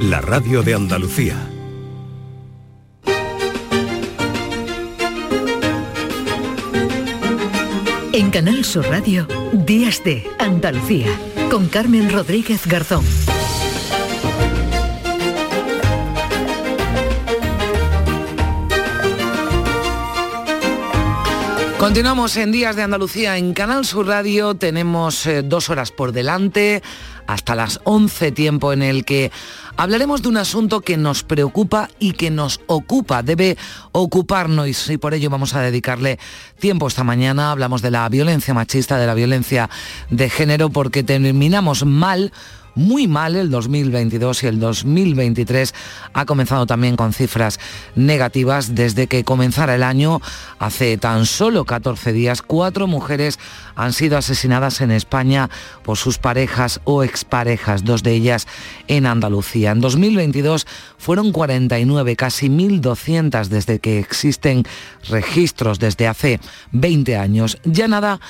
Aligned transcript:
la 0.00 0.20
radio 0.20 0.62
de 0.62 0.74
Andalucía. 0.74 1.36
En 8.12 8.30
Canal 8.30 8.64
Sur 8.64 8.86
Radio, 8.86 9.26
Días 9.52 10.02
de 10.04 10.28
Andalucía, 10.38 11.08
con 11.50 11.68
Carmen 11.68 12.10
Rodríguez 12.10 12.66
Garzón. 12.66 13.04
Continuamos 21.86 22.36
en 22.36 22.50
Días 22.50 22.74
de 22.74 22.82
Andalucía 22.82 23.38
en 23.38 23.54
Canal 23.54 23.84
Sur 23.84 24.08
Radio. 24.08 24.56
Tenemos 24.56 25.24
eh, 25.24 25.44
dos 25.44 25.70
horas 25.70 25.92
por 25.92 26.10
delante, 26.10 26.82
hasta 27.28 27.54
las 27.54 27.78
11 27.84 28.32
tiempo 28.32 28.72
en 28.72 28.82
el 28.82 29.04
que 29.04 29.30
hablaremos 29.76 30.20
de 30.20 30.28
un 30.28 30.36
asunto 30.36 30.80
que 30.80 30.96
nos 30.96 31.22
preocupa 31.22 31.88
y 32.00 32.14
que 32.14 32.32
nos 32.32 32.60
ocupa, 32.66 33.22
debe 33.22 33.56
ocuparnos 33.92 34.90
y 34.90 34.98
por 34.98 35.14
ello 35.14 35.30
vamos 35.30 35.54
a 35.54 35.60
dedicarle 35.60 36.18
tiempo 36.58 36.88
esta 36.88 37.04
mañana. 37.04 37.52
Hablamos 37.52 37.82
de 37.82 37.92
la 37.92 38.08
violencia 38.08 38.52
machista, 38.52 38.98
de 38.98 39.06
la 39.06 39.14
violencia 39.14 39.70
de 40.10 40.28
género, 40.28 40.70
porque 40.70 41.04
terminamos 41.04 41.86
mal 41.86 42.32
muy 42.76 43.08
mal 43.08 43.34
el 43.34 43.50
2022 43.50 44.44
y 44.44 44.46
el 44.46 44.60
2023 44.60 45.74
ha 46.12 46.24
comenzado 46.26 46.66
también 46.66 46.94
con 46.94 47.12
cifras 47.12 47.58
negativas 47.96 48.74
desde 48.76 49.08
que 49.08 49.24
comenzara 49.24 49.74
el 49.74 49.82
año. 49.82 50.20
Hace 50.60 50.96
tan 50.98 51.26
solo 51.26 51.64
14 51.64 52.12
días, 52.12 52.42
cuatro 52.42 52.86
mujeres 52.86 53.40
han 53.74 53.92
sido 53.92 54.16
asesinadas 54.16 54.80
en 54.80 54.90
España 54.90 55.50
por 55.82 55.96
sus 55.96 56.18
parejas 56.18 56.80
o 56.84 57.02
exparejas, 57.02 57.82
dos 57.82 58.02
de 58.02 58.12
ellas 58.12 58.46
en 58.86 59.06
Andalucía. 59.06 59.72
En 59.72 59.80
2022 59.80 60.66
fueron 60.98 61.32
49, 61.32 62.14
casi 62.14 62.48
1.200 62.48 63.48
desde 63.48 63.78
que 63.80 63.98
existen 63.98 64.64
registros 65.08 65.78
desde 65.78 66.06
hace 66.06 66.40
20 66.72 67.16
años. 67.16 67.58
Ya 67.64 67.88
nada 67.88 68.20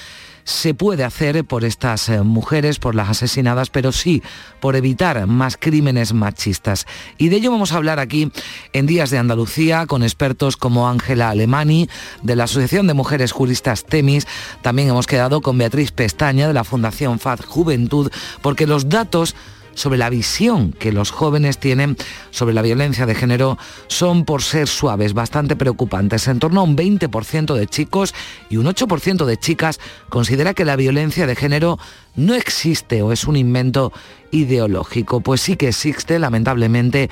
se 0.46 0.74
puede 0.74 1.02
hacer 1.02 1.44
por 1.44 1.64
estas 1.64 2.08
eh, 2.08 2.22
mujeres, 2.22 2.78
por 2.78 2.94
las 2.94 3.10
asesinadas, 3.10 3.68
pero 3.68 3.90
sí 3.90 4.22
por 4.60 4.76
evitar 4.76 5.26
más 5.26 5.56
crímenes 5.56 6.12
machistas. 6.14 6.86
Y 7.18 7.28
de 7.28 7.36
ello 7.36 7.50
vamos 7.50 7.72
a 7.72 7.76
hablar 7.76 7.98
aquí 7.98 8.30
en 8.72 8.86
Días 8.86 9.10
de 9.10 9.18
Andalucía 9.18 9.86
con 9.86 10.04
expertos 10.04 10.56
como 10.56 10.88
Ángela 10.88 11.30
Alemani 11.30 11.88
de 12.22 12.36
la 12.36 12.44
Asociación 12.44 12.86
de 12.86 12.94
Mujeres 12.94 13.32
Juristas 13.32 13.84
Temis. 13.84 14.28
También 14.62 14.88
hemos 14.88 15.08
quedado 15.08 15.40
con 15.40 15.58
Beatriz 15.58 15.90
Pestaña 15.90 16.46
de 16.46 16.54
la 16.54 16.62
Fundación 16.62 17.18
FAD 17.18 17.40
Juventud, 17.44 18.12
porque 18.40 18.68
los 18.68 18.88
datos 18.88 19.34
sobre 19.76 19.98
la 19.98 20.10
visión 20.10 20.72
que 20.72 20.90
los 20.90 21.12
jóvenes 21.12 21.58
tienen 21.58 21.96
sobre 22.30 22.54
la 22.54 22.62
violencia 22.62 23.06
de 23.06 23.14
género 23.14 23.58
son, 23.86 24.24
por 24.24 24.42
ser 24.42 24.66
suaves, 24.66 25.12
bastante 25.12 25.54
preocupantes. 25.54 26.26
En 26.26 26.40
torno 26.40 26.60
a 26.60 26.64
un 26.64 26.76
20% 26.76 27.54
de 27.54 27.66
chicos 27.68 28.14
y 28.50 28.56
un 28.56 28.66
8% 28.66 29.24
de 29.24 29.36
chicas 29.36 29.78
considera 30.08 30.54
que 30.54 30.64
la 30.64 30.74
violencia 30.74 31.26
de 31.28 31.36
género 31.36 31.78
no 32.16 32.34
existe 32.34 33.02
o 33.02 33.12
es 33.12 33.24
un 33.24 33.36
invento 33.36 33.92
ideológico. 34.32 35.20
Pues 35.20 35.42
sí 35.42 35.56
que 35.56 35.68
existe, 35.68 36.18
lamentablemente, 36.18 37.10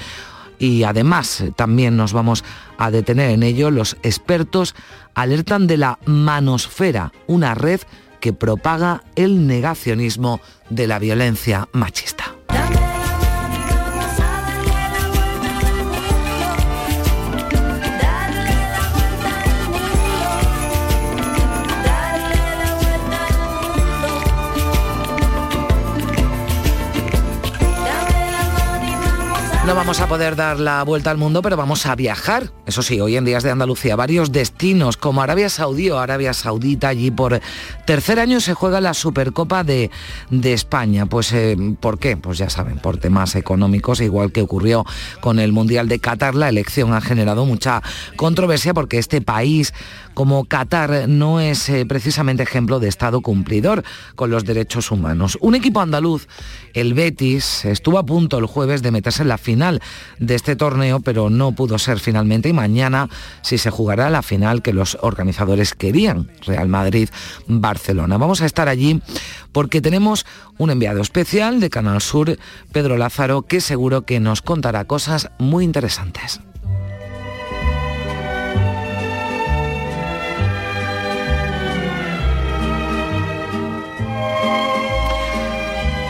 y 0.59 0.85
además 0.85 1.45
también 1.57 1.97
nos 1.97 2.13
vamos 2.13 2.45
a 2.79 2.91
detener 2.91 3.31
en 3.31 3.43
ello, 3.43 3.71
los 3.71 3.97
expertos 4.03 4.75
alertan 5.15 5.67
de 5.67 5.77
la 5.77 5.99
manosfera, 6.07 7.13
una 7.27 7.55
red 7.55 7.81
que 8.21 8.33
propaga 8.33 9.05
el 9.17 9.47
negacionismo 9.47 10.41
de 10.71 10.87
la 10.87 10.99
violencia 10.99 11.69
machista. 11.73 12.24
No 29.67 29.75
vamos 29.75 30.01
a 30.01 30.09
poder 30.09 30.37
dar 30.37 30.61
la 30.61 30.83
vuelta 30.83 31.11
al 31.11 31.17
mundo, 31.17 31.41
pero 31.41 31.57
vamos 31.57 31.87
a 31.87 31.97
viajar. 31.97 32.53
Eso 32.67 32.83
sí, 32.83 33.01
hoy 33.01 33.17
en 33.17 33.25
días 33.25 33.43
de 33.43 33.51
Andalucía, 33.51 33.97
varios 33.97 34.31
destinos 34.31 34.99
como 34.99 35.23
Arabia 35.23 35.49
Saudí 35.49 35.89
o 35.89 35.99
Arabia 35.99 36.35
Saudita, 36.35 36.89
allí 36.89 37.11
por 37.11 37.41
tercer 37.87 38.21
año 38.21 38.41
se 38.41 38.53
juega 38.53 38.83
la 38.83 38.93
Supercopa 38.93 39.65
de, 39.65 39.91
de 40.29 40.53
España. 40.53 41.07
Pues, 41.07 41.33
eh, 41.33 41.57
¿por 41.81 41.99
qué? 41.99 42.19
Pues 42.19 42.37
ya 42.37 42.51
saben, 42.51 42.77
por 42.77 42.99
temas 42.99 43.37
económicos, 43.37 44.03
igual 44.03 44.33
que 44.33 44.43
ocurrió 44.43 44.85
con 45.21 45.39
el 45.39 45.53
Mundial 45.53 45.89
de 45.89 45.99
Qatar, 45.99 46.35
la 46.35 46.51
elección 46.51 46.93
ha 46.93 47.01
generado 47.01 47.47
mucha 47.47 47.83
controversia 48.17 48.75
porque 48.75 48.99
este 48.99 49.23
país 49.23 49.73
como 50.15 50.45
Qatar 50.45 51.09
no 51.09 51.41
es 51.41 51.69
eh, 51.69 51.85
precisamente 51.87 52.43
ejemplo 52.43 52.81
de 52.81 52.89
Estado 52.89 53.21
cumplidor 53.21 53.85
con 54.15 54.31
los 54.31 54.45
derechos 54.45 54.91
humanos. 54.91 55.37
Un 55.41 55.55
equipo 55.55 55.81
andaluz, 55.81 56.27
el 56.73 56.95
Betis, 56.95 57.65
estuvo 57.65 57.99
a 57.99 58.07
punto 58.07 58.39
el 58.39 58.47
jueves 58.47 58.83
de 58.83 58.91
meterse 58.91 59.23
en 59.23 59.29
la 59.29 59.39
final 59.39 59.83
de 60.19 60.35
este 60.35 60.57
torneo, 60.57 61.01
pero 61.01 61.31
no 61.31 61.53
pudo 61.53 61.79
ser 61.79 61.99
finalmente 61.99 62.49
y 62.49 62.53
mañana 62.53 63.09
sí 63.43 63.59
se 63.59 63.71
jugará 63.71 64.09
la 64.11 64.23
final 64.23 64.63
que 64.63 64.73
los 64.73 64.97
organizadores 65.03 65.75
querían, 65.75 66.31
Real 66.47 66.69
Madrid-Barcelona. 66.69 68.17
Vamos 68.17 68.41
a 68.41 68.47
estar 68.47 68.69
allí 68.69 69.03
porque 69.53 69.81
tenemos 69.81 70.27
un 70.59 70.71
enviado 70.71 71.03
especial 71.03 71.61
de 71.61 71.71
Canal 71.71 72.01
Sur, 72.01 72.39
Pedro 72.73 72.97
Lázaro, 72.97 73.43
que 73.43 73.61
seguro 73.61 74.03
que 74.03 74.21
nos 74.21 74.43
contará 74.43 74.85
cosas 74.85 75.31
muy 75.39 75.65
interesantes. 75.65 76.41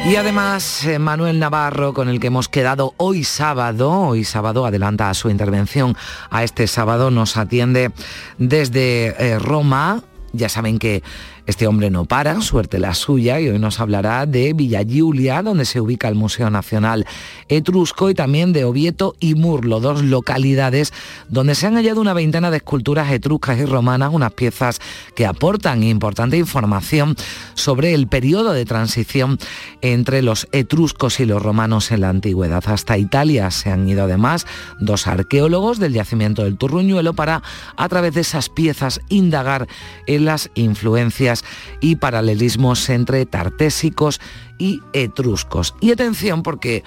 Y 0.07 0.17
además, 0.17 0.85
eh, 0.85 0.99
Manuel 0.99 1.39
Navarro, 1.39 1.95
con 1.95 2.11
el 2.11 2.21
que 2.21 2.27
hemos 2.27 2.51
quedado 2.51 2.93
hoy 2.99 3.25
sábado, 3.25 3.91
hoy 3.91 4.25
sábado 4.25 4.67
adelanta 4.67 5.13
su 5.15 5.31
intervención 5.31 5.97
a 6.29 6.45
este 6.45 6.67
sábado, 6.67 7.11
nos 7.11 7.39
atiende 7.39 7.91
desde 8.37 9.15
eh, 9.19 9.39
Roma. 9.39 10.03
Ya 10.35 10.51
saben 10.51 10.79
que 10.79 11.03
este 11.47 11.67
hombre 11.67 11.91
no 11.91 12.07
para, 12.07 12.41
suerte 12.41 12.79
la 12.79 12.95
suya, 12.95 13.41
y 13.41 13.49
hoy 13.49 13.59
nos 13.59 13.81
hablará 13.81 14.25
de 14.27 14.53
Villa 14.55 14.83
Giulia, 14.83 15.43
donde 15.43 15.65
se 15.65 15.81
ubica 15.81 16.09
el 16.09 16.15
Museo 16.15 16.49
Nacional 16.49 17.07
Etrusco, 17.49 18.09
y 18.09 18.15
también 18.15 18.53
de 18.53 18.65
Oviedo 18.65 19.15
y 19.21 19.35
Murlo, 19.35 19.81
dos 19.81 20.03
localidades 20.03 20.93
donde 21.29 21.55
se 21.55 21.67
han 21.67 21.75
hallado 21.75 22.01
una 22.01 22.15
veintena 22.15 22.51
de 22.51 22.59
esculturas 22.59 23.11
etruscas 23.13 23.59
y 23.59 23.65
romanas, 23.67 24.11
unas 24.13 24.33
piezas 24.33 24.81
que 25.15 25.27
aportan 25.27 25.83
importante 25.83 26.39
información 26.39 27.17
sobre 27.55 27.95
el 27.95 28.09
periodo 28.09 28.53
de 28.53 28.65
transición 28.65 29.39
entre 29.83 30.23
los 30.23 30.49
etruscos 30.53 31.21
y 31.21 31.27
los 31.27 31.43
romanos 31.43 31.91
en 31.91 32.01
la 32.01 32.09
antigüedad. 32.09 32.65
Hasta 32.67 32.97
Italia 32.97 33.51
se 33.51 33.71
han 33.71 33.89
ido 33.89 34.05
además 34.05 34.47
dos 34.81 35.07
arqueólogos 35.07 35.79
del 35.79 35.93
yacimiento 35.93 36.45
del 36.45 36.57
Turruñuelo 36.57 37.13
para, 37.13 37.43
a 37.77 37.89
través 37.89 38.15
de 38.15 38.23
esas 38.23 38.49
piezas, 38.49 39.01
indagar 39.09 39.69
en 40.07 40.25
las 40.25 40.51
influencias 40.55 41.34
y 41.81 41.97
paralelismos 41.97 42.89
entre 42.91 43.27
tartésicos 43.27 44.21
y 44.59 44.81
etruscos. 44.93 45.75
Y 45.81 45.91
atención 45.91 46.43
porque 46.43 46.85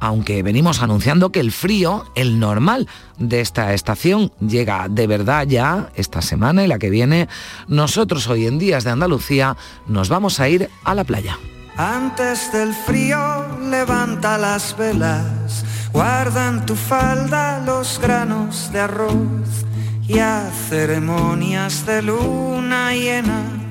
aunque 0.00 0.42
venimos 0.42 0.82
anunciando 0.82 1.30
que 1.30 1.40
el 1.40 1.52
frío, 1.52 2.04
el 2.14 2.40
normal 2.40 2.88
de 3.18 3.40
esta 3.40 3.74
estación, 3.74 4.32
llega 4.40 4.88
de 4.88 5.06
verdad 5.06 5.46
ya 5.46 5.90
esta 5.94 6.22
semana 6.22 6.64
y 6.64 6.66
la 6.66 6.78
que 6.78 6.90
viene, 6.90 7.28
nosotros 7.68 8.26
hoy 8.28 8.46
en 8.46 8.58
Días 8.58 8.84
de 8.84 8.90
Andalucía 8.90 9.56
nos 9.86 10.08
vamos 10.08 10.40
a 10.40 10.48
ir 10.48 10.70
a 10.84 10.94
la 10.94 11.04
playa. 11.04 11.38
Antes 11.76 12.50
del 12.52 12.74
frío 12.74 13.46
levanta 13.70 14.36
las 14.38 14.76
velas, 14.76 15.64
guardan 15.92 16.66
tu 16.66 16.74
falda 16.74 17.62
los 17.64 18.00
granos 18.00 18.72
de 18.72 18.80
arroz 18.80 19.64
y 20.06 20.18
a 20.18 20.50
ceremonias 20.68 21.86
de 21.86 22.02
luna 22.02 22.92
llena 22.92 23.69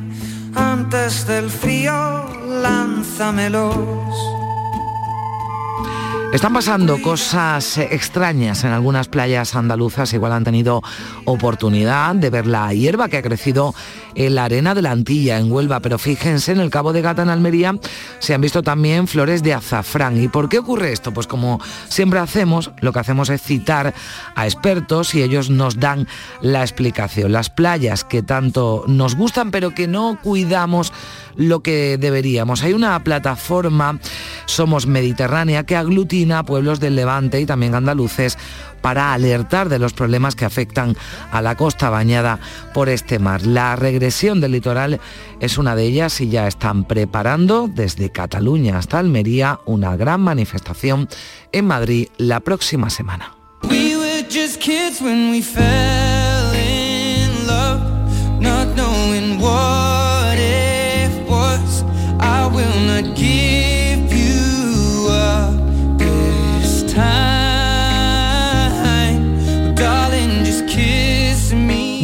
antes 0.56 1.26
del 1.28 1.50
frío, 1.50 2.26
lánzamelos. 2.62 4.39
Están 6.32 6.54
pasando 6.54 7.02
cosas 7.02 7.80
extrañas 7.80 8.64
en 8.64 8.72
algunas 8.72 9.08
playas 9.08 9.56
andaluzas, 9.56 10.14
igual 10.14 10.32
han 10.32 10.44
tenido 10.44 10.84
oportunidad 11.26 12.14
de 12.14 12.30
ver 12.30 12.46
la 12.46 12.72
hierba 12.72 13.10
que 13.10 13.18
ha 13.18 13.24
crecido 13.24 13.74
en 14.14 14.36
la 14.36 14.44
arena 14.44 14.76
de 14.76 14.84
la 14.84 14.92
Antilla, 14.92 15.40
en 15.40 15.52
Huelva, 15.52 15.80
pero 15.80 15.98
fíjense, 15.98 16.52
en 16.52 16.60
el 16.60 16.70
Cabo 16.70 16.94
de 16.94 17.02
Gata, 17.02 17.24
en 17.24 17.30
Almería, 17.30 17.76
se 18.20 18.36
han 18.36 18.42
visto 18.42 18.62
también 18.62 19.08
flores 19.08 19.42
de 19.42 19.56
azafrán. 19.56 20.22
¿Y 20.22 20.28
por 20.28 20.50
qué 20.50 20.60
ocurre 20.60 20.92
esto? 20.94 21.12
Pues 21.12 21.26
como 21.26 21.60
siempre 21.88 22.20
hacemos, 22.20 22.72
lo 22.80 22.94
que 22.94 23.00
hacemos 23.00 23.30
es 23.30 23.42
citar 23.42 23.96
a 24.36 24.46
expertos 24.46 25.16
y 25.16 25.24
ellos 25.24 25.50
nos 25.50 25.80
dan 25.80 26.08
la 26.42 26.62
explicación. 26.62 27.32
Las 27.32 27.50
playas 27.50 28.04
que 28.04 28.22
tanto 28.22 28.84
nos 28.86 29.16
gustan, 29.16 29.50
pero 29.50 29.74
que 29.74 29.88
no 29.88 30.20
cuidamos 30.22 30.94
lo 31.36 31.62
que 31.62 31.98
deberíamos. 31.98 32.64
Hay 32.64 32.74
una 32.74 33.04
plataforma, 33.04 34.00
Somos 34.46 34.88
Mediterránea, 34.88 35.66
que 35.66 35.76
aglutina 35.76 36.44
pueblos 36.44 36.80
del 36.80 36.96
Levante 36.96 37.40
y 37.40 37.46
también 37.46 37.76
andaluces 37.76 38.38
para 38.82 39.14
alertar 39.14 39.70
de 39.70 39.80
los 39.80 39.94
problemas 39.94 40.36
que 40.36 40.46
afectan 40.46 40.96
a 41.32 41.42
la 41.42 41.56
costa 41.56 41.90
bañada 41.90 42.40
por 42.74 42.90
este 42.90 43.20
mar. 43.20 43.46
La 43.46 43.76
regresión 43.76 44.42
del 44.42 44.54
litoral 44.54 45.00
es 45.40 45.58
una 45.58 45.76
de 45.76 45.84
ellas 45.84 46.22
y 46.22 46.30
ya 46.30 46.48
están 46.48 46.86
preparando 46.86 47.68
desde 47.68 48.12
Cataluña 48.12 48.78
hasta 48.78 49.00
Almería 49.00 49.60
una 49.66 49.96
gran 49.96 50.22
manifestación 50.22 51.10
en 51.52 51.66
Madrid 51.66 52.08
la 52.18 52.40
próxima 52.40 52.90
semana. 52.90 53.36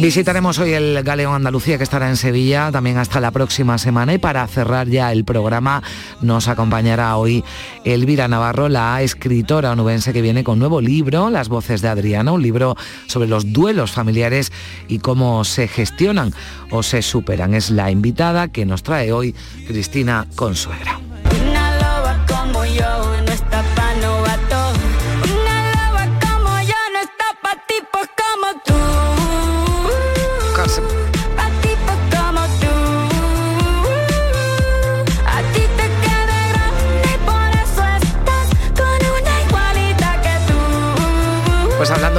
Visitaremos 0.06 0.60
hoy 0.60 0.72
el 0.72 1.02
Galeón 1.02 1.34
Andalucía 1.34 1.78
que 1.78 1.82
estará 1.82 2.08
en 2.08 2.16
Sevilla 2.16 2.70
también 2.70 2.96
hasta 2.96 3.20
la 3.20 3.32
próxima 3.32 3.76
semana 3.76 4.14
y 4.14 4.18
para 4.18 4.46
cerrar 4.46 4.86
ya 4.86 5.10
el 5.10 5.24
programa 5.24 5.82
nos 6.20 6.46
acompañará 6.46 7.16
hoy 7.16 7.42
Elvira 7.84 8.28
Navarro, 8.28 8.68
la 8.68 9.02
escritora 9.02 9.72
onubense 9.72 10.12
que 10.12 10.22
viene 10.22 10.44
con 10.44 10.60
nuevo 10.60 10.80
libro, 10.80 11.28
Las 11.28 11.48
voces 11.48 11.82
de 11.82 11.88
Adriana, 11.88 12.30
un 12.30 12.40
libro 12.40 12.76
sobre 13.08 13.28
los 13.28 13.52
duelos 13.52 13.90
familiares 13.90 14.52
y 14.86 15.00
cómo 15.00 15.42
se 15.42 15.66
gestionan 15.66 16.32
o 16.70 16.84
se 16.84 17.02
superan. 17.02 17.54
Es 17.54 17.72
la 17.72 17.90
invitada 17.90 18.46
que 18.46 18.64
nos 18.64 18.84
trae 18.84 19.10
hoy 19.10 19.34
Cristina 19.66 20.28
Consuegra. 20.36 21.00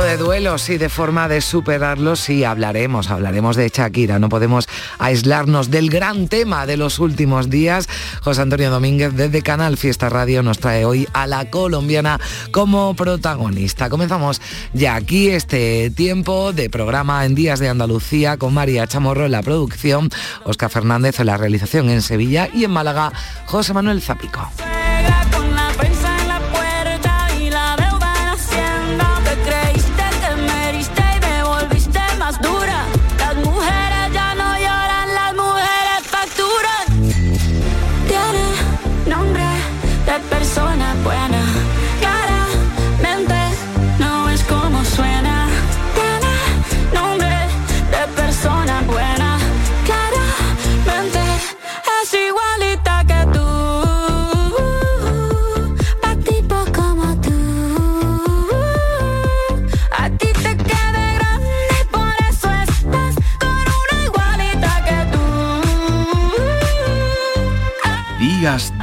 De 0.02 0.18
duelos 0.18 0.70
y 0.70 0.78
de 0.78 0.90
forma 0.90 1.28
de 1.28 1.42
superarlos, 1.42 2.20
sí 2.20 2.44
hablaremos, 2.44 3.10
hablaremos 3.10 3.56
de 3.56 3.70
Shakira. 3.70 4.20
No 4.20 4.30
podemos 4.30 4.68
aislarnos 5.00 5.72
del 5.72 5.90
gran 5.90 6.28
tema 6.28 6.66
de 6.66 6.78
los 6.78 7.00
últimos 7.00 7.50
días. 7.50 7.90
José 8.22 8.42
Antonio 8.42 8.70
Domínguez 8.70 9.14
desde 9.14 9.42
Canal 9.42 9.78
Fiesta 9.78 10.10
Radio 10.10 10.44
nos 10.44 10.60
trae 10.60 10.86
hoy 10.86 11.08
a 11.14 11.26
la 11.26 11.50
colombiana 11.50 12.20
como 12.52 12.96
protagonista. 12.96 13.90
Comenzamos 13.90 14.42
ya 14.74 14.96
aquí 14.96 15.30
este 15.30 15.90
tiempo 15.90 16.54
de 16.54 16.70
programa 16.70 17.26
en 17.26 17.34
Días 17.34 17.60
de 17.60 17.70
Andalucía 17.70 18.38
con 18.38 18.54
María 18.54 18.88
Chamorro 18.88 19.26
en 19.26 19.32
la 19.32 19.42
producción, 19.42 20.10
Oscar 20.44 20.70
Fernández 20.70 21.20
en 21.20 21.28
la 21.28 21.38
realización 21.38 21.90
en 21.90 22.02
Sevilla 22.02 22.50
y 22.54 22.66
en 22.66 22.72
Málaga, 22.72 23.12
José 23.46 23.74
Manuel 23.74 24.02
Zapico. 24.02 24.52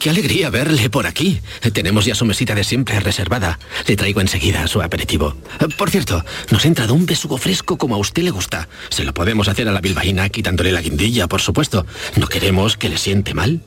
Qué 0.00 0.08
alegría 0.08 0.48
verle 0.48 0.88
por 0.88 1.06
aquí. 1.06 1.42
Tenemos 1.74 2.06
ya 2.06 2.14
su 2.14 2.24
mesita 2.24 2.54
de 2.54 2.64
siempre 2.64 2.98
reservada. 3.00 3.58
Le 3.86 3.96
traigo 3.96 4.22
enseguida 4.22 4.66
su 4.66 4.80
aperitivo. 4.80 5.34
Por 5.76 5.90
cierto, 5.90 6.24
nos 6.50 6.64
ha 6.64 6.68
entrado 6.68 6.94
un 6.94 7.04
besugo 7.04 7.36
fresco 7.36 7.76
como 7.76 7.96
a 7.96 7.98
usted 7.98 8.22
le 8.22 8.30
gusta. 8.30 8.66
Se 8.88 9.04
lo 9.04 9.12
podemos 9.12 9.48
hacer 9.48 9.68
a 9.68 9.72
la 9.72 9.82
bilbaína 9.82 10.30
quitándole 10.30 10.72
la 10.72 10.80
guindilla, 10.80 11.28
por 11.28 11.42
supuesto. 11.42 11.84
No 12.16 12.28
queremos 12.28 12.78
que 12.78 12.88
le 12.88 12.96
siente 12.96 13.34
mal. 13.34 13.60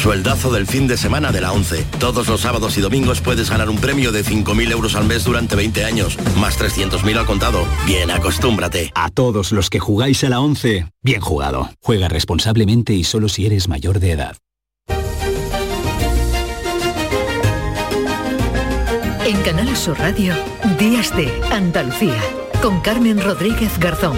Sueldazo 0.00 0.52
del 0.52 0.68
fin 0.68 0.86
de 0.86 0.96
semana 0.96 1.32
de 1.32 1.40
la 1.40 1.50
11. 1.50 1.84
Todos 1.98 2.28
los 2.28 2.42
sábados 2.42 2.78
y 2.78 2.80
domingos 2.80 3.20
puedes 3.20 3.50
ganar 3.50 3.68
un 3.68 3.78
premio 3.78 4.12
de 4.12 4.24
5.000 4.24 4.70
euros 4.70 4.94
al 4.94 5.06
mes 5.06 5.24
durante 5.24 5.56
20 5.56 5.84
años, 5.84 6.16
más 6.36 6.60
300.000 6.60 7.18
al 7.18 7.26
contado. 7.26 7.66
Bien, 7.86 8.08
acostúmbrate. 8.12 8.92
A 8.94 9.10
todos 9.10 9.50
los 9.50 9.68
que 9.68 9.80
jugáis 9.80 10.22
a 10.22 10.28
la 10.28 10.38
11, 10.38 10.86
bien 11.02 11.20
jugado. 11.20 11.70
Juega 11.80 12.06
responsablemente 12.06 12.94
y 12.94 13.02
solo 13.02 13.28
si 13.28 13.46
eres 13.46 13.66
mayor 13.66 13.98
de 13.98 14.12
edad. 14.12 14.36
En 19.32 19.40
Canal 19.44 19.74
Sur 19.74 19.98
Radio, 19.98 20.34
Días 20.78 21.16
de 21.16 21.32
Andalucía, 21.50 22.20
con 22.60 22.82
Carmen 22.82 23.18
Rodríguez 23.18 23.78
Garzón. 23.78 24.14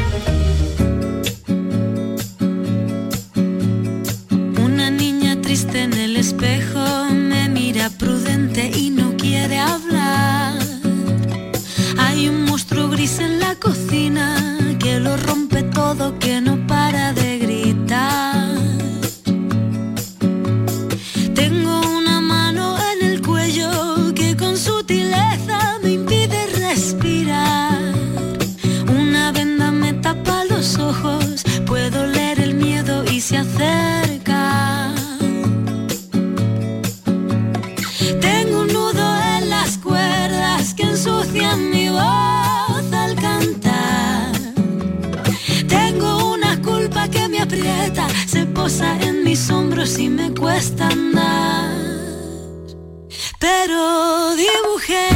Una 4.61 4.91
niña 4.91 5.41
triste 5.41 5.83
en 5.85 5.93
el 5.93 6.17
espejo 6.17 7.05
me 7.13 7.49
mira 7.49 7.91
prudente 7.91 8.73
y 8.77 8.91
no 8.91 9.17
quiere 9.17 9.61
hablar. 9.61 10.59
Hay 11.97 12.29
un 12.29 12.43
monstruo 12.47 12.89
gris 12.89 13.21
en 13.21 13.39
la 13.39 13.55
cocina 13.55 14.59
que 14.81 14.99
lo 14.99 15.17
rompe 15.17 15.63
todo, 15.63 16.19
y 49.85 50.09
me 50.09 50.33
cuesta 50.33 50.89
andar. 50.89 51.71
Pero 53.39 54.35
dibujé 54.35 55.09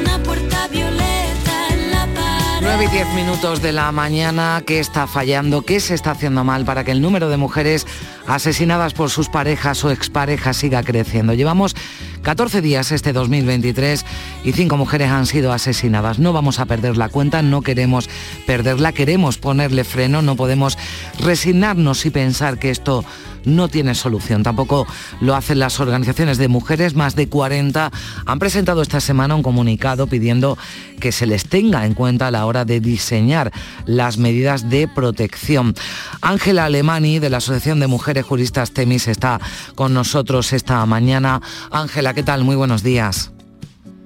una 0.00 0.22
puerta 0.22 0.68
violeta 0.68 1.68
en 1.70 1.90
la 1.90 2.06
pared. 2.14 2.62
9 2.62 2.84
y 2.86 2.88
10 2.88 3.08
minutos 3.14 3.60
de 3.60 3.72
la 3.72 3.92
mañana, 3.92 4.62
¿qué 4.66 4.80
está 4.80 5.06
fallando? 5.06 5.62
¿Qué 5.62 5.80
se 5.80 5.92
está 5.92 6.12
haciendo 6.12 6.44
mal 6.44 6.64
para 6.64 6.82
que 6.82 6.92
el 6.92 7.02
número 7.02 7.28
de 7.28 7.36
mujeres 7.36 7.86
asesinadas 8.26 8.94
por 8.94 9.10
sus 9.10 9.28
parejas 9.28 9.84
o 9.84 9.90
exparejas 9.90 10.56
siga 10.56 10.82
creciendo? 10.82 11.34
Llevamos 11.34 11.76
14 12.22 12.62
días 12.62 12.90
este 12.90 13.12
2023 13.12 14.06
y 14.44 14.52
5 14.52 14.78
mujeres 14.78 15.10
han 15.10 15.26
sido 15.26 15.52
asesinadas. 15.52 16.18
No 16.18 16.32
vamos 16.32 16.58
a 16.58 16.64
perder 16.64 16.96
la 16.96 17.10
cuenta, 17.10 17.42
no 17.42 17.60
queremos 17.60 18.08
perderla, 18.46 18.92
queremos 18.92 19.36
ponerle 19.36 19.84
freno, 19.84 20.22
no 20.22 20.36
podemos 20.36 20.78
resignarnos 21.20 22.06
y 22.06 22.10
pensar 22.10 22.58
que 22.58 22.70
esto 22.70 23.04
no 23.44 23.68
tiene 23.68 23.94
solución. 23.94 24.42
Tampoco 24.42 24.86
lo 25.20 25.34
hacen 25.34 25.58
las 25.58 25.80
organizaciones 25.80 26.38
de 26.38 26.48
mujeres. 26.48 26.94
Más 26.94 27.14
de 27.16 27.28
40 27.28 27.90
han 28.26 28.38
presentado 28.38 28.82
esta 28.82 29.00
semana 29.00 29.34
un 29.34 29.42
comunicado 29.42 30.06
pidiendo 30.06 30.56
que 31.00 31.12
se 31.12 31.26
les 31.26 31.46
tenga 31.46 31.86
en 31.86 31.94
cuenta 31.94 32.28
a 32.28 32.30
la 32.30 32.46
hora 32.46 32.64
de 32.64 32.80
diseñar 32.80 33.52
las 33.86 34.18
medidas 34.18 34.70
de 34.70 34.88
protección. 34.88 35.74
Ángela 36.20 36.64
Alemani, 36.64 37.18
de 37.18 37.30
la 37.30 37.38
Asociación 37.38 37.80
de 37.80 37.86
Mujeres 37.86 38.24
Juristas 38.24 38.72
Temis, 38.72 39.08
está 39.08 39.40
con 39.74 39.94
nosotros 39.94 40.52
esta 40.52 40.84
mañana. 40.86 41.40
Ángela, 41.70 42.14
¿qué 42.14 42.22
tal? 42.22 42.44
Muy 42.44 42.56
buenos 42.56 42.82
días. 42.82 43.33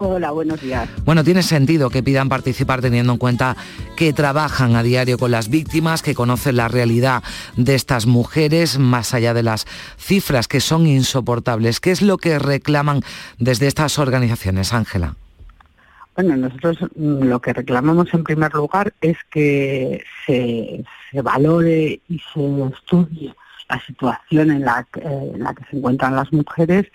Hola, 0.01 0.31
buenos 0.31 0.61
días. 0.61 0.89
Bueno, 1.05 1.25
tiene 1.25 1.43
sentido 1.43 1.91
que 1.91 2.05
pidan 2.05 2.29
participar 2.29 2.81
teniendo 2.81 3.13
en 3.13 3.19
cuenta 3.19 3.57
que 3.97 4.13
trabajan 4.13 4.77
a 4.77 4.85
diario 4.85 5.19
con 5.19 5.33
las 5.33 5.49
víctimas, 5.49 6.03
que 6.03 6.15
conocen 6.15 6.57
la 6.57 6.69
realidad 6.69 7.25
de 7.57 7.75
estas 7.75 8.07
mujeres, 8.07 8.79
más 8.79 9.13
allá 9.13 9.35
de 9.35 9.43
las 9.43 9.67
cifras 9.99 10.47
que 10.47 10.61
son 10.61 10.87
insoportables. 10.87 11.81
¿Qué 11.81 11.91
es 11.91 12.01
lo 12.01 12.17
que 12.17 12.39
reclaman 12.39 13.03
desde 13.39 13.67
estas 13.67 13.99
organizaciones, 13.99 14.73
Ángela? 14.73 15.17
Bueno, 16.15 16.37
nosotros 16.37 16.79
mm, 16.95 17.25
lo 17.25 17.41
que 17.41 17.53
reclamamos 17.53 18.15
en 18.15 18.23
primer 18.23 18.55
lugar 18.55 18.93
es 19.01 19.17
que 19.31 20.05
se, 20.27 20.85
valore 21.23 22.01
y 22.09 22.21
se 22.33 22.65
estudie 22.73 23.35
la 23.69 23.81
situación 23.81 24.53
en 24.53 24.65
la, 24.65 24.87
en 24.95 25.43
la 25.43 25.55
que 25.55 25.65
se 25.71 25.77
encuentran 25.77 26.15
las 26.15 26.33
mujeres, 26.33 26.87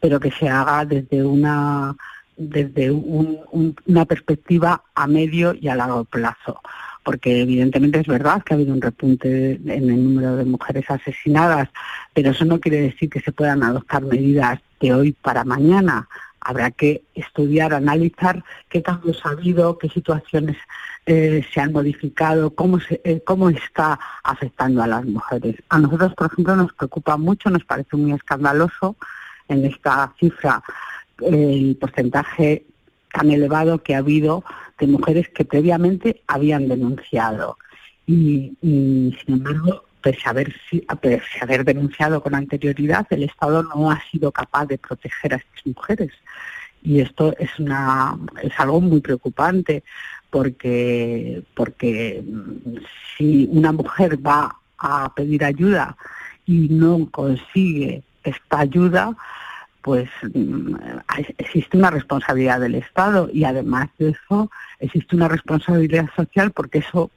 pero 0.00 0.18
que 0.18 0.32
se 0.32 0.48
haga 0.48 0.84
desde 0.84 1.24
una 1.24 1.96
desde 2.40 2.90
una 2.90 4.06
perspectiva 4.06 4.82
a 4.94 5.06
medio 5.06 5.52
y 5.54 5.68
a 5.68 5.74
largo 5.74 6.04
plazo, 6.04 6.62
porque 7.04 7.42
evidentemente 7.42 8.00
es 8.00 8.06
verdad 8.06 8.42
que 8.42 8.54
ha 8.54 8.56
habido 8.56 8.72
un 8.72 8.80
repunte 8.80 9.52
en 9.52 9.90
el 9.90 10.02
número 10.04 10.36
de 10.36 10.46
mujeres 10.46 10.90
asesinadas, 10.90 11.68
pero 12.14 12.30
eso 12.30 12.46
no 12.46 12.58
quiere 12.58 12.80
decir 12.80 13.10
que 13.10 13.20
se 13.20 13.32
puedan 13.32 13.62
adoptar 13.62 14.02
medidas 14.02 14.58
de 14.80 14.94
hoy 14.94 15.12
para 15.12 15.44
mañana. 15.44 16.08
Habrá 16.40 16.70
que 16.70 17.02
estudiar, 17.14 17.74
analizar 17.74 18.42
qué 18.70 18.82
cambios 18.82 19.20
ha 19.26 19.30
habido, 19.30 19.76
qué 19.76 19.90
situaciones 19.90 20.56
eh, 21.04 21.44
se 21.52 21.60
han 21.60 21.72
modificado, 21.72 22.54
cómo, 22.54 22.80
se, 22.80 23.02
eh, 23.04 23.22
cómo 23.22 23.50
está 23.50 24.00
afectando 24.24 24.82
a 24.82 24.86
las 24.86 25.04
mujeres. 25.04 25.56
A 25.68 25.78
nosotros, 25.78 26.14
por 26.14 26.32
ejemplo, 26.32 26.56
nos 26.56 26.72
preocupa 26.72 27.18
mucho, 27.18 27.50
nos 27.50 27.64
parece 27.64 27.98
muy 27.98 28.12
escandaloso 28.12 28.96
en 29.48 29.66
esta 29.66 30.14
cifra 30.18 30.62
el 31.22 31.76
porcentaje 31.80 32.64
tan 33.12 33.30
elevado 33.30 33.82
que 33.82 33.94
ha 33.94 33.98
habido 33.98 34.44
de 34.78 34.86
mujeres 34.86 35.28
que 35.28 35.44
previamente 35.44 36.22
habían 36.26 36.68
denunciado. 36.68 37.58
Y, 38.06 38.56
sin 38.62 39.14
embargo, 39.28 39.84
pese 40.00 40.22
a, 40.26 40.30
haber, 40.30 40.54
pese 41.00 41.40
a 41.40 41.44
haber 41.44 41.64
denunciado 41.64 42.22
con 42.22 42.34
anterioridad, 42.34 43.06
el 43.10 43.24
Estado 43.24 43.62
no 43.62 43.90
ha 43.90 44.00
sido 44.10 44.32
capaz 44.32 44.66
de 44.66 44.78
proteger 44.78 45.34
a 45.34 45.36
estas 45.36 45.66
mujeres. 45.66 46.12
Y 46.82 47.00
esto 47.00 47.34
es, 47.38 47.58
una, 47.58 48.18
es 48.42 48.52
algo 48.58 48.80
muy 48.80 49.00
preocupante 49.00 49.84
porque, 50.30 51.42
porque 51.54 52.22
mm, 52.24 52.78
si 53.16 53.48
una 53.52 53.72
mujer 53.72 54.18
va 54.26 54.56
a 54.78 55.14
pedir 55.14 55.44
ayuda 55.44 55.96
y 56.46 56.68
no 56.70 57.08
consigue 57.10 58.02
esta 58.24 58.60
ayuda, 58.60 59.14
pues 59.82 60.08
mm, 60.34 60.74
existe 61.38 61.76
una 61.76 61.90
responsabilidad 61.90 62.60
del 62.60 62.74
Estado 62.74 63.30
y 63.32 63.44
además 63.44 63.88
de 63.98 64.10
eso 64.10 64.50
existe 64.78 65.16
una 65.16 65.28
responsabilidad 65.28 66.08
social 66.14 66.52
porque 66.52 66.78
eso 66.78 67.10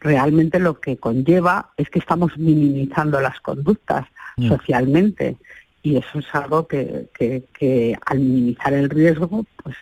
realmente 0.00 0.58
lo 0.58 0.80
que 0.80 0.96
conlleva 0.96 1.70
es 1.76 1.90
que 1.90 1.98
estamos 1.98 2.36
minimizando 2.38 3.20
las 3.20 3.40
conductas 3.40 4.06
mm. 4.36 4.48
socialmente 4.48 5.36
y 5.82 5.96
eso 5.96 6.18
es 6.18 6.34
algo 6.34 6.66
que, 6.66 7.08
que, 7.14 7.98
al 8.06 8.18
minimizar 8.20 8.72
el 8.72 8.90
riesgo 8.90 9.44
pues 9.62 9.76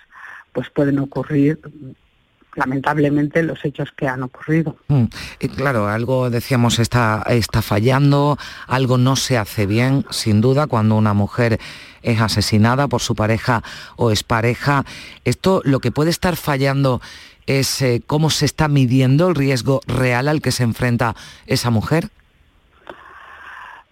pues 0.52 0.70
pueden 0.70 0.98
ocurrir 0.98 1.60
lamentablemente 2.56 3.42
los 3.42 3.64
hechos 3.64 3.92
que 3.96 4.08
han 4.08 4.22
ocurrido. 4.22 4.76
Mm. 4.88 5.04
Y 5.40 5.48
claro, 5.48 5.88
algo 5.88 6.30
decíamos 6.30 6.78
está, 6.78 7.22
está 7.28 7.62
fallando, 7.62 8.38
algo 8.66 8.98
no 8.98 9.16
se 9.16 9.38
hace 9.38 9.66
bien, 9.66 10.04
sin 10.10 10.40
duda, 10.40 10.66
cuando 10.66 10.96
una 10.96 11.14
mujer 11.14 11.60
es 12.02 12.20
asesinada 12.20 12.88
por 12.88 13.00
su 13.00 13.14
pareja 13.14 13.62
o 13.96 14.10
es 14.10 14.22
pareja. 14.22 14.84
Esto 15.24 15.60
lo 15.64 15.80
que 15.80 15.92
puede 15.92 16.10
estar 16.10 16.36
fallando 16.36 17.00
es 17.46 17.80
eh, 17.82 18.02
cómo 18.06 18.30
se 18.30 18.44
está 18.44 18.68
midiendo 18.68 19.28
el 19.28 19.34
riesgo 19.34 19.80
real 19.86 20.28
al 20.28 20.42
que 20.42 20.52
se 20.52 20.64
enfrenta 20.64 21.14
esa 21.46 21.70
mujer. 21.70 22.08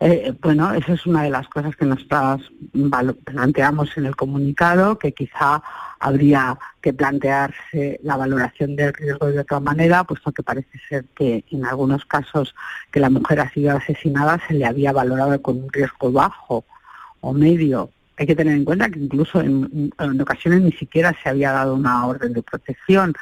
Eh, 0.01 0.35
bueno, 0.43 0.73
esa 0.75 0.93
es 0.93 1.07
una 1.07 1.23
de 1.23 1.31
las 1.31 1.49
cosas 1.49 1.77
que 1.77 1.87
nosotros 1.87 2.53
planteamos 3.25 3.97
en 3.97 4.07
el 4.07 4.17
comunicado, 4.17 4.99
que 4.99 5.13
quizá 5.13 5.63
habría 6.05 6.59
que 6.83 6.93
plantearse 6.93 7.99
la 8.03 8.19
valoración 8.19 8.77
del 8.77 8.93
riesgo 8.93 9.29
de 9.29 9.41
otra 9.41 9.59
manera, 9.59 10.05
puesto 10.05 10.33
que 10.33 10.43
parece 10.43 10.79
ser 10.87 11.07
que 11.17 11.43
en 11.51 11.65
algunos 11.65 12.05
casos 12.05 12.55
que 12.93 13.01
la 13.01 13.09
mujer 13.09 13.41
ha 13.41 13.51
sido 13.51 13.75
asesinada 13.75 14.39
se 14.47 14.53
le 14.53 14.67
había 14.67 14.93
valorado 14.93 15.41
con 15.41 15.63
un 15.63 15.73
riesgo 15.73 16.13
bajo 16.13 16.67
o 17.23 17.33
medio. 17.33 17.91
Hay 18.19 18.27
que 18.27 18.37
tener 18.37 18.55
en 18.55 18.67
cuenta 18.67 18.91
que 18.91 18.99
incluso 18.99 19.41
en, 19.41 19.91
ocasiones 20.21 20.61
ni 20.61 20.73
siquiera 20.73 21.17
se 21.23 21.31
había 21.31 21.53
dado 21.53 21.75
una 21.75 22.07
orden 22.07 22.35
de 22.35 22.43
protección. 22.43 23.15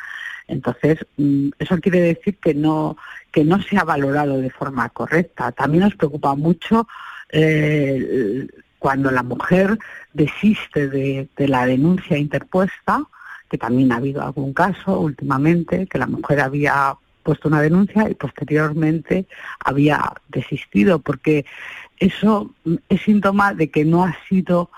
Entonces, 0.49 0.99
mm, 1.19 1.51
eso 1.61 1.79
quiere 1.79 2.01
decir 2.01 2.37
que 2.39 2.53
no, 2.53 2.97
que 3.31 3.45
no 3.45 3.63
se 3.63 3.77
ha 3.77 3.85
valorado 3.85 4.41
de 4.41 4.51
forma 4.51 4.89
correcta. 4.89 5.53
También 5.53 5.85
nos 5.85 5.95
preocupa 5.95 6.35
mucho 6.35 6.89
eh, 7.31 8.49
cuando 8.83 9.13
la 9.13 9.23
mujer 9.23 9.79
desiste 10.13 10.89
de, 10.89 11.29
la 11.37 11.67
denuncia 11.67 12.19
interpuesta, 12.19 13.05
que 13.49 13.57
también 13.57 13.93
ha 13.93 13.99
habido 13.99 14.23
algún 14.23 14.53
caso 14.53 14.99
últimamente, 14.99 15.87
que 15.87 15.99
la 15.99 16.09
mujer 16.09 16.41
había 16.41 16.97
puesto 17.23 17.47
una 17.47 17.63
denuncia 17.63 18.11
y 18.11 18.15
posteriormente 18.17 19.27
había 19.65 20.13
desistido, 20.31 20.99
porque 20.99 21.47
eso 22.01 22.51
es 22.89 23.01
síntoma 23.03 23.55
de 23.55 23.71
que 23.71 23.85
no 23.85 24.03
ha 24.03 24.17
sido 24.29 24.69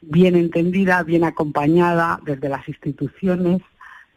bien 0.00 0.36
entendida, 0.36 1.02
bien 1.02 1.24
acompañada 1.24 2.20
desde 2.24 2.48
las 2.48 2.68
instituciones 2.68 3.62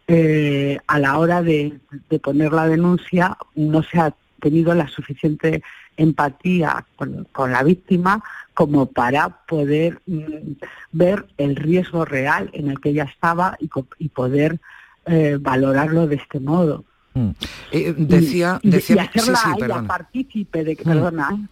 eh, 0.08 0.78
a 0.86 1.00
la 1.00 1.18
hora 1.18 1.42
de, 1.42 1.80
poner 2.22 2.54
la 2.54 2.68
denuncia 2.68 3.36
no 3.56 3.82
se 3.82 4.00
ha 4.00 4.14
tenido 4.44 4.76
la 4.76 4.90
suficiente 4.90 5.64
empatía 5.96 6.86
con, 6.98 7.52
la 7.52 7.64
víctima 7.64 8.22
como 8.54 8.88
para 8.88 9.30
poder 9.30 10.02
mm, 10.06 10.54
ver 10.92 11.26
el 11.38 11.56
riesgo 11.56 12.04
real 12.04 12.50
en 12.52 12.70
el 12.70 12.82
que 12.82 12.90
ella 12.90 13.06
estaba 13.06 13.58
y, 13.60 14.10
poder 14.10 14.60
eh, 15.06 15.38
valorarlo 15.40 16.08
de 16.08 16.18
este 16.18 16.42
modo. 16.42 16.84
Mm. 17.14 17.30
Eh, 17.72 17.94
decía, 17.98 18.60
decía 18.64 19.04
hacerla 19.04 19.84
partícipe 19.88 20.64
de 20.66 20.76
que, 20.76 20.84
mm. 20.84 20.92
perdona, 20.92 21.50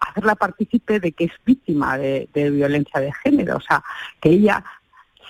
hacerla 0.00 0.34
partícipe 0.36 0.98
de 0.98 1.12
que 1.12 1.24
es 1.24 1.32
víctima 1.44 1.98
de, 1.98 2.26
de, 2.32 2.50
violencia 2.50 3.00
de 3.00 3.12
género, 3.22 3.58
o 3.58 3.60
sea, 3.60 3.82
que 4.20 4.30
ella 4.30 4.64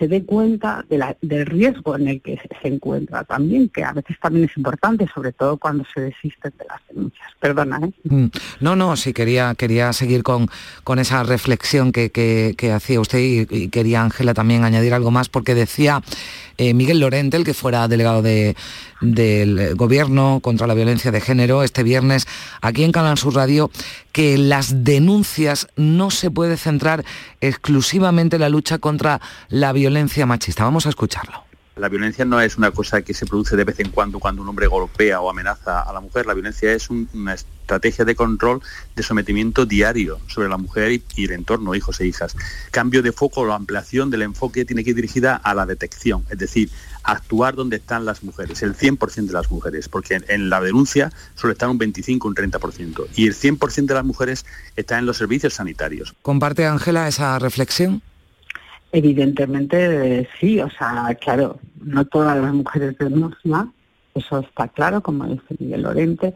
se 0.00 0.08
dé 0.08 0.24
cuenta 0.24 0.84
del 0.88 1.44
riesgo 1.44 1.94
en 1.94 2.08
el 2.08 2.22
que 2.22 2.40
se 2.62 2.68
encuentra 2.68 3.22
también, 3.24 3.68
que 3.68 3.84
a 3.84 3.92
veces 3.92 4.16
también 4.18 4.46
es 4.46 4.56
importante, 4.56 5.06
sobre 5.14 5.32
todo 5.32 5.58
cuando 5.58 5.84
se 5.92 6.00
desisten 6.00 6.54
de 6.58 6.64
las 6.64 6.80
denuncias. 6.88 7.28
Perdona, 7.38 7.80
¿eh? 7.84 7.92
Mm. 8.04 8.26
No, 8.60 8.76
no, 8.76 8.96
sí, 8.96 9.12
quería, 9.12 9.54
quería 9.54 9.92
seguir 9.92 10.22
con, 10.22 10.48
con 10.84 10.98
esa 10.98 11.22
reflexión 11.22 11.92
que, 11.92 12.72
hacía 12.74 13.00
usted 13.00 13.18
y, 13.18 13.68
quería, 13.68 14.02
Ángela, 14.02 14.32
también 14.32 14.64
añadir 14.64 14.94
algo 14.94 15.10
más, 15.10 15.28
porque 15.28 15.54
decía 15.54 16.00
eh, 16.56 16.72
Miguel 16.72 17.00
Lorente, 17.00 17.36
el 17.36 17.44
que 17.44 17.52
fuera 17.52 17.86
delegado 17.86 18.22
de, 18.22 18.56
del 19.00 19.74
Gobierno 19.74 20.40
contra 20.42 20.66
la 20.66 20.74
violencia 20.74 21.10
de 21.10 21.20
género, 21.20 21.62
este 21.62 21.82
viernes, 21.82 22.26
aquí 22.60 22.84
en 22.84 22.92
Canal 22.92 23.18
Sur 23.18 23.34
Radio, 23.34 23.70
que 24.12 24.38
las 24.38 24.84
denuncias 24.84 25.68
no 25.76 26.10
se 26.10 26.30
puede 26.30 26.56
centrar 26.56 27.04
exclusivamente 27.40 28.36
en 28.36 28.42
la 28.42 28.48
lucha 28.48 28.78
contra 28.78 29.20
la 29.48 29.72
violencia 29.72 30.26
machista. 30.26 30.64
Vamos 30.64 30.86
a 30.86 30.90
escucharlo. 30.90 31.49
La 31.80 31.88
violencia 31.88 32.26
no 32.26 32.38
es 32.42 32.58
una 32.58 32.72
cosa 32.72 33.00
que 33.00 33.14
se 33.14 33.24
produce 33.24 33.56
de 33.56 33.64
vez 33.64 33.80
en 33.80 33.88
cuando 33.88 34.18
cuando 34.18 34.42
un 34.42 34.48
hombre 34.50 34.66
golpea 34.66 35.22
o 35.22 35.30
amenaza 35.30 35.80
a 35.80 35.90
la 35.94 36.00
mujer. 36.00 36.26
La 36.26 36.34
violencia 36.34 36.70
es 36.74 36.90
una 36.90 37.32
estrategia 37.32 38.04
de 38.04 38.14
control, 38.14 38.60
de 38.94 39.02
sometimiento 39.02 39.64
diario 39.64 40.20
sobre 40.26 40.50
la 40.50 40.58
mujer 40.58 40.92
y, 40.92 41.24
el 41.24 41.32
entorno, 41.32 41.74
hijos 41.74 41.98
e 42.02 42.06
hijas. 42.06 42.36
Cambio 42.70 43.00
de 43.02 43.12
foco 43.12 43.40
o 43.40 43.52
ampliación 43.52 44.10
del 44.10 44.20
enfoque 44.20 44.66
tiene 44.66 44.84
que 44.84 44.90
ir 44.90 44.96
dirigida 44.96 45.36
a 45.36 45.54
la 45.54 45.64
detección, 45.64 46.22
es 46.28 46.36
decir, 46.36 46.68
actuar 47.02 47.54
donde 47.54 47.76
están 47.76 48.04
las 48.04 48.22
mujeres, 48.22 48.62
el 48.62 48.76
100% 48.76 49.28
de 49.28 49.32
las 49.32 49.50
mujeres, 49.50 49.88
porque 49.88 50.20
en 50.28 50.50
la 50.50 50.60
denuncia 50.60 51.10
suele 51.34 51.52
estar 51.52 51.70
un 51.70 51.78
25, 51.78 52.28
un 52.28 52.34
30%, 52.34 53.06
y 53.14 53.26
el 53.26 53.34
100% 53.34 53.86
de 53.86 53.94
las 53.94 54.04
mujeres 54.04 54.44
está 54.76 54.98
en 54.98 55.06
los 55.06 55.16
servicios 55.16 55.54
sanitarios. 55.54 56.14
¿Comparte, 56.20 56.66
Ángela, 56.66 57.08
esa 57.08 57.38
reflexión? 57.38 58.02
Evidentemente 58.92 60.28
sí, 60.38 60.60
o 60.60 60.68
sea, 60.70 61.14
claro, 61.20 61.60
no 61.80 62.04
todas 62.06 62.40
las 62.40 62.52
mujeres 62.52 62.98
denuncian, 62.98 63.72
eso 64.14 64.40
está 64.40 64.68
claro, 64.68 65.00
como 65.00 65.26
dice 65.26 65.54
Miguel 65.58 65.82
Lorente, 65.82 66.34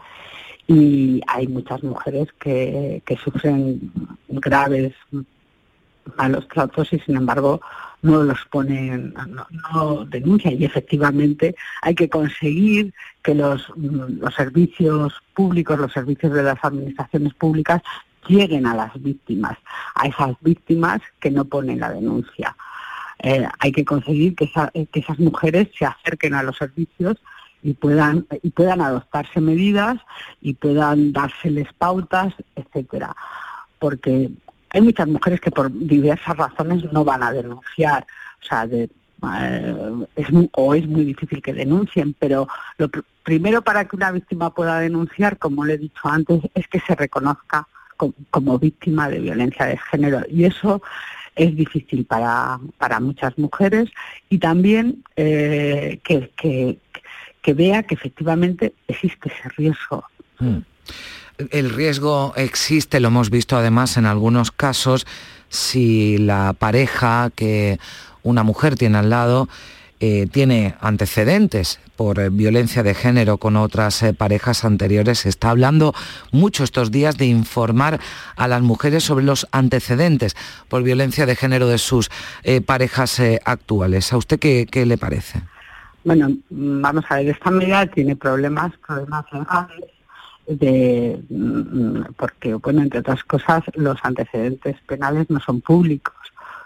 y 0.67 1.21
hay 1.27 1.49
muchas 1.49 1.83
mujeres 1.83 2.29
que, 2.39 3.03
que 3.05 3.17
sufren 3.17 3.93
graves 4.29 4.95
malos 6.17 6.47
tratos 6.49 6.93
y 6.93 6.99
sin 7.01 7.17
embargo 7.17 7.61
no 8.03 8.23
los 8.23 8.39
ponen, 8.51 9.15
no, 9.73 10.05
denuncian. 10.05 10.61
Y 10.61 10.65
efectivamente 10.65 11.55
hay 11.81 11.95
que 11.95 12.09
conseguir 12.09 12.93
que 13.23 13.35
los, 13.35 13.73
los 13.77 14.35
servicios 14.35 15.15
públicos, 15.35 15.79
los 15.79 15.93
servicios 15.93 16.33
de 16.35 16.43
las 16.43 16.63
administraciones 16.63 17.33
públicas 17.35 17.83
lleguen 18.29 18.67
a 18.67 18.75
las 18.75 19.03
víctimas, 19.03 19.59
a 19.95 20.07
esas 20.07 20.37
víctimas 20.41 21.01
que 21.21 21.31
no 21.31 21.45
ponen 21.45 21.81
la 21.81 21.91
denuncia. 21.91 22.57
Eh, 23.19 23.47
hay 23.59 23.73
que 23.73 23.85
conseguir 23.85 24.35
que, 24.35 24.51
que 24.93 25.01
esas 25.01 25.19
mujeres 25.19 25.69
se 25.79 25.87
acerquen 25.87 26.35
a 26.35 26.43
los 26.43 26.57
servicios 26.57 27.17
y 27.63 27.73
puedan 27.73 28.27
y 28.43 28.51
puedan 28.51 28.81
adoptarse 28.83 29.41
medidas 29.41 29.97
y 30.43 30.55
puedan 30.55 31.13
dárseles 31.13 31.69
pautas, 31.79 32.35
etcétera, 32.55 33.17
porque 33.79 34.31
hay 34.71 34.81
muchas 34.83 35.09
mujeres 35.09 35.41
que 35.41 35.51
por 35.51 35.73
diversas 35.73 36.37
razones 36.37 36.85
no 36.93 37.05
van 37.05 37.23
a 37.23 37.33
denunciar, 37.33 38.07
o 38.43 38.47
sea, 38.47 38.67
de, 38.67 38.91
eh, 39.41 40.07
es 40.17 40.27
o 40.53 40.75
es 40.75 40.87
muy 40.87 41.05
difícil 41.05 41.41
que 41.41 41.55
denuncien, 41.55 42.15
pero 42.19 42.49
lo 42.77 42.91
primero 43.23 43.63
para 43.63 43.87
que 43.87 43.97
una 43.97 44.13
víctima 44.13 44.53
pueda 44.53 44.81
denunciar, 44.81 45.39
como 45.39 45.65
le 45.65 45.75
he 45.75 45.79
dicho 45.79 46.03
antes, 46.05 46.43
es 46.55 46.69
que 46.69 46.81
se 46.81 46.95
reconozca 46.95 47.67
como, 48.31 48.59
víctima 48.59 49.09
de 49.09 49.21
violencia 49.21 49.67
de 49.67 49.79
género 49.79 50.23
y 50.29 50.45
eso 50.45 50.83
es 51.37 51.57
difícil 51.57 52.05
para, 52.05 52.61
para 52.79 53.01
muchas 53.01 53.37
mujeres 53.39 53.91
y 54.29 54.39
también 54.39 55.03
eh, 55.17 56.01
que, 56.05 56.31
que, 56.37 56.79
que, 57.43 57.55
vea 57.55 57.83
que 57.83 57.95
efectivamente 57.95 58.73
existe 58.87 59.31
ese 59.31 59.49
riesgo. 59.57 60.05
Mm. 60.39 60.59
El 61.51 61.71
riesgo 61.71 62.33
existe, 62.37 63.01
lo 63.01 63.09
hemos 63.09 63.31
visto 63.31 63.57
además 63.57 63.97
en 63.97 64.07
algunos 64.07 64.53
casos, 64.53 65.07
si 65.49 66.19
la 66.19 66.53
pareja 66.53 67.31
que 67.35 67.79
una 68.23 68.45
mujer 68.45 68.77
tiene 68.77 68.99
al 68.99 69.11
lado 69.11 69.49
eh, 70.07 70.27
tiene 70.31 70.75
antecedentes 70.83 71.81
por 71.97 72.19
eh, 72.19 72.29
violencia 72.29 72.83
de 72.83 72.93
género 72.93 73.39
con 73.39 73.57
otras 73.57 74.03
eh, 74.03 74.13
parejas 74.13 74.63
anteriores. 74.67 75.21
Se 75.21 75.31
está 75.31 75.49
hablando 75.49 75.95
mucho 76.31 76.63
estos 76.63 76.91
días 76.91 77.17
de 77.17 77.25
informar 77.25 77.99
a 78.37 78.47
las 78.47 78.61
mujeres 78.61 79.03
sobre 79.03 79.25
los 79.25 79.49
antecedentes 79.51 80.37
por 80.69 80.83
violencia 80.83 81.25
de 81.25 81.35
género 81.37 81.69
de 81.69 81.79
sus 81.79 82.11
parejas 82.67 83.19
actuales. 83.47 84.13
¿A 84.13 84.19
usted 84.19 84.39
qué, 84.39 84.85
le 84.85 84.99
parece? 84.99 85.41
Bueno, 86.05 86.37
vamos 86.51 87.07
a 87.09 87.17
ver, 87.17 87.31
esta 87.31 87.51
medida 87.51 87.87
tiene 87.87 88.15
problemas, 88.15 88.73
problemas 88.87 89.25
legales 89.33 89.85
de 90.47 91.19
mm, 91.31 92.13
porque 92.19 92.53
bueno 92.53 92.83
entre 92.83 93.01
otras 93.01 93.25
cosas 93.25 93.63
los 93.73 93.97
antecedentes 94.03 94.77
penales 94.87 95.31
no 95.31 95.41
son 95.41 95.63
públicos 95.63 96.15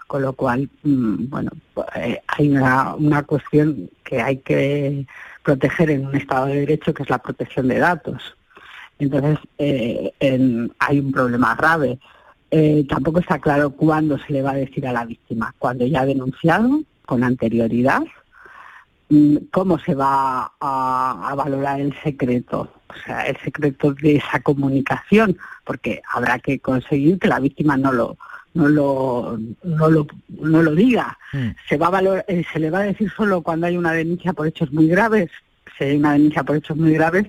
con 0.09 0.23
lo 0.23 0.33
cual 0.33 0.67
mm, 0.81 1.29
bueno 1.29 1.51
eh, 1.95 2.19
hay 2.25 2.49
una, 2.49 2.95
una 2.95 3.21
cuestión 3.21 3.91
que 4.03 4.19
hay 4.19 4.37
que 4.37 5.05
proteger 5.43 5.91
en 5.91 6.07
un 6.07 6.15
estado 6.15 6.47
de 6.47 6.61
derecho 6.61 6.95
que 6.95 7.03
es 7.03 7.09
la 7.11 7.19
protección 7.19 7.67
de 7.67 7.77
datos. 7.77 8.35
Entonces 8.97 9.37
eh, 9.59 10.11
hay 10.79 10.99
un 10.99 11.11
problema 11.11 11.53
grave. 11.53 11.99
Eh, 12.49 12.87
tampoco 12.89 13.19
está 13.19 13.37
claro 13.37 13.69
cuándo 13.69 14.17
se 14.17 14.33
le 14.33 14.41
va 14.41 14.51
a 14.51 14.55
decir 14.65 14.87
a 14.87 14.93
la 14.93 15.05
víctima. 15.05 15.53
Cuando 15.59 15.85
ya 15.85 16.01
ha 16.01 16.05
denunciado 16.07 16.81
con 17.05 17.23
anterioridad 17.23 18.01
mm, 19.09 19.37
cómo 19.51 19.77
se 19.77 19.93
va 19.93 20.53
a 20.59 21.33
valorar 21.37 21.79
el 21.81 21.93
secreto 22.01 22.67
o 22.89 23.05
sea, 23.05 23.27
el 23.27 23.37
secreto 23.37 23.93
de 23.93 24.15
esa 24.15 24.39
comunicación, 24.39 25.37
porque 25.63 26.01
habrá 26.11 26.39
que 26.39 26.59
conseguir 26.59 27.19
que 27.19 27.27
la 27.27 27.39
víctima 27.39 27.77
no 27.77 27.91
lo 27.91 28.17
no 28.53 28.67
lo 28.67 29.39
no 29.63 29.89
lo, 29.89 30.07
no 30.29 30.61
lo 30.63 30.75
diga. 30.75 31.17
Mm. 31.33 31.49
Se 31.67 31.77
va 31.77 31.87
a 31.87 32.23
eh, 32.27 32.45
se 32.51 32.59
le 32.59 32.69
va 32.69 32.79
a 32.79 32.83
decir 32.83 33.11
solo 33.15 33.41
cuando 33.41 33.67
hay 33.67 33.77
una 33.77 33.93
denuncia 33.93 34.33
por 34.33 34.47
hechos 34.47 34.71
muy 34.71 34.87
graves. 34.87 35.29
Si 35.77 35.83
hay 35.83 35.97
una 35.97 36.13
denuncia 36.13 36.43
por 36.43 36.57
hechos 36.57 36.77
muy 36.77 36.93
graves, 36.93 37.25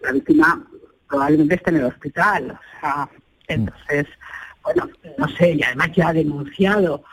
la 0.00 0.12
víctima 0.12 0.66
probablemente 1.08 1.54
esté 1.54 1.70
en 1.70 1.76
el 1.76 1.84
hospital. 1.84 2.50
O 2.50 2.80
sea, 2.80 3.04
mm. 3.04 3.08
entonces, 3.48 4.06
bueno, 4.62 4.88
no 5.18 5.28
sé, 5.28 5.52
y 5.52 5.62
además 5.62 5.90
ya 5.94 6.08
ha 6.08 6.12
denunciado, 6.12 7.04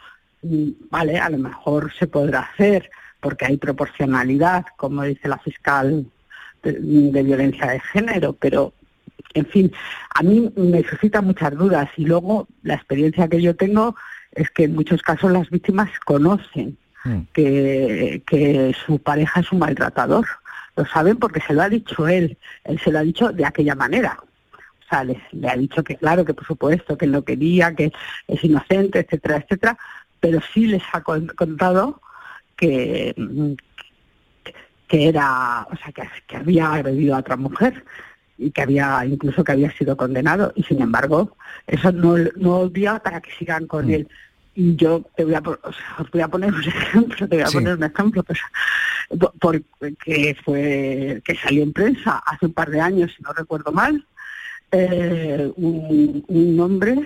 mm, 0.42 0.70
vale, 0.90 1.18
a 1.20 1.30
lo 1.30 1.38
mejor 1.38 1.92
se 1.94 2.08
podrá 2.08 2.42
hacer 2.42 2.90
porque 3.24 3.46
hay 3.46 3.58
proporcionalidad, 3.58 4.66
como 4.76 5.04
dice 5.04 5.30
la 5.30 5.38
fiscal 5.38 6.06
de, 6.62 7.24
violencia 7.24 7.72
de 7.72 7.80
género, 7.80 8.34
pero 8.34 8.74
en 9.34 9.46
fin, 9.46 9.72
a 10.14 10.24
mí 10.24 10.52
me 10.56 10.84
suscita 10.84 11.22
muchas 11.22 11.56
dudas 11.56 11.90
y 11.98 12.06
luego 12.06 12.48
la 12.62 12.76
experiencia 12.76 13.28
que 13.28 13.42
yo 13.42 13.56
tengo 13.56 13.96
es 14.32 14.50
que 14.52 14.66
en 14.66 14.76
muchos 14.76 15.02
casos 15.02 15.32
las 15.32 15.50
víctimas 15.50 15.90
conocen 16.06 16.78
mm. 17.04 17.20
que, 17.34 18.24
que 18.26 18.76
su 18.86 19.00
pareja 19.00 19.40
es 19.40 19.52
un 19.52 19.60
maltratador. 19.60 20.26
Lo 20.76 20.86
saben 20.86 21.18
porque 21.18 21.42
se 21.42 21.54
lo 21.54 21.62
ha 21.62 21.70
dicho 21.70 22.08
él, 22.08 22.38
él 22.64 22.80
se 22.80 22.92
lo 22.92 23.00
ha 23.00 23.04
dicho 23.04 23.32
de 23.32 23.46
aquella 23.46 23.76
manera. 23.76 24.18
O 24.22 24.90
sea, 24.90 25.04
le, 25.04 25.20
ha 25.48 25.56
dicho 25.56 25.84
que 25.84 25.96
claro, 25.96 26.26
que 26.26 26.34
por 26.34 26.46
supuesto, 26.46 26.98
que 26.98 27.06
él 27.06 27.12
no 27.12 27.24
quería, 27.24 27.76
que 27.76 27.92
es 28.28 28.44
inocente, 28.44 29.00
etcétera, 29.00 29.38
etcétera, 29.38 29.78
pero 30.20 30.40
sí 30.54 30.68
les 30.68 30.84
ha 30.94 31.02
contado 31.02 32.02
que, 32.56 33.16
que 34.88 35.08
era, 35.08 35.68
o 35.72 35.76
sea, 35.76 35.92
que, 36.28 36.38
había 36.38 36.74
agredido 36.74 37.16
a 37.16 37.20
otra 37.20 37.36
mujer 37.36 37.84
y 38.38 38.52
que 38.52 38.62
había 38.62 39.06
incluso 39.06 39.44
que 39.44 39.52
había 39.52 39.72
sido 39.72 39.96
condenado 39.96 40.54
y 40.56 40.64
sin 40.64 40.82
embargo 40.82 41.36
eso 41.68 41.92
no, 41.92 42.16
no 42.36 42.72
para 43.04 43.22
que 43.22 43.32
sigan 43.32 43.68
con 43.68 43.88
mm. 43.88 43.92
él 43.92 44.08
y 44.56 44.76
yo 44.76 45.04
te 45.16 45.26
voy 45.26 45.36
a 45.36 45.40
os 45.40 46.12
voy 46.12 46.22
a 46.22 46.28
poner 46.28 46.54
un 46.54 46.64
ejemplo 46.68 47.28
te 47.28 47.36
voy 47.36 47.46
a 47.46 47.52
poner 47.52 47.78
un 47.78 47.84
ejemplo 47.84 48.24
pues, 48.24 48.40
porque 49.40 50.38
fue 50.44 51.22
que 51.24 51.36
salió 51.36 51.64
en 51.64 51.74
prensa 51.74 52.24
hace 52.26 52.48
un 52.48 52.54
par 52.54 52.70
de 52.70 52.82
años 52.82 53.12
si 53.16 53.24
no 53.24 53.34
recuerdo 53.34 53.72
mal 53.72 54.06
eh, 54.72 55.52
un, 55.56 56.26
un 56.28 56.60
hombre 56.60 57.00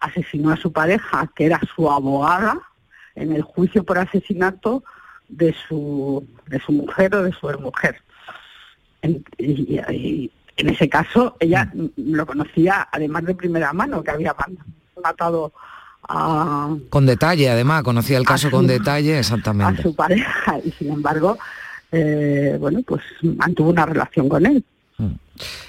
asesinó 0.00 0.50
a 0.50 0.56
su 0.56 0.72
pareja 0.72 1.30
que 1.34 1.46
era 1.46 1.60
su 1.74 1.90
abogada 1.90 2.58
en 3.14 3.32
el 3.32 3.42
juicio 3.42 3.84
por 3.84 3.98
asesinato 3.98 4.82
de 5.28 5.54
su, 5.68 6.26
de 6.46 6.60
su 6.60 6.72
mujer 6.72 7.14
o 7.14 7.22
de 7.22 7.32
su 7.32 7.46
mujer. 7.60 8.02
En, 9.02 9.24
y, 9.38 10.30
en 10.56 10.68
ese 10.68 10.88
caso, 10.88 11.36
ella 11.40 11.70
mm. 11.72 12.12
lo 12.12 12.26
conocía 12.26 12.88
además 12.92 13.24
de 13.24 13.34
primera 13.34 13.72
mano, 13.72 14.02
que 14.02 14.10
había 14.10 14.34
matado 15.02 15.52
a... 16.08 16.74
Con 16.90 17.06
detalle, 17.06 17.50
además, 17.50 17.82
conocía 17.82 18.18
el 18.18 18.26
caso 18.26 18.50
con 18.50 18.66
detalle, 18.66 19.18
exactamente. 19.18 19.80
A 19.80 19.82
su 19.82 19.94
pareja, 19.94 20.58
y 20.64 20.70
sin 20.72 20.92
embargo, 20.92 21.38
eh, 21.92 22.56
bueno, 22.60 22.80
pues 22.86 23.02
mantuvo 23.22 23.70
una 23.70 23.86
relación 23.86 24.28
con 24.28 24.46
él. 24.46 24.64
Mm. 24.98 25.12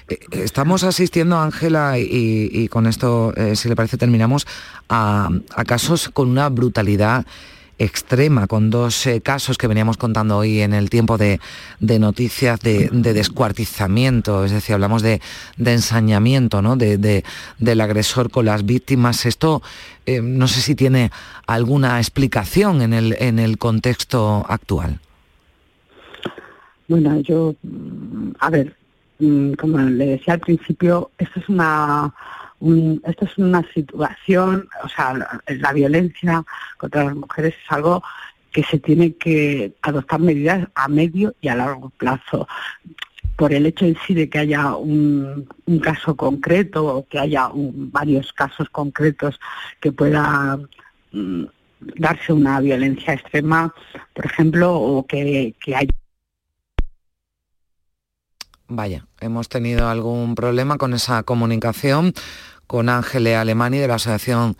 Eh, 0.10 0.20
estamos 0.32 0.84
asistiendo, 0.84 1.40
Ángela, 1.40 1.98
y, 1.98 2.68
con 2.68 2.86
esto, 2.86 3.34
eh, 3.36 3.56
si 3.56 3.70
le 3.70 3.76
parece, 3.76 3.98
terminamos, 3.98 4.46
a, 4.90 5.30
a 5.56 5.64
casos 5.64 6.10
con 6.10 6.30
una 6.30 6.50
brutalidad 6.50 7.26
extrema, 7.84 8.48
con 8.48 8.70
dos 8.70 9.08
eh, 9.08 9.22
casos 9.22 9.58
que 9.58 9.68
veníamos 9.68 9.98
contando 9.98 10.38
hoy 10.38 10.62
en 10.62 10.74
el 10.74 10.90
tiempo 10.90 11.18
de, 11.18 11.40
noticias 11.80 12.60
de, 12.60 12.90
descuartizamiento, 12.92 14.46
es 14.46 14.52
decir, 14.52 14.76
hablamos 14.76 15.02
de, 15.02 15.20
ensañamiento 15.58 16.62
¿no? 16.62 16.76
de, 16.76 17.24
del 17.58 17.82
agresor 17.82 18.30
con 18.30 18.46
las 18.46 18.66
víctimas. 18.66 19.26
Esto 19.26 19.62
eh, 20.06 20.22
no 20.22 20.48
sé 20.48 20.62
si 20.62 20.76
tiene 20.76 21.12
alguna 21.48 21.98
explicación 22.00 22.82
en 22.82 22.94
el, 22.94 23.16
en 23.20 23.40
el 23.40 23.58
contexto 23.58 24.46
actual. 24.48 25.00
Bueno, 26.88 27.20
yo, 27.22 27.56
a 28.40 28.50
ver, 28.50 28.76
mm, 29.20 29.54
como 29.54 29.80
le 29.80 30.06
decía 30.06 30.36
al 30.36 30.40
principio, 30.40 31.10
esto 31.18 31.40
es 31.40 31.50
una 31.50 32.14
esto 33.04 33.26
es 33.26 33.38
una 33.38 33.64
situación, 33.74 34.70
o 34.84 34.88
sea, 34.88 35.42
la, 35.48 35.74
violencia 35.74 36.44
contra 36.78 37.06
las 37.06 37.16
mujeres 37.16 37.56
es 37.64 37.72
algo 37.72 38.04
que 38.52 38.64
se 38.64 38.78
tiene 38.80 39.16
que 39.16 39.74
adoptar 39.82 40.20
medidas 40.20 40.68
a 40.76 40.88
medio 40.88 41.34
y 41.42 41.48
a 41.48 41.56
largo 41.56 41.90
plazo. 41.90 42.48
Por 43.36 43.54
el 43.54 43.66
hecho 43.66 43.86
en 43.86 43.98
sí 44.06 44.14
de 44.14 44.30
que 44.30 44.40
haya 44.40 44.76
un, 44.76 45.48
caso 45.82 46.16
concreto 46.16 46.86
o 46.86 47.08
que 47.08 47.18
haya 47.18 47.50
varios 47.54 48.32
casos 48.34 48.70
concretos 48.70 49.40
que 49.80 49.92
pueda 49.92 50.60
mm, 51.12 51.46
darse 51.98 52.34
una 52.34 52.60
violencia 52.60 53.14
extrema, 53.14 53.74
por 54.14 54.26
ejemplo, 54.26 54.76
o 54.76 55.08
que 55.08 55.56
haya 55.74 55.88
Vaya, 58.74 59.06
hemos 59.20 59.50
tenido 59.50 59.90
algún 59.90 60.34
problema 60.34 60.78
con 60.78 60.94
esa 60.94 61.24
comunicación 61.24 62.14
con 62.72 62.88
Ángele 62.88 63.36
Alemani 63.36 63.80
de 63.80 63.88
la 63.90 63.96
Asociación 63.96 64.56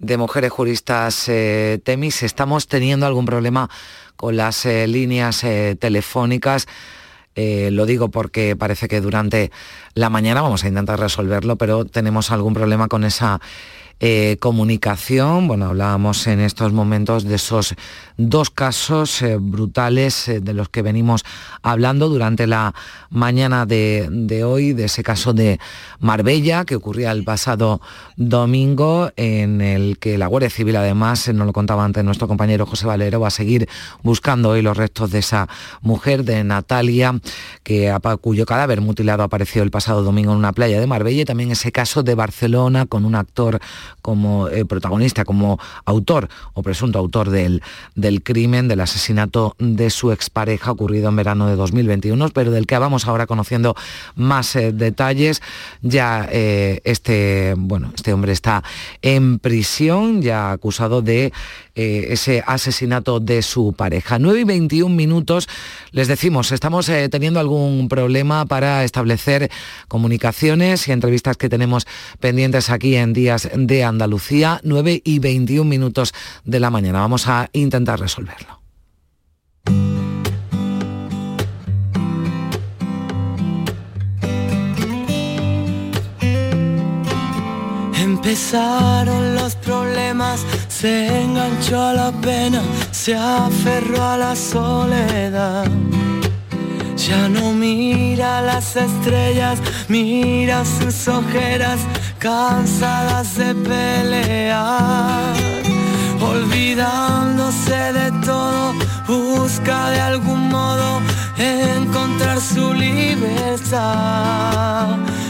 de 0.00 0.16
Mujeres 0.16 0.50
Juristas 0.50 1.28
eh, 1.28 1.78
Temis. 1.84 2.24
Estamos 2.24 2.66
teniendo 2.66 3.06
algún 3.06 3.24
problema 3.24 3.70
con 4.16 4.36
las 4.36 4.66
eh, 4.66 4.88
líneas 4.88 5.44
eh, 5.44 5.76
telefónicas. 5.78 6.66
Lo 7.36 7.86
digo 7.86 8.08
porque 8.08 8.56
parece 8.56 8.88
que 8.88 9.00
durante 9.00 9.52
la 9.94 10.10
mañana 10.10 10.42
vamos 10.42 10.64
a 10.64 10.68
intentar 10.68 10.98
resolverlo, 10.98 11.54
pero 11.54 11.84
tenemos 11.84 12.32
algún 12.32 12.52
problema 12.52 12.88
con 12.88 13.04
esa 13.04 13.40
eh, 14.00 14.36
comunicación. 14.40 15.48
Bueno, 15.48 15.66
hablábamos 15.66 16.26
en 16.26 16.40
estos 16.40 16.72
momentos 16.72 17.24
de 17.24 17.36
esos 17.36 17.74
dos 18.16 18.50
casos 18.50 19.22
eh, 19.22 19.36
brutales 19.40 20.28
eh, 20.28 20.40
de 20.40 20.54
los 20.54 20.68
que 20.68 20.82
venimos 20.82 21.24
hablando 21.62 22.08
durante 22.08 22.46
la 22.46 22.74
mañana 23.10 23.66
de, 23.66 24.42
hoy, 24.44 24.72
de 24.72 24.84
ese 24.84 25.02
caso 25.02 25.32
de 25.32 25.58
Marbella 26.00 26.64
que 26.64 26.76
ocurría 26.76 27.12
el 27.12 27.24
pasado 27.24 27.80
domingo, 28.16 29.10
en 29.16 29.60
el 29.60 29.98
que 29.98 30.18
la 30.18 30.26
Guardia 30.26 30.50
Civil, 30.50 30.76
además, 30.76 31.28
nos 31.28 31.46
lo 31.46 31.52
contaba 31.52 31.84
antes 31.84 32.04
nuestro 32.04 32.28
compañero 32.28 32.66
José 32.66 32.86
Valero, 32.86 33.20
va 33.20 33.28
a 33.28 33.30
seguir 33.30 33.68
buscando 34.02 34.50
hoy 34.50 34.62
los 34.62 34.76
restos 34.76 35.10
de 35.10 35.20
esa 35.20 35.48
mujer, 35.80 36.24
de 36.24 36.42
Natalia, 36.44 37.20
que, 37.62 37.94
cuyo 38.20 38.46
cadáver 38.46 38.80
mutilado 38.80 39.22
apareció 39.22 39.62
el 39.62 39.70
pasado 39.70 40.02
domingo 40.02 40.32
en 40.32 40.38
una 40.38 40.52
playa 40.52 40.80
de 40.80 40.86
Marbella, 40.86 41.22
y 41.22 41.24
también 41.24 41.50
ese 41.50 41.72
caso 41.72 42.02
de 42.02 42.14
Barcelona 42.14 42.86
con 42.86 43.04
un 43.04 43.14
actor 43.14 43.60
como 44.00 44.48
eh, 44.48 44.64
protagonista, 44.64 45.24
como 45.24 45.58
autor 45.84 46.28
o 46.54 46.62
presunto 46.62 46.98
autor 46.98 47.30
del, 47.30 47.62
del 47.94 48.22
crimen, 48.22 48.68
del 48.68 48.80
asesinato 48.80 49.54
de 49.58 49.90
su 49.90 50.12
expareja 50.12 50.70
ocurrido 50.70 51.08
en 51.08 51.16
verano 51.16 51.46
de 51.46 51.56
2021, 51.56 52.30
pero 52.30 52.50
del 52.50 52.66
que 52.66 52.78
vamos 52.78 53.06
ahora 53.06 53.26
conociendo 53.26 53.74
más 54.14 54.56
eh, 54.56 54.72
detalles. 54.72 55.42
Ya 55.82 56.28
eh, 56.30 56.80
este, 56.84 57.54
bueno, 57.56 57.92
este 57.94 58.12
hombre 58.12 58.32
está 58.32 58.62
en 59.02 59.38
prisión, 59.38 60.22
ya 60.22 60.52
acusado 60.52 61.02
de 61.02 61.32
ese 61.74 62.44
asesinato 62.46 63.18
de 63.18 63.40
su 63.40 63.72
pareja. 63.72 64.18
9 64.18 64.40
y 64.40 64.44
21 64.44 64.94
minutos, 64.94 65.48
les 65.90 66.06
decimos, 66.06 66.52
estamos 66.52 66.84
teniendo 67.10 67.40
algún 67.40 67.88
problema 67.88 68.44
para 68.44 68.84
establecer 68.84 69.50
comunicaciones 69.88 70.86
y 70.86 70.92
entrevistas 70.92 71.38
que 71.38 71.48
tenemos 71.48 71.86
pendientes 72.20 72.70
aquí 72.70 72.96
en 72.96 73.12
días 73.12 73.48
de 73.54 73.71
Andalucía, 73.80 74.60
9 74.62 75.00
y 75.04 75.18
21 75.18 75.68
minutos 75.68 76.12
de 76.44 76.60
la 76.60 76.70
mañana. 76.70 77.00
Vamos 77.00 77.26
a 77.28 77.48
intentar 77.52 77.98
resolverlo. 77.98 78.60
Empezaron 87.98 89.34
los 89.34 89.56
problemas, 89.56 90.44
se 90.68 91.22
enganchó 91.22 91.80
a 91.80 91.92
la 91.92 92.12
pena, 92.12 92.62
se 92.90 93.14
aferró 93.16 94.02
a 94.02 94.16
la 94.16 94.36
soledad. 94.36 95.66
Ya 97.08 97.28
no 97.28 97.52
mira 97.52 98.40
las 98.42 98.76
estrellas, 98.76 99.58
mira 99.88 100.64
sus 100.64 101.08
ojeras 101.08 101.80
cansadas 102.18 103.36
de 103.36 103.56
pelear. 103.56 105.34
Olvidándose 106.20 107.92
de 107.92 108.12
todo, 108.24 108.72
busca 109.08 109.90
de 109.90 110.00
algún 110.00 110.48
modo 110.48 111.00
encontrar 111.38 112.40
su 112.40 112.72
libertad. 112.72 113.80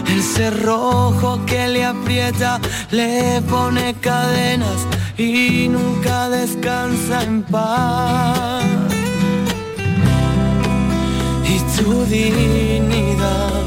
El 0.08 0.22
cerrojo 0.22 1.40
que 1.46 1.68
le 1.68 1.86
aprieta 1.86 2.60
le 2.90 3.40
pone 3.48 3.94
cadenas 3.94 4.86
y 5.16 5.68
nunca 5.70 6.28
descansa 6.28 7.22
en 7.22 7.42
paz 7.44 8.91
tu 11.82 12.04
dignidad. 12.06 13.62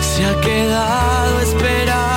Se 0.00 0.24
ha 0.24 0.40
quedado 0.40 1.40
esperando 1.40 2.11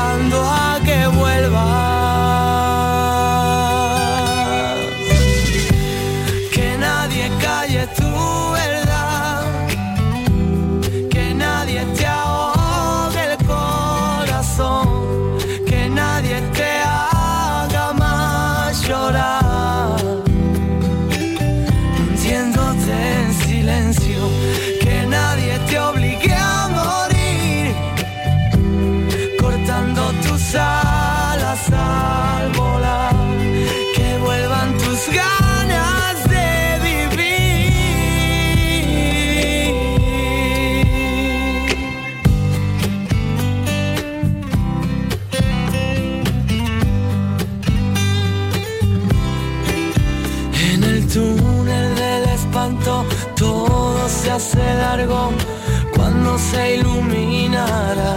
se 56.38 56.78
iluminará. 56.78 58.16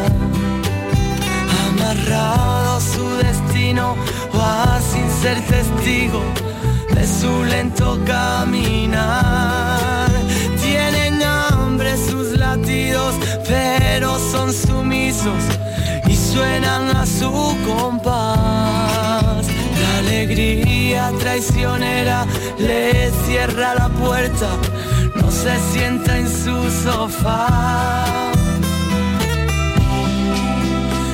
Amarrado 1.68 2.76
a 2.76 2.80
su 2.80 3.16
destino, 3.16 3.96
va 4.36 4.80
sin 4.80 5.08
ser 5.22 5.40
testigo 5.46 6.22
de 6.94 7.06
su 7.06 7.44
lento 7.44 7.98
caminar. 8.04 10.10
Tienen 10.60 11.22
hambre 11.22 11.96
sus 11.96 12.36
latidos, 12.38 13.14
pero 13.46 14.18
son 14.18 14.52
sumisos 14.52 15.44
y 16.06 16.16
suenan 16.16 16.96
a 16.96 17.06
su 17.06 17.30
compás. 17.66 19.46
La 19.80 19.98
alegría 19.98 21.12
traicionera 21.18 22.26
le 22.58 23.10
cierra 23.26 23.74
la 23.74 23.88
puerta 23.88 24.48
se 25.42 25.56
sienta 25.72 26.18
en 26.18 26.28
su 26.28 26.56
sofá. 26.82 28.32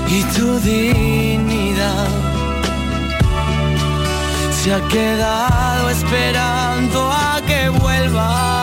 Y 0.09 0.23
tu 0.35 0.59
dignidad 0.61 2.09
se 4.51 4.73
ha 4.73 4.81
quedado 4.89 5.91
esperando 5.91 7.11
a 7.11 7.41
que 7.47 7.69
vuelva. 7.69 8.54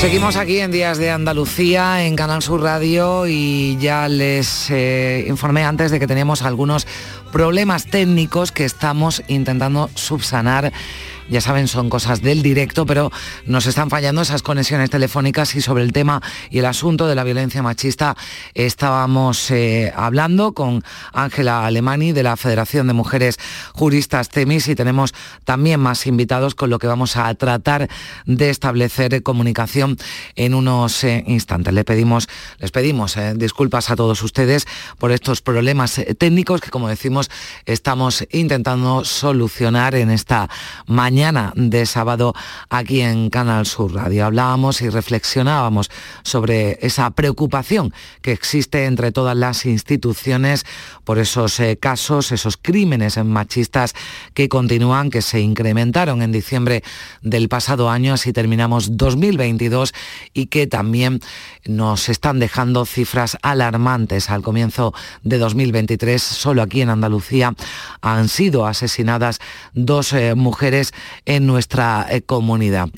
Seguimos 0.00 0.36
aquí 0.36 0.60
en 0.60 0.70
Días 0.70 0.96
de 0.96 1.10
Andalucía, 1.10 2.06
en 2.06 2.16
Canal 2.16 2.40
Sur 2.42 2.62
Radio, 2.62 3.26
y 3.26 3.76
ya 3.76 4.08
les 4.08 4.70
eh, 4.70 5.26
informé 5.28 5.62
antes 5.64 5.90
de 5.90 6.00
que 6.00 6.06
teníamos 6.06 6.40
algunos 6.40 6.86
problemas 7.30 7.84
técnicos 7.84 8.50
que 8.50 8.64
estamos 8.64 9.22
intentando 9.28 9.90
subsanar 9.94 10.72
Ya 11.30 11.40
saben, 11.40 11.68
son 11.68 11.90
cosas 11.90 12.22
del 12.22 12.42
directo, 12.42 12.86
pero 12.86 13.12
nos 13.46 13.66
están 13.66 13.88
fallando 13.88 14.20
esas 14.20 14.42
conexiones 14.42 14.90
telefónicas 14.90 15.54
y 15.54 15.60
sobre 15.60 15.84
el 15.84 15.92
tema 15.92 16.20
y 16.50 16.58
el 16.58 16.66
asunto 16.66 17.06
de 17.06 17.14
la 17.14 17.22
violencia 17.22 17.62
machista 17.62 18.16
estábamos 18.52 19.48
eh, 19.52 19.92
hablando 19.94 20.54
con 20.54 20.82
Ángela 21.12 21.64
Alemani 21.64 22.10
de 22.10 22.24
la 22.24 22.36
Federación 22.36 22.88
de 22.88 22.94
Mujeres 22.94 23.38
Juristas 23.74 24.28
TEMIS 24.28 24.66
y 24.66 24.74
tenemos 24.74 25.14
también 25.44 25.78
más 25.78 26.08
invitados 26.08 26.56
con 26.56 26.68
lo 26.68 26.80
que 26.80 26.88
vamos 26.88 27.16
a 27.16 27.32
tratar 27.34 27.88
de 28.26 28.50
establecer 28.50 29.22
comunicación 29.22 29.98
en 30.34 30.54
unos 30.54 31.04
eh, 31.04 31.22
instantes. 31.28 31.72
Le 31.72 31.84
pedimos, 31.84 32.28
les 32.58 32.72
pedimos 32.72 33.16
eh, 33.16 33.34
disculpas 33.36 33.90
a 33.90 33.94
todos 33.94 34.20
ustedes 34.24 34.66
por 34.98 35.12
estos 35.12 35.42
problemas 35.42 36.00
técnicos 36.18 36.60
que, 36.60 36.70
como 36.70 36.88
decimos, 36.88 37.30
estamos 37.66 38.26
intentando 38.32 39.04
solucionar 39.04 39.94
en 39.94 40.10
esta 40.10 40.50
mañana 40.86 41.19
de 41.20 41.84
sábado 41.84 42.32
aquí 42.70 43.02
en 43.02 43.28
Canal 43.28 43.66
Sur 43.66 43.92
Radio. 43.92 44.24
Hablábamos 44.24 44.80
y 44.80 44.88
reflexionábamos 44.88 45.90
sobre 46.22 46.78
esa 46.80 47.10
preocupación 47.10 47.92
que 48.22 48.32
existe 48.32 48.86
entre 48.86 49.12
todas 49.12 49.36
las 49.36 49.66
instituciones 49.66 50.64
por 51.04 51.18
esos 51.18 51.60
eh, 51.60 51.76
casos, 51.76 52.32
esos 52.32 52.56
crímenes 52.56 53.22
machistas 53.22 53.94
que 54.32 54.48
continúan, 54.48 55.10
que 55.10 55.20
se 55.20 55.40
incrementaron 55.40 56.22
en 56.22 56.32
diciembre 56.32 56.82
del 57.20 57.50
pasado 57.50 57.90
año, 57.90 58.14
así 58.14 58.32
terminamos 58.32 58.96
2022 58.96 59.92
y 60.32 60.46
que 60.46 60.66
también 60.66 61.20
nos 61.66 62.08
están 62.08 62.38
dejando 62.38 62.86
cifras 62.86 63.36
alarmantes 63.42 64.30
al 64.30 64.40
comienzo 64.40 64.94
de 65.22 65.36
2023. 65.36 66.22
Solo 66.22 66.62
aquí 66.62 66.80
en 66.80 66.88
Andalucía 66.88 67.54
han 68.00 68.30
sido 68.30 68.64
asesinadas 68.64 69.38
dos 69.74 70.14
eh, 70.14 70.34
mujeres 70.34 70.94
en 71.24 71.46
nuestra 71.46 72.06
eh, 72.10 72.22
comunidad. 72.22 72.88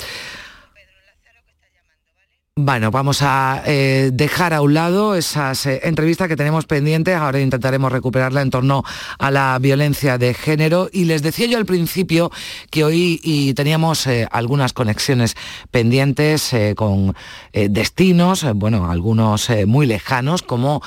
Bueno, 2.55 2.91
vamos 2.91 3.23
a 3.23 3.63
eh, 3.65 4.11
dejar 4.13 4.53
a 4.53 4.61
un 4.61 4.75
lado 4.75 5.15
esas 5.15 5.65
eh, 5.65 5.81
entrevistas 5.85 6.29
que 6.29 6.37
tenemos 6.37 6.67
pendientes, 6.67 7.17
ahora 7.17 7.41
intentaremos 7.41 7.91
recuperarla 7.91 8.43
en 8.43 8.51
torno 8.51 8.85
a 9.19 9.31
la 9.31 9.59
violencia 9.59 10.19
de 10.19 10.35
género. 10.35 10.91
Y 10.93 11.07
les 11.07 11.23
decía 11.23 11.47
yo 11.47 11.57
al 11.57 11.65
principio 11.65 12.31
que 12.71 12.85
hoy 12.85 13.19
y 13.23 13.55
teníamos 13.55 14.07
eh, 14.07 14.29
algunas 14.31 14.75
conexiones 14.75 15.35
pendientes 15.71 16.55
con 16.77 17.15
destinos, 17.53 18.45
bueno, 18.55 18.91
algunos 18.91 19.49
muy 19.67 19.87
lejanos 19.87 20.43
como 20.43 20.83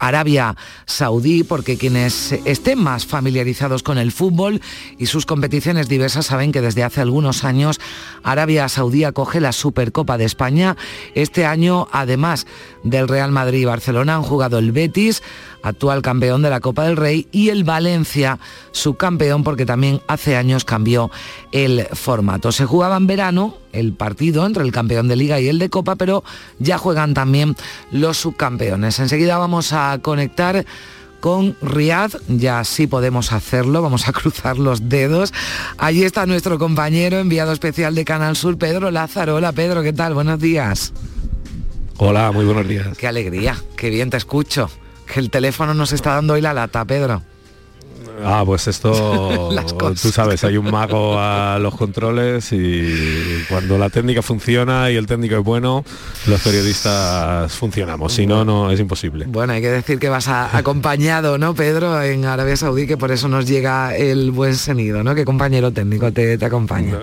Arabia 0.00 0.56
Saudí, 0.86 1.44
porque 1.44 1.76
quienes 1.76 2.32
estén 2.44 2.82
más 2.82 3.06
familiarizados 3.06 3.82
con 3.82 3.98
el 3.98 4.12
fútbol 4.12 4.60
y 4.98 5.06
sus 5.06 5.26
competiciones 5.26 5.88
diversas 5.88 6.26
saben 6.26 6.52
que 6.52 6.60
desde 6.60 6.84
hace 6.84 7.00
algunos 7.00 7.44
años 7.44 7.80
Arabia 8.22 8.68
Saudí 8.68 9.04
acoge 9.04 9.40
la 9.40 9.52
Supercopa 9.52 10.16
de 10.18 10.24
España 10.24 10.76
este 11.14 11.46
año, 11.46 11.88
además 11.92 12.46
del 12.82 13.08
Real 13.08 13.30
Madrid 13.30 13.60
y 13.60 13.64
Barcelona, 13.64 14.16
han 14.16 14.22
jugado 14.22 14.58
el 14.58 14.72
Betis, 14.72 15.22
actual 15.62 16.02
campeón 16.02 16.42
de 16.42 16.50
la 16.50 16.60
Copa 16.60 16.84
del 16.84 16.96
Rey, 16.96 17.28
y 17.32 17.48
el 17.48 17.64
Valencia, 17.64 18.38
subcampeón, 18.72 19.44
porque 19.44 19.66
también 19.66 20.00
hace 20.06 20.36
años 20.36 20.64
cambió 20.64 21.10
el 21.52 21.86
formato. 21.92 22.52
Se 22.52 22.66
jugaba 22.66 22.96
en 22.96 23.06
verano 23.06 23.56
el 23.72 23.92
partido 23.92 24.46
entre 24.46 24.62
el 24.62 24.72
campeón 24.72 25.08
de 25.08 25.16
liga 25.16 25.40
y 25.40 25.48
el 25.48 25.58
de 25.58 25.70
Copa, 25.70 25.96
pero 25.96 26.24
ya 26.58 26.78
juegan 26.78 27.14
también 27.14 27.56
los 27.90 28.18
subcampeones. 28.18 28.98
Enseguida 28.98 29.38
vamos 29.38 29.72
a 29.72 29.98
conectar 30.00 30.64
con 31.24 31.56
Riad, 31.62 32.10
ya 32.28 32.62
sí 32.64 32.86
podemos 32.86 33.32
hacerlo, 33.32 33.80
vamos 33.80 34.06
a 34.08 34.12
cruzar 34.12 34.58
los 34.58 34.90
dedos. 34.90 35.32
Allí 35.78 36.04
está 36.04 36.26
nuestro 36.26 36.58
compañero, 36.58 37.18
enviado 37.18 37.50
especial 37.54 37.94
de 37.94 38.04
Canal 38.04 38.36
Sur, 38.36 38.58
Pedro 38.58 38.90
Lázaro. 38.90 39.36
Hola 39.36 39.52
Pedro, 39.52 39.82
¿qué 39.82 39.94
tal? 39.94 40.12
Buenos 40.12 40.38
días. 40.38 40.92
Hola, 41.96 42.30
muy 42.30 42.44
buenos 42.44 42.68
días. 42.68 42.98
Qué 42.98 43.06
alegría, 43.06 43.56
qué 43.74 43.88
bien 43.88 44.10
te 44.10 44.18
escucho. 44.18 44.68
Que 45.10 45.18
el 45.18 45.30
teléfono 45.30 45.72
nos 45.72 45.92
está 45.92 46.14
dando 46.14 46.34
hoy 46.34 46.42
la 46.42 46.52
lata, 46.52 46.84
Pedro. 46.84 47.22
Ah, 48.22 48.42
pues 48.44 48.68
esto, 48.68 49.50
tú 50.02 50.10
sabes, 50.10 50.44
hay 50.44 50.56
un 50.56 50.70
mago 50.70 51.18
a 51.18 51.58
los 51.58 51.74
controles 51.74 52.52
y 52.52 53.44
cuando 53.48 53.78
la 53.78 53.90
técnica 53.90 54.22
funciona 54.22 54.90
y 54.90 54.96
el 54.96 55.06
técnico 55.06 55.36
es 55.36 55.44
bueno, 55.44 55.84
los 56.26 56.40
periodistas 56.40 57.52
funcionamos, 57.52 58.12
si 58.12 58.26
no, 58.26 58.44
no 58.44 58.70
es 58.70 58.80
imposible. 58.80 59.24
Bueno, 59.26 59.52
hay 59.52 59.60
que 59.60 59.70
decir 59.70 59.98
que 59.98 60.08
vas 60.08 60.28
acompañado, 60.28 61.38
¿no, 61.38 61.54
Pedro, 61.54 62.00
en 62.02 62.24
Arabia 62.24 62.56
Saudí, 62.56 62.86
que 62.86 62.96
por 62.96 63.10
eso 63.10 63.28
nos 63.28 63.46
llega 63.46 63.96
el 63.96 64.30
buen 64.30 64.56
sonido, 64.56 65.02
¿no? 65.02 65.14
Que 65.14 65.24
compañero 65.24 65.72
técnico 65.72 66.12
te, 66.12 66.38
te 66.38 66.44
acompaña 66.44 66.98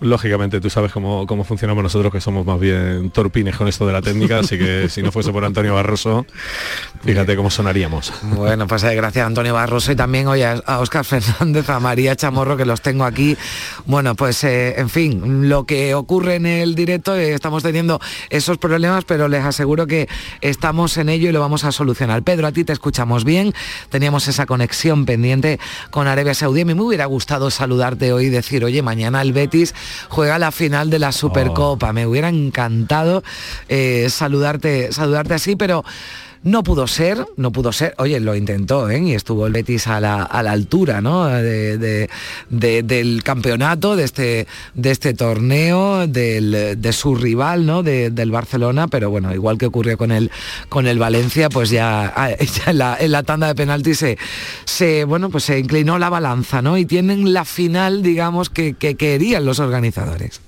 lógicamente 0.00 0.60
tú 0.60 0.70
sabes 0.70 0.92
cómo, 0.92 1.26
cómo, 1.26 1.44
funcionamos 1.44 1.82
nosotros, 1.82 2.12
que 2.12 2.20
somos 2.20 2.46
más 2.46 2.60
bien 2.60 3.10
torpines 3.10 3.56
con 3.56 3.68
esto 3.68 3.86
de 3.86 3.92
la 3.92 4.02
técnica, 4.02 4.38
así 4.38 4.58
que 4.58 4.88
si 4.90 5.02
no 5.02 5.12
fuese 5.12 5.32
por 5.32 5.44
Antonio 5.44 5.74
Barroso, 5.74 6.26
fíjate 7.04 7.36
cómo 7.36 7.50
sonaríamos. 7.50 8.12
Bueno, 8.22 8.66
pues 8.66 8.84
eh, 8.84 8.94
gracias 8.94 9.24
a 9.24 9.26
Antonio 9.26 9.54
Barroso 9.54 9.92
y 9.92 9.96
también 9.96 10.26
hoy 10.28 10.42
a, 10.42 10.62
Oscar 10.78 11.04
Fernández, 11.04 11.68
a 11.70 11.80
María 11.80 12.14
Chamorro, 12.16 12.56
que 12.56 12.64
los 12.64 12.80
tengo 12.80 13.04
aquí. 13.04 13.36
Bueno, 13.86 14.14
pues 14.14 14.44
eh, 14.44 14.78
en 14.78 14.88
fin, 14.88 15.48
lo 15.48 15.64
que 15.64 15.94
ocurre 15.94 16.36
en 16.36 16.46
el 16.46 16.74
directo, 16.74 17.16
eh, 17.16 17.32
estamos 17.32 17.62
teniendo 17.62 18.00
esos 18.30 18.58
problemas, 18.58 19.04
pero 19.04 19.28
les 19.28 19.44
aseguro 19.44 19.86
que 19.86 20.08
estamos 20.40 20.96
en 20.96 21.08
ello 21.08 21.28
y 21.28 21.32
lo 21.32 21.40
vamos 21.40 21.64
a 21.64 21.72
solucionar. 21.72 22.22
Pedro, 22.22 22.46
a 22.46 22.52
ti 22.52 22.64
te 22.64 22.72
escuchamos 22.72 23.24
bien, 23.24 23.54
teníamos 23.88 24.28
esa 24.28 24.46
conexión 24.46 25.06
pendiente 25.06 25.58
con 25.90 26.06
Arabia 26.06 26.34
Saudí. 26.34 26.64
Me 26.64 26.74
hubiera 26.74 27.06
gustado 27.06 27.50
saludarte 27.50 28.12
hoy 28.12 28.26
y 28.26 28.30
decir, 28.30 28.64
oye, 28.64 28.82
mañana 28.82 29.22
el 29.22 29.32
Betis 29.32 29.74
juega 30.08 30.38
la 30.38 30.52
final 30.52 30.90
de 30.90 30.98
la 30.98 31.12
Supercopa. 31.12 31.92
Me 31.92 32.06
hubiera 32.06 32.28
encantado 32.28 33.22
eh, 33.68 34.08
saludarte, 34.10 34.92
saludarte 34.92 35.34
así, 35.34 35.56
pero 35.56 35.84
no 36.42 36.62
pudo 36.62 36.86
ser, 36.86 37.26
no 37.36 37.52
pudo 37.52 37.72
ser. 37.72 37.94
Oye, 37.98 38.20
lo 38.20 38.34
intentó, 38.34 38.88
¿eh? 38.90 39.00
Y 39.00 39.14
estuvo 39.14 39.46
el 39.46 39.52
Betis 39.52 39.86
a 39.86 40.00
la, 40.00 40.22
altura, 40.22 41.00
¿no? 41.00 41.26
De, 41.26 42.08
del 42.48 43.22
campeonato, 43.22 43.96
de 43.96 44.04
este, 44.04 44.46
de 44.74 44.90
este 44.90 45.14
torneo, 45.14 46.06
de 46.06 46.90
su 46.92 47.14
rival, 47.14 47.66
¿no? 47.66 47.82
del 47.82 48.30
Barcelona, 48.30 48.88
pero 48.88 49.10
bueno, 49.10 49.34
igual 49.34 49.58
que 49.58 49.66
ocurrió 49.66 49.96
con 49.98 50.12
el, 50.12 50.30
con 50.68 50.86
el 50.86 50.98
Valencia, 50.98 51.48
pues 51.48 51.70
ya, 51.70 52.12
ah, 52.16 52.30
en, 52.66 53.12
la, 53.12 53.22
tanda 53.22 53.46
de 53.48 53.54
penaltis 53.54 53.98
se, 53.98 54.18
se, 54.64 55.04
bueno, 55.04 55.30
pues 55.30 55.44
se 55.44 55.58
inclinó 55.58 55.98
la 55.98 56.08
balanza, 56.08 56.62
¿no? 56.62 56.78
Y 56.78 56.86
tienen 56.86 57.32
la 57.32 57.44
final, 57.44 58.02
digamos, 58.02 58.50
que 58.50 58.74
querían 58.74 59.44
los 59.44 59.58
organizadores. 59.60 60.40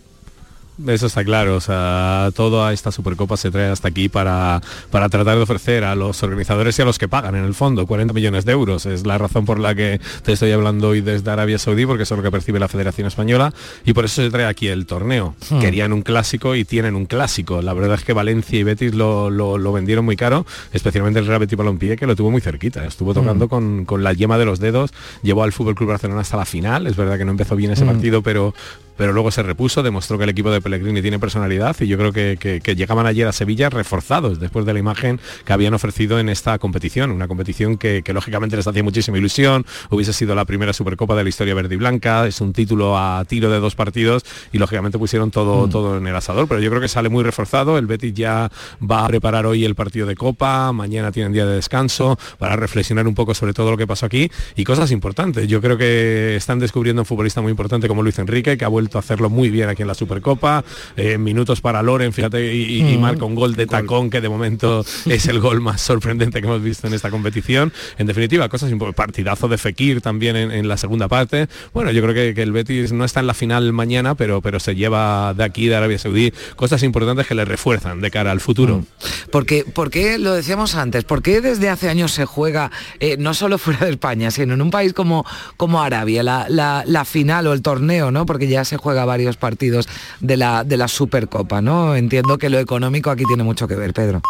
Eso 0.87 1.07
está 1.07 1.25
claro, 1.25 1.57
o 1.57 1.61
sea, 1.61 2.31
toda 2.35 2.73
esta 2.73 2.91
Supercopa 2.93 3.37
se 3.37 3.51
trae 3.51 3.71
hasta 3.71 3.89
aquí 3.89 4.09
para, 4.09 4.61
para 4.91 5.09
tratar 5.09 5.37
de 5.37 5.43
ofrecer 5.43 5.85
a 5.85 5.95
los 5.95 6.23
organizadores 6.23 6.79
y 6.79 6.83
a 6.83 6.85
los 6.85 6.99
que 6.99 7.09
pagan 7.09 7.35
en 7.35 7.45
el 7.45 7.55
fondo 7.55 7.87
40 7.87 8.15
millones 8.15 8.45
de 8.45 8.53
euros. 8.53 8.87
Es 8.87 9.07
la 9.07 9.19
razón 9.19 9.45
por 9.45 9.59
la 9.59 9.75
que 9.75 10.01
te 10.23 10.33
estoy 10.33 10.53
hablando 10.53 10.89
hoy 10.89 11.01
desde 11.01 11.31
Arabia 11.31 11.59
Saudí, 11.59 11.87
porque 11.87 12.05
eso 12.05 12.15
es 12.15 12.19
lo 12.19 12.23
que 12.23 12.31
percibe 12.31 12.59
la 12.59 12.69
Federación 12.69 13.07
Española 13.07 13.53
y 13.85 13.93
por 13.93 14.05
eso 14.05 14.23
se 14.23 14.31
trae 14.31 14.47
aquí 14.47 14.69
el 14.69 14.87
torneo. 14.87 15.35
Hmm. 15.51 15.61
Querían 15.61 15.93
un 15.93 16.03
clásico 16.03 16.55
y 16.55 16.65
tienen 16.65 16.95
un 16.95 17.07
clásico. 17.07 17.63
La 17.63 17.75
verdad 17.75 17.95
es 17.95 18.05
que 18.05 18.13
Valencia 18.13 18.59
y 18.59 18.63
Betis 18.63 18.95
lo, 18.95 19.73
vendieron 19.73 20.05
muy 20.05 20.17
caro, 20.17 20.47
especialmente 20.73 21.21
el 21.21 21.27
Real 21.27 21.41
Betis 21.41 21.59
Balompié, 21.59 21.97
que 21.97 22.07
lo 22.07 22.17
tuvo 22.17 22.31
muy 22.31 22.41
cerquita. 22.41 22.85
Estuvo 22.85 23.13
tocando 23.15 23.47
hmm. 23.47 23.85
con, 23.85 24.03
la 24.03 24.13
yema 24.13 24.39
de 24.39 24.47
los 24.47 24.61
dedos, 24.61 24.93
llevó 25.23 25.43
al 25.43 25.53
Fútbol 25.53 25.75
Club 25.75 25.91
Barcelona 25.91 26.21
hasta 26.21 26.37
la 26.37 26.45
final. 26.45 26.87
Es 26.87 26.97
verdad 26.97 27.19
que 27.19 27.25
no 27.25 27.33
empezó 27.33 27.57
bien 27.57 27.73
ese 27.73 27.85
hmm. 27.85 27.89
partido, 27.89 28.23
pero, 28.23 28.55
pero 29.01 29.15
luego 29.15 29.31
se 29.31 29.43
repuso, 29.43 29.83
demostró 29.83 30.19
que 30.19 30.25
el 30.25 30.29
equipo 30.29 30.51
de 30.51 30.61
Pellegrini 30.61 31.01
tiene 31.01 31.19
personalidad 31.19 31.75
y 31.81 31.87
yo 31.87 31.97
creo 31.97 32.13
que, 32.13 32.61
llegaban 32.77 33.07
ayer 33.07 33.27
a 33.27 33.33
Sevilla 33.33 33.71
reforzados 33.71 34.39
después 34.39 34.67
de 34.67 34.75
la 34.75 34.79
imagen 34.79 35.19
que 35.47 35.55
habían 35.55 35.73
ofrecido 35.73 36.21
en 36.21 36.29
esta 36.29 36.59
competición, 36.59 37.11
una 37.11 37.27
competición 37.27 37.79
que, 37.79 38.05
lógicamente 38.13 38.57
les 38.57 38.67
hacía 38.67 38.83
muchísima 38.83 39.17
ilusión, 39.17 39.65
hubiese 39.89 40.13
sido 40.13 40.35
la 40.35 40.45
primera 40.45 40.75
Supercopa 40.75 41.17
de 41.17 41.23
la 41.23 41.31
historia 41.31 41.55
verde 41.55 41.77
y 41.77 41.79
blanca, 41.79 42.27
es 42.27 42.43
un 42.43 42.53
título 42.53 42.99
a 42.99 43.25
tiro 43.25 43.51
de 43.51 43.59
dos 43.59 43.75
partidos 43.75 44.23
y 44.53 44.59
lógicamente 44.59 44.99
pusieron 44.99 45.31
todo, 45.31 45.67
mm. 45.67 45.71
todo 45.71 45.97
en 45.97 46.07
el 46.07 46.15
asador, 46.15 46.47
pero 46.47 46.61
yo 46.61 46.69
creo 46.69 46.83
que 46.83 46.89
sale 46.89 47.09
muy 47.09 47.25
reforzado, 47.25 47.79
el 47.79 47.87
Betis 47.87 48.13
ya 48.13 48.51
va 48.83 49.07
a 49.07 49.09
preparar 49.09 49.47
hoy 49.47 49.65
el 49.65 49.75
partido 49.75 50.07
de 50.07 50.15
Copa, 50.15 50.73
mañana 50.73 51.11
tienen 51.11 51.33
día 51.33 51.47
de 51.47 51.55
descanso 51.55 52.19
para 52.39 52.55
reflexionar 52.55 53.09
un 53.09 53.15
poco 53.15 53.33
sobre 53.33 53.55
todo 53.55 53.71
lo 53.71 53.79
que 53.79 53.87
pasó 53.87 54.05
aquí 54.05 54.31
y 54.57 54.65
cosas 54.65 54.91
importantes, 54.91 55.49
yo 55.49 55.63
creo 55.63 55.79
que 55.79 56.37
están 56.37 56.59
descubriendo 56.59 57.01
un 57.01 57.07
futbolista 57.07 57.41
muy 57.41 57.51
importante 57.51 57.89
como 57.89 58.03
Luis 58.03 58.19
Enrique, 58.19 58.59
que 58.59 58.65
ha 58.67 58.69
vuelto 58.69 58.90
a 58.99 59.01
hacerlo 59.01 59.31
muy 59.31 59.51
bien 59.51 59.69
aquí 59.69 59.83
en 59.83 59.89
la 59.89 59.95
Supercopa, 59.95 60.65
eh, 60.97 61.19
minutos 61.19 61.61
para 61.61 61.83
Loren, 61.83 62.13
fíjate, 62.13 62.55
y, 62.55 62.81
y 62.81 62.97
Mm. 62.97 63.01
marca 63.01 63.25
un 63.25 63.35
gol 63.35 63.55
de 63.55 63.67
tacón 63.67 64.11
que 64.11 64.21
de 64.21 64.29
momento 64.29 64.85
es 65.07 65.27
el 65.27 65.41
gol 65.41 65.61
más 65.61 65.81
sorprendente 65.81 66.41
que 66.41 66.47
hemos 66.47 66.63
visto 66.63 66.87
en 66.87 66.95
esta 66.95 67.11
competición. 67.11 67.73
En 67.99 68.07
definitiva, 68.07 68.49
cosas 68.49 68.71
partidazo 68.97 69.49
de 69.49 69.59
Fekir 69.59 70.01
también 70.01 70.37
en, 70.37 70.51
en 70.51 70.69
la 70.69 70.77
segunda 70.77 71.09
parte. 71.09 71.49
Bueno, 71.73 71.91
yo 71.91 72.03
creo 72.03 72.15
que, 72.15 72.35
que 72.35 72.43
el 72.43 72.53
Betis 72.53 72.93
no 72.93 73.05
está 73.05 73.21
en 73.21 73.27
la 73.27 73.35
final 73.35 73.73
mañana, 73.73 74.15
pero, 74.15 74.41
pero 74.41 74.59
se 74.61 74.75
lleva 74.75 75.35
de 75.35 75.45
aquí, 75.45 75.67
de 75.69 75.77
Arabia 75.77 75.99
Saudí, 75.99 76.33
cosas 76.57 76.83
importantes 76.83 77.27
que 77.27 77.35
le 77.35 77.45
refuerzan 77.45 78.01
de 78.01 78.11
cara 78.11 78.31
al 78.33 78.41
futuro. 78.41 78.85
Porque, 79.31 79.65
¿Por 79.65 79.91
qué, 79.91 80.19
lo 80.19 80.33
decíamos 80.33 80.75
antes, 80.75 81.05
por 81.05 81.23
qué 81.23 81.41
desde 81.41 81.69
hace 81.69 81.89
años 81.89 82.13
se 82.13 82.25
juega, 82.27 82.71
eh, 82.99 83.17
no 83.19 83.35
solo 83.35 83.59
fuera 83.59 83.87
de 83.87 83.93
España, 83.93 84.31
sino 84.31 84.55
en 84.55 84.63
un 84.63 84.71
país 84.71 84.93
como, 84.93 85.25
como 85.57 85.83
Arabia, 85.83 86.23
la, 86.23 86.47
la- 86.49 86.83
la 86.87 87.05
final 87.05 87.47
o 87.47 87.53
el 87.53 87.63
torneo, 87.63 88.11
¿no? 88.11 88.27
Porque 88.27 88.49
ya 88.49 88.65
se 88.71 88.77
juega 88.77 89.05
varios 89.05 89.37
partidos 89.37 89.89
de 90.21 90.37
la, 90.37 90.65
de 90.65 90.77
la 90.77 90.89
Supercopa, 90.89 91.61
¿no? 91.61 91.95
Entiendo 91.95 92.39
que 92.39 92.49
lo 92.49 92.59
económico 92.59 93.11
aquí 93.11 93.25
tiene 93.27 93.43
mucho 93.43 93.69
que 93.69 93.75
ver, 93.75 93.93
Pedro. 93.93 94.23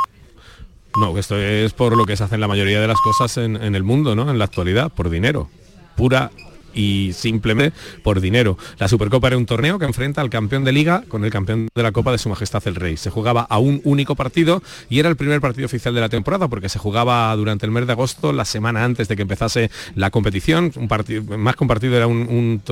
No, 0.99 1.17
esto 1.17 1.39
es 1.39 1.73
por 1.73 1.97
lo 1.97 2.05
que 2.05 2.17
se 2.17 2.25
hacen 2.25 2.41
la 2.41 2.49
mayoría 2.49 2.81
de 2.81 2.89
las 2.89 2.99
cosas 3.01 3.37
en, 3.37 3.57
en 3.57 3.75
el 3.77 3.85
mundo, 3.85 4.17
¿no? 4.17 4.31
En 4.31 4.39
la 4.39 4.47
actualidad, 4.47 4.91
por 4.91 5.09
dinero. 5.09 5.49
Pura 5.95 6.31
y 6.75 7.13
simplemente 7.13 7.77
por 8.03 8.21
dinero. 8.21 8.59
La 8.79 8.89
Supercopa 8.89 9.29
era 9.29 9.37
un 9.37 9.47
torneo 9.47 9.79
que 9.79 9.85
enfrenta 9.85 10.21
al 10.21 10.31
campeón 10.31 10.65
de 10.65 10.73
liga 10.73 11.05
con 11.09 11.25
el 11.25 11.31
campeón 11.31 11.69
de 11.75 11.83
la 11.83 11.93
Copa 11.93 12.13
de 12.13 12.19
Su 12.19 12.29
Majestad 12.29 12.63
el 12.67 12.75
Rey. 12.75 12.97
Se 12.97 13.11
jugaba 13.11 13.43
a 13.43 13.59
un 13.59 13.81
único 13.85 14.15
partido 14.15 14.63
y 14.89 14.99
era 14.99 15.09
el 15.09 15.17
primer 15.17 15.41
partido 15.41 15.67
oficial 15.67 15.95
de 15.95 16.01
la 16.01 16.09
temporada 16.09 16.49
porque 16.49 16.69
se 16.69 16.79
jugaba 16.79 17.35
durante 17.37 17.67
el 17.67 17.73
mes 17.73 17.87
de 17.87 17.93
agosto, 17.93 18.33
la 18.33 18.45
semana 18.45 18.85
antes 18.85 19.09
de 19.09 19.17
que 19.17 19.23
empezase 19.23 19.71
la 19.95 20.11
competición. 20.11 20.73
Un 20.77 20.89
partido, 20.89 21.39
más 21.39 21.57
que 21.57 21.65
un 21.65 21.69
partido 21.69 21.97
era 21.97 22.07
un, 22.07 22.63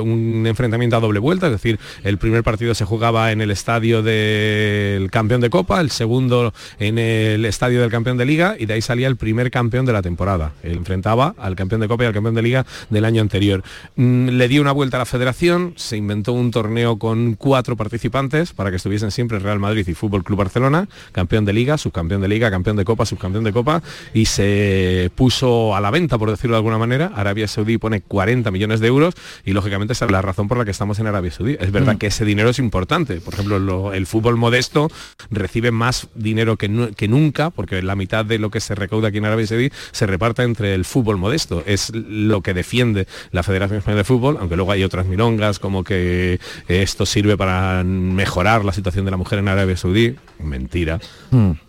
enfrentamiento 0.46 0.96
a 0.96 1.00
doble 1.00 1.18
vuelta, 1.18 1.46
es 1.46 1.52
decir, 1.52 1.78
el 2.04 2.18
primer 2.18 2.42
partido 2.42 2.74
se 2.74 2.84
jugaba 2.84 3.32
en 3.32 3.40
el 3.40 3.50
estadio 3.50 4.02
del 4.02 5.10
campeón 5.10 5.40
de 5.40 5.50
Copa, 5.50 5.80
el 5.80 5.90
segundo 5.90 6.52
en 6.78 6.98
el 6.98 7.44
estadio 7.44 7.80
del 7.80 7.90
campeón 7.90 8.16
de 8.16 8.24
liga 8.24 8.56
y 8.58 8.66
de 8.66 8.74
ahí 8.74 8.82
salía 8.82 9.08
el 9.08 9.16
primer 9.16 9.50
campeón 9.50 9.86
de 9.86 9.92
la 9.92 10.02
temporada. 10.02 10.52
Enfrentaba 10.62 11.34
al 11.38 11.56
campeón 11.56 11.80
de 11.80 11.88
Copa 11.88 12.04
y 12.04 12.06
al 12.06 12.12
campeón 12.12 12.34
de 12.34 12.42
liga 12.42 12.66
del 12.90 13.04
año 13.04 13.22
anterior. 13.22 13.62
Mm, 14.00 14.28
Le 14.28 14.46
dio 14.46 14.60
una 14.62 14.70
vuelta 14.70 14.96
a 14.96 15.00
la 15.00 15.06
federación, 15.06 15.72
se 15.74 15.96
inventó 15.96 16.32
un 16.32 16.52
torneo 16.52 17.00
con 17.00 17.34
cuatro 17.34 17.74
participantes 17.76 18.52
para 18.52 18.70
que 18.70 18.76
estuviesen 18.76 19.10
siempre 19.10 19.40
Real 19.40 19.58
Madrid 19.58 19.84
y 19.88 19.92
Fútbol 19.94 20.22
Club 20.22 20.38
Barcelona, 20.38 20.88
campeón 21.10 21.44
de 21.44 21.52
liga, 21.52 21.76
subcampeón 21.76 22.20
de 22.20 22.28
liga, 22.28 22.48
campeón 22.48 22.76
de 22.76 22.84
copa, 22.84 23.04
subcampeón 23.04 23.42
de 23.42 23.52
copa, 23.52 23.82
y 24.14 24.26
se 24.26 25.10
puso 25.16 25.74
a 25.74 25.80
la 25.80 25.90
venta, 25.90 26.16
por 26.16 26.30
decirlo 26.30 26.54
de 26.54 26.58
alguna 26.58 26.78
manera. 26.78 27.10
Arabia 27.16 27.48
Saudí 27.48 27.76
pone 27.76 28.00
40 28.00 28.52
millones 28.52 28.78
de 28.78 28.86
euros 28.86 29.14
y 29.44 29.52
lógicamente 29.52 29.94
esa 29.94 30.04
es 30.04 30.12
la 30.12 30.22
razón 30.22 30.46
por 30.46 30.58
la 30.58 30.64
que 30.64 30.70
estamos 30.70 31.00
en 31.00 31.08
Arabia 31.08 31.32
Saudí. 31.32 31.56
Es 31.58 31.72
verdad 31.72 31.94
Mm. 31.94 31.98
que 31.98 32.06
ese 32.06 32.24
dinero 32.24 32.50
es 32.50 32.60
importante. 32.60 33.20
Por 33.20 33.34
ejemplo, 33.34 33.58
lo- 33.58 33.92
el 33.94 34.06
fútbol 34.06 34.36
modesto 34.36 34.92
recibe 35.32 35.72
más 35.72 36.06
dinero 36.14 36.56
que, 36.56 36.68
nu- 36.68 36.92
que 36.94 37.08
nunca, 37.08 37.50
porque 37.50 37.82
la 37.82 37.96
mitad 37.96 38.24
de 38.24 38.38
lo 38.38 38.50
que 38.52 38.60
se 38.60 38.76
recauda 38.76 39.08
aquí 39.08 39.18
en 39.18 39.24
Arabia 39.24 39.48
Saudí 39.48 39.70
se 39.90 40.06
reparta 40.06 40.44
entre 40.44 40.74
el 40.74 40.84
fútbol 40.84 41.16
modesto. 41.16 41.64
Es 41.66 41.90
lo 41.92 42.42
que 42.42 42.54
defiende 42.54 43.08
la 43.32 43.42
Federación 43.42 43.82
De 43.94 44.04
Fútbol, 44.04 44.36
aunque 44.40 44.56
luego 44.56 44.72
hay 44.72 44.84
otras 44.84 45.06
milongas 45.06 45.58
como 45.58 45.82
que 45.84 46.38
esto 46.68 47.06
sirve 47.06 47.36
para 47.36 47.82
mejorar 47.84 48.64
la 48.64 48.72
situación 48.72 49.04
de 49.04 49.10
la 49.10 49.16
mujer 49.16 49.38
en 49.38 49.48
Arabia 49.48 49.76
Saudí. 49.76 50.14
Mentira. 50.42 50.98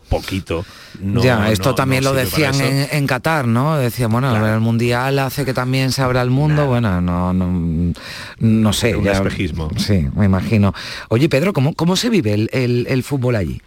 Poquito. 0.10 0.66
No, 1.00 1.22
ya, 1.24 1.52
esto 1.52 1.70
no, 1.70 1.76
también 1.76 2.04
no 2.04 2.10
lo 2.12 2.16
decían 2.16 2.56
en, 2.62 2.88
en 2.92 3.08
Qatar, 3.08 3.48
¿no? 3.48 3.78
Decían, 3.78 4.12
bueno, 4.12 4.36
el 4.54 4.60
Mundial 4.60 5.20
hace 5.20 5.46
que 5.46 5.54
también 5.54 5.92
se 5.92 6.02
abra 6.02 6.22
el 6.24 6.30
mundo, 6.32 6.66
bueno, 6.66 7.00
no, 7.00 7.32
no, 7.32 7.94
no 8.40 8.74
sé. 8.74 8.96
Un 8.96 9.08
espejismo. 9.08 9.70
Sí, 9.78 10.08
me 10.16 10.26
imagino. 10.26 10.74
Oye, 11.10 11.30
Pedro, 11.30 11.54
¿cómo, 11.54 11.74
cómo 11.76 11.96
se 11.96 12.10
vive 12.10 12.34
el, 12.34 12.50
el- 12.54 12.88
el 12.90 13.04
fútbol 13.04 13.36
allí? 13.36 13.62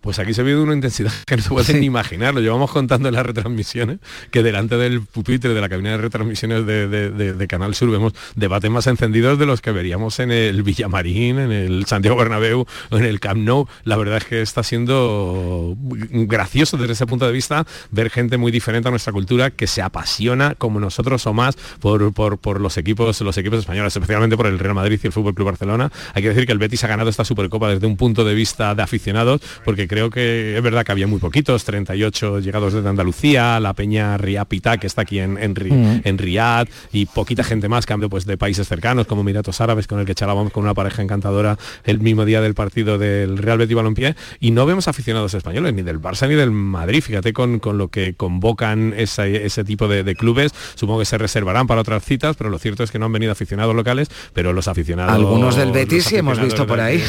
Pues 0.00 0.18
aquí 0.20 0.34
se 0.34 0.42
vive 0.44 0.60
una 0.60 0.72
intensidad 0.74 1.12
que 1.26 1.36
no 1.36 1.42
se 1.42 1.48
puede 1.48 1.74
ni 1.74 1.86
imaginar. 1.86 2.32
Lo 2.34 2.40
llevamos 2.40 2.70
contando 2.70 3.08
en 3.08 3.14
las 3.14 3.26
retransmisiones, 3.26 3.98
que 4.30 4.42
delante 4.42 4.76
del 4.76 5.00
pupitre 5.02 5.52
de 5.52 5.60
la 5.60 5.68
cabina 5.68 5.90
de 5.90 5.96
retransmisiones 5.98 6.64
de, 6.66 6.86
de- 6.88 7.10
de- 7.10 7.32
de 7.32 7.46
Canal 7.48 7.74
Sur 7.74 7.90
vemos 7.90 8.12
debates 8.36 8.70
más 8.70 8.86
encendidos 8.86 9.38
de 9.38 9.46
los 9.46 9.60
que 9.60 9.72
veríamos 9.72 10.18
en 10.20 10.30
el 10.30 10.62
Villamarín, 10.62 11.38
en 11.38 11.50
el 11.52 11.86
Santiago 11.86 12.16
Bernabéu 12.16 12.66
o 12.90 12.98
en 12.98 13.04
el 13.04 13.18
Camp 13.20 13.40
Nou. 13.40 13.66
La 13.84 13.96
verdad 13.96 14.18
es 14.18 14.24
que 14.24 14.42
está 14.42 14.62
siendo 14.62 15.76
gracioso 16.10 16.76
desde 16.76 16.92
ese 16.92 17.06
punto 17.06 17.26
de 17.26 17.32
vista 17.32 17.66
ver 17.90 18.10
gente 18.10 18.36
muy 18.36 18.52
diferente 18.52 18.88
a 18.88 18.90
nuestra 18.90 19.12
cultura 19.12 19.50
que 19.50 19.66
se 19.66 19.82
apasiona 19.82 20.54
como 20.54 20.80
nosotros 20.80 21.26
o 21.26 21.32
más 21.32 21.56
por, 21.80 22.12
por- 22.12 22.38
por 22.38 22.60
los 22.60 22.76
equipos 22.76 23.20
los 23.20 23.36
equipos 23.38 23.58
españoles, 23.60 23.94
especialmente 23.96 24.36
por 24.36 24.46
el 24.46 24.58
Real 24.58 24.74
Madrid 24.74 25.00
y 25.02 25.06
el 25.06 25.12
Fútbol 25.12 25.34
Club 25.34 25.46
Barcelona. 25.46 25.90
Hay 26.14 26.22
que 26.22 26.28
decir 26.28 26.46
que 26.46 26.52
el 26.52 26.58
Betis 26.58 26.84
ha 26.84 26.88
ganado 26.88 27.10
esta 27.10 27.24
Supercopa 27.24 27.68
desde 27.70 27.86
un 27.86 27.96
punto 27.96 28.24
de 28.24 28.34
vista 28.34 28.74
de 28.74 28.82
aficionados, 28.82 29.40
porque 29.64 29.85
creo 29.88 30.10
que 30.10 30.56
es 30.56 30.62
verdad 30.62 30.84
que 30.84 30.92
había 30.92 31.06
muy 31.06 31.18
poquitos, 31.20 31.64
38 31.64 32.40
llegados 32.40 32.72
desde 32.72 32.88
Andalucía, 32.88 33.58
la 33.60 33.74
Peña 33.74 34.16
Riapita, 34.16 34.78
que 34.78 34.86
está 34.86 35.02
aquí 35.02 35.18
en, 35.18 35.36
en, 35.38 35.56
Mm. 35.56 36.00
en 36.04 36.18
Riad, 36.18 36.68
y 36.92 37.06
poquita 37.06 37.42
gente 37.42 37.68
más, 37.68 37.86
cambio 37.86 38.08
pues 38.10 38.26
de 38.26 38.36
países 38.36 38.68
cercanos, 38.68 39.06
como 39.06 39.22
Emiratos 39.22 39.60
Árabes, 39.60 39.86
con 39.86 39.98
el 40.00 40.06
que 40.06 40.14
charlábamos 40.14 40.52
con 40.52 40.64
una 40.64 40.74
pareja 40.74 41.02
encantadora 41.02 41.56
el 41.84 41.98
mismo 42.00 42.24
día 42.24 42.40
del 42.40 42.54
partido 42.54 42.98
del 42.98 43.38
Real 43.38 43.58
Betis 43.58 43.74
Balompié, 43.74 44.16
y 44.38 44.50
no 44.50 44.66
vemos 44.66 44.86
aficionados 44.88 45.32
españoles, 45.34 45.72
ni 45.74 45.82
del 45.82 46.00
Barça 46.00 46.28
ni 46.28 46.34
del 46.34 46.50
Madrid, 46.50 47.00
fíjate 47.02 47.32
con, 47.32 47.58
con 47.58 47.78
lo 47.78 47.88
que 47.88 48.14
convocan 48.14 48.92
esa- 48.96 49.26
ese 49.26 49.64
tipo 49.64 49.88
de, 49.88 50.04
de 50.04 50.14
clubes, 50.14 50.52
supongo 50.74 50.98
que 51.00 51.04
se 51.06 51.18
reservarán 51.18 51.66
para 51.66 51.80
otras 51.80 52.04
citas, 52.04 52.36
pero 52.36 52.50
lo 52.50 52.58
cierto 52.58 52.82
es 52.82 52.90
que 52.90 52.98
no 52.98 53.06
han 53.06 53.12
venido 53.12 53.32
aficionados 53.32 53.74
locales, 53.74 54.08
pero 54.32 54.52
los 54.52 54.68
aficionados... 54.68 55.14
Algunos 55.14 55.56
del 55.56 55.72
Betis 55.72 56.04
sí 56.04 56.16
hemos 56.16 56.40
visto 56.40 56.66
por 56.66 56.80
ahí. 56.80 57.02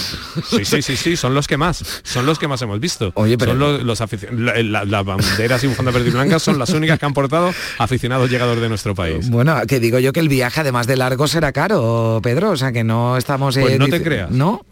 Sí, 0.49 0.63
sí, 0.65 0.81
sí, 0.81 0.95
sí, 0.95 1.15
son 1.17 1.33
los 1.33 1.47
que 1.47 1.57
más, 1.57 2.01
son 2.03 2.25
los 2.25 2.39
que 2.39 2.47
más 2.47 2.61
hemos 2.61 2.66
visto. 2.79 3.11
Oye, 3.15 3.37
pero- 3.37 3.51
Son 3.51 3.59
los, 3.59 3.83
los 3.83 4.01
aficio- 4.01 4.29
la- 4.31 4.61
la- 4.61 4.85
las 4.85 5.05
banderas 5.05 5.63
y 5.63 5.67
bufandas 5.67 5.93
verdes 5.93 6.09
y 6.11 6.15
blancas 6.15 6.43
son 6.43 6.59
las 6.59 6.69
únicas 6.71 6.99
que 6.99 7.05
han 7.05 7.13
portado 7.13 7.51
aficionados 7.77 8.29
llegadores 8.29 8.61
de 8.61 8.69
nuestro 8.69 8.93
país. 8.95 9.29
Bueno, 9.29 9.55
que 9.67 9.79
digo 9.79 9.99
yo 9.99 10.13
que 10.13 10.19
el 10.19 10.29
viaje 10.29 10.61
además 10.61 10.87
de 10.87 10.95
largo 10.97 11.27
será 11.27 11.51
caro, 11.51 12.19
Pedro, 12.21 12.51
o 12.51 12.57
sea 12.57 12.71
que 12.71 12.83
no 12.83 13.17
estamos... 13.17 13.57
Pues 13.57 13.73
eh, 13.73 13.79
no 13.79 13.87
te 13.87 14.01
creas. 14.01 14.29
¿No? 14.31 14.65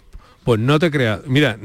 Pues 0.45 0.59
no 0.59 0.77
te 0.77 0.91
creas. 0.91 1.21
Mira, 1.25 1.57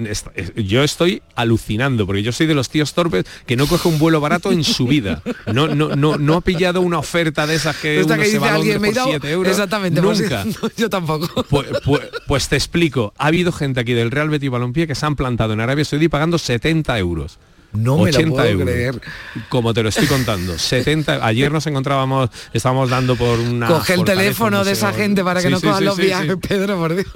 yo 0.56 0.82
estoy 0.82 1.22
alucinando 1.36 2.06
porque 2.06 2.22
yo 2.22 2.32
soy 2.32 2.46
de 2.46 2.54
los 2.54 2.70
tíos 2.70 2.94
torpes 2.94 3.26
que 3.46 3.54
no 3.54 3.66
coge 3.66 3.88
un 3.88 3.98
vuelo 3.98 4.20
barato 4.22 4.50
en 4.52 4.64
su 4.64 4.86
vida. 4.86 5.22
No, 5.52 5.68
no, 5.68 5.94
no, 5.94 6.16
no 6.16 6.34
ha 6.36 6.40
pillado 6.40 6.80
una 6.80 6.98
oferta 6.98 7.46
de 7.46 7.56
esas 7.56 7.76
que 7.76 8.02
uno 8.02 8.16
que 8.16 8.24
se 8.24 8.38
va 8.38 8.52
a 8.52 8.54
alguien, 8.54 8.80
por 8.80 8.94
dado- 8.94 9.10
7 9.10 9.30
euros. 9.30 9.50
Exactamente, 9.50 10.00
pues, 10.00 10.20
Nunca. 10.22 10.44
no, 10.62 10.70
yo 10.78 10.88
tampoco. 10.88 11.44
Pues, 11.44 11.66
pues- 11.84 12.08
pues 12.26 12.48
te 12.48 12.56
explico. 12.56 13.12
Ha 13.18 13.26
habido 13.26 13.52
gente 13.52 13.80
aquí 13.80 13.92
del 13.92 14.10
Real 14.10 14.30
Betis 14.30 14.48
Balompié 14.50 14.86
que 14.86 14.94
se 14.94 15.04
han 15.04 15.14
plantado 15.14 15.52
en 15.52 15.60
Arabia 15.60 15.84
Saudí 15.84 16.08
pagando 16.08 16.38
70 16.38 16.98
euros. 16.98 17.38
No 17.72 17.98
me 17.98 18.10
lo 18.12 18.18
80 18.18 18.30
puedo 18.30 18.48
euros. 18.48 18.68
creer. 18.68 19.00
Como 19.48 19.72
te 19.74 19.82
lo 19.82 19.88
estoy 19.90 20.06
contando. 20.06 20.58
70. 20.58 21.24
Ayer 21.24 21.52
nos 21.52 21.66
encontrábamos, 21.66 22.30
estábamos 22.52 22.90
dando 22.90 23.16
por 23.16 23.38
una. 23.38 23.66
Coge 23.68 23.94
el 23.94 24.04
teléfono 24.04 24.58
no 24.58 24.64
de 24.64 24.72
esa 24.72 24.92
gente 24.92 25.22
para 25.24 25.40
que 25.40 25.46
sí, 25.48 25.52
no 25.52 25.60
sí, 25.60 25.66
cojan 25.66 25.78
sí, 25.80 25.84
los 25.84 25.96
viajes. 25.98 26.36
Pedro, 26.46 26.76
por 26.78 26.94
Dios. 26.94 27.06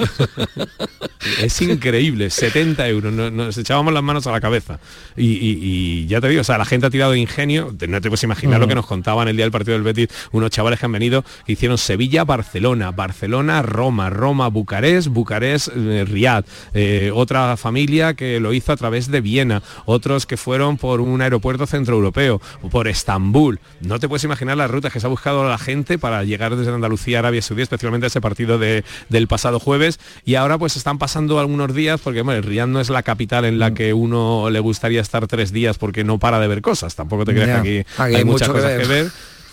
Es 1.40 1.62
increíble, 1.62 2.28
70 2.28 2.86
euros, 2.86 3.10
no- 3.10 3.30
nos 3.30 3.56
echábamos 3.56 3.94
las 3.94 4.02
manos 4.02 4.26
a 4.26 4.30
la 4.32 4.42
cabeza. 4.42 4.78
Y, 5.16 5.28
y- 5.32 5.58
y 5.62 6.06
ya 6.06 6.20
te 6.20 6.28
digo, 6.28 6.42
o 6.42 6.44
sea, 6.44 6.58
la 6.58 6.66
gente 6.66 6.86
ha 6.86 6.90
tirado 6.90 7.12
de 7.12 7.18
ingenio, 7.18 7.74
no 7.88 8.00
te 8.02 8.08
puedes 8.10 8.22
imaginar 8.24 8.60
lo 8.60 8.68
que 8.68 8.74
nos 8.74 8.84
contaban 8.84 9.26
el 9.28 9.34
día 9.36 9.46
del 9.46 9.50
partido 9.52 9.72
del 9.72 9.82
Betis, 9.84 10.08
unos 10.32 10.50
chavales 10.50 10.78
que 10.78 10.84
han 10.84 10.92
venido, 10.92 11.24
que 11.46 11.52
hicieron 11.52 11.78
Sevilla-Barcelona, 11.78 12.90
Barcelona-Roma, 12.90 14.10
Roma-Bucarest, 14.10 15.08
Bucarest-Riad, 15.08 16.44
Eh, 16.74 17.10
otra 17.14 17.56
familia 17.56 18.12
que 18.12 18.38
lo 18.38 18.52
hizo 18.52 18.72
a 18.72 18.76
través 18.76 19.10
de 19.10 19.22
Viena, 19.22 19.62
otros 19.86 20.26
que 20.26 20.36
fueron 20.44 20.76
por 20.76 21.00
un 21.00 21.22
aeropuerto 21.22 21.66
centroeuropeo, 21.66 22.40
por 22.70 22.87
Estambul. 22.87 23.61
No 23.80 23.98
te 23.98 24.09
puedes 24.09 24.24
imaginar 24.24 24.57
las 24.59 24.70
rutas 24.70 24.92
que 24.92 25.00
se 25.00 25.07
ha 25.07 25.09
buscado 25.09 25.48
la 25.48 25.57
gente 25.59 25.98
para 25.98 26.22
llegar 26.22 26.54
desde 26.54 26.70
Andalucía 26.72 27.18
a 27.18 27.20
Arabia 27.20 27.40
Saudí, 27.40 27.62
especialmente 27.62 28.07
a 28.07 28.09
ese 28.09 28.20
partido 28.20 28.59
de- 28.59 28.85
del 29.09 29.26
pasado 29.26 29.59
jueves. 29.59 29.98
Y 30.26 30.35
ahora 30.35 30.59
pues 30.59 30.76
están 30.76 30.98
pasando 30.98 31.38
algunos 31.40 31.74
días, 31.74 32.00
porque 32.02 32.20
bueno, 32.22 32.42
Riad 32.42 32.66
no 32.66 32.78
es 32.80 32.90
la 32.90 33.02
capital 33.02 33.46
en 33.46 33.59
la 33.59 33.70
Mm. 33.70 33.74
que 33.74 33.94
uno 33.94 34.50
le 34.50 34.61
gustaría 34.61 35.00
estar 35.00 35.26
tres 35.26 35.50
días 35.52 35.78
porque 35.78 36.04
no 36.04 36.18
para 36.18 36.38
de 36.38 36.48
ver 36.48 36.61
cosas. 36.61 36.94
Tampoco 36.94 37.24
te 37.24 37.33
creas 37.33 37.62
que 37.62 37.80
aquí, 37.80 37.90
aquí 37.96 38.14
hay, 38.16 38.24
muchas 38.24 38.48
que 38.48 38.54
cosas 38.54 38.70
que 38.72 38.76
ver. 38.87 39.04
ver. 39.04 39.12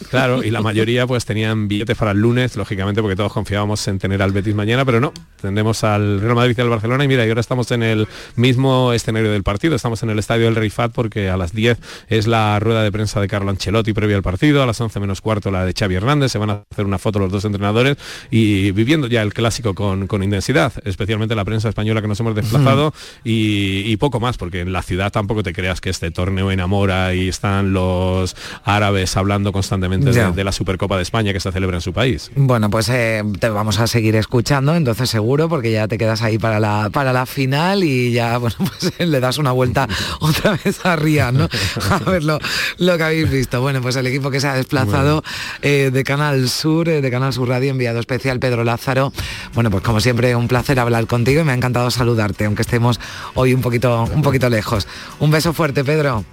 Claro, 0.10 0.44
y 0.44 0.50
la 0.50 0.62
mayoría 0.62 1.06
pues 1.06 1.26
tenían 1.26 1.68
billetes 1.68 1.96
para 1.96 2.10
el 2.12 2.18
lunes, 2.18 2.56
lógicamente, 2.56 3.02
porque 3.04 3.16
todos 3.16 3.32
confiábamos 3.32 3.88
en 3.88 4.00
tener 4.00 4.20
al 4.24 4.32
Betis 4.32 4.56
mañana, 4.56 4.84
pero 4.84 5.00
no, 5.00 5.14
tendremos 5.42 5.84
al 5.84 6.22
Real 6.22 6.36
Madrid 6.36 6.56
y 6.58 6.62
al 6.62 6.70
Barcelona 6.70 7.04
y 7.04 7.08
mira, 7.08 7.26
y 7.26 7.30
ahora 7.30 7.42
estamos 7.42 7.72
en 7.72 7.84
el 7.84 8.08
mismo 8.36 8.94
escenario 8.94 9.32
del 9.32 9.44
partido, 9.44 9.76
estamos 9.76 10.04
en 10.04 10.10
el 10.10 10.20
estadio 10.20 10.46
del 10.46 10.56
Rey 10.56 10.70
Fat 10.70 10.92
porque 10.92 11.30
a 11.30 11.38
las 11.38 11.54
10 11.54 11.80
es 12.08 12.28
la 12.28 12.60
rueda 12.60 12.84
de 12.84 12.92
prensa 12.92 13.20
de 13.20 13.28
Carlo 13.28 13.50
Ancelotti 13.50 13.94
previo 13.94 14.16
al 14.16 14.24
partido, 14.24 14.64
a 14.64 14.66
las 14.66 14.80
11 14.80 15.00
menos 15.00 15.22
cuarto 15.22 15.52
la 15.52 15.66
de 15.66 15.74
Xavi 15.74 15.96
Hernández, 15.96 16.32
se 16.32 16.38
van 16.38 16.50
a 16.50 16.64
hacer 16.72 16.86
una 16.86 16.98
foto 16.98 17.20
los 17.20 17.32
dos 17.32 17.46
entrenadores 17.46 17.98
y 18.30 18.72
viviendo 18.72 19.08
ya 19.08 19.22
el 19.22 19.34
clásico 19.34 19.74
con, 19.74 20.08
con 20.08 20.24
intensidad, 20.24 20.74
especialmente 20.86 21.36
la 21.36 21.46
prensa 21.46 21.70
española 21.70 22.02
que 22.02 22.08
nos 22.08 22.20
hemos 22.20 22.36
desplazado 22.36 22.94
y, 23.24 23.84
y 23.92 23.98
poco 23.98 24.20
más, 24.20 24.38
porque 24.38 24.62
en 24.62 24.74
la 24.74 24.82
ciudad 24.82 25.12
tampoco 25.12 25.44
te 25.44 25.54
creas 25.54 25.82
que 25.82 25.90
este 25.90 26.12
torneo 26.12 26.52
enamora 26.52 27.14
y 27.14 27.28
están 27.28 27.74
los 27.74 28.36
árabes 28.64 29.18
hablando 29.18 29.52
constantemente 29.52 30.12
de, 30.12 30.44
la 30.44 30.52
Supercopa 30.52 30.98
de 30.98 31.04
España 31.04 31.34
que 31.34 31.40
se 31.40 31.52
celebra 31.52 31.78
en 31.78 31.82
su 31.82 31.94
país. 31.94 32.32
Bueno, 32.36 32.70
pues 32.70 32.90
eh, 32.90 33.24
te 33.40 33.50
vamos 33.50 33.80
a 33.80 33.88
seguir 33.88 34.16
escuchando, 34.16 34.76
entonces 34.76 35.10
seguro, 35.10 35.31
porque 35.32 35.72
ya 35.72 35.88
te 35.88 35.98
quedas 35.98 36.22
ahí 36.22 36.38
para 36.38 36.60
la, 36.60 36.90
para 36.92 37.14
la 37.14 37.26
final 37.26 37.84
y 37.84 38.12
ya, 38.12 38.38
bueno, 38.40 38.56
pues 38.58 39.00
le 39.00 39.20
das 39.20 39.38
una 39.38 39.52
vuelta 39.52 39.88
otra 40.20 40.60
vez 40.64 40.86
a 40.86 40.96
Ría, 40.96 41.32
¿no? 41.32 41.48
A 41.90 42.00
ver 42.00 42.24
lo, 42.24 42.40
lo, 42.78 42.98
que 42.98 43.04
habéis 43.04 43.30
visto. 43.30 43.62
Bueno, 43.62 43.82
pues 43.82 43.96
el 43.96 44.08
equipo 44.08 44.30
que 44.30 44.40
se 44.40 44.48
ha 44.48 44.54
desplazado 44.54 45.24
eh, 45.62 45.90
de 45.92 46.04
Canal 46.04 46.50
Sur, 46.50 46.90
eh, 46.90 47.02
de 47.02 47.12
Canal 47.12 47.34
Sur 47.34 47.50
Radio, 47.50 47.72
enviado 47.72 48.00
especial 48.00 48.40
Pedro 48.40 48.64
Lázaro. 48.64 49.14
Bueno, 49.54 49.72
pues 49.72 49.84
como 49.84 50.00
siempre, 50.02 50.36
un 50.36 50.48
placer 50.48 50.80
hablar 50.80 51.08
contigo 51.08 51.42
y 51.42 51.44
me 51.44 51.52
ha 51.52 51.56
encantado 51.56 51.90
saludarte, 51.92 52.46
aunque 52.46 52.64
estemos 52.64 53.00
hoy 53.36 53.54
un 53.54 53.62
poquito, 53.62 54.10
un 54.14 54.22
poquito 54.22 54.50
lejos. 54.50 54.88
Un 55.20 55.32
beso 55.32 55.54
fuerte, 55.54 55.84
Pedro. 55.84 56.26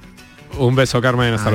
Un 0.58 0.74
beso, 0.74 1.00
Carmen. 1.00 1.34
Hasta 1.34 1.50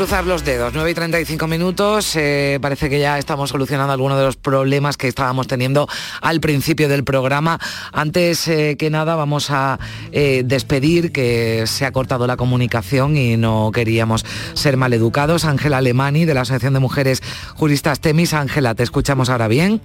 cruzar 0.00 0.24
los 0.24 0.46
dedos, 0.46 0.72
9 0.72 0.92
y 0.92 0.94
35 0.94 1.46
minutos, 1.46 2.16
eh, 2.16 2.58
parece 2.62 2.88
que 2.88 2.98
ya 2.98 3.18
estamos 3.18 3.50
solucionando 3.50 3.92
algunos 3.92 4.16
de 4.16 4.24
los 4.24 4.36
problemas 4.36 4.96
que 4.96 5.08
estábamos 5.08 5.46
teniendo 5.46 5.86
al 6.22 6.40
principio 6.40 6.88
del 6.88 7.04
programa. 7.04 7.60
Antes 7.92 8.48
eh, 8.48 8.76
que 8.78 8.88
nada 8.88 9.14
vamos 9.14 9.50
a 9.50 9.78
eh, 10.10 10.40
despedir 10.42 11.12
que 11.12 11.64
se 11.66 11.84
ha 11.84 11.92
cortado 11.92 12.26
la 12.26 12.38
comunicación 12.38 13.18
y 13.18 13.36
no 13.36 13.72
queríamos 13.74 14.24
ser 14.54 14.78
maleducados. 14.78 15.44
Ángela 15.44 15.76
Alemani 15.76 16.24
de 16.24 16.32
la 16.32 16.40
Asociación 16.40 16.72
de 16.72 16.80
Mujeres 16.80 17.22
Juristas 17.56 18.00
Temis. 18.00 18.32
Ángela, 18.32 18.74
¿te 18.74 18.84
escuchamos 18.84 19.28
ahora 19.28 19.48
bien? 19.48 19.82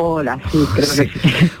Hola, 0.00 0.38
sí, 0.52 0.64
creo 0.74 0.94
que 0.94 1.10
sí. 1.10 1.10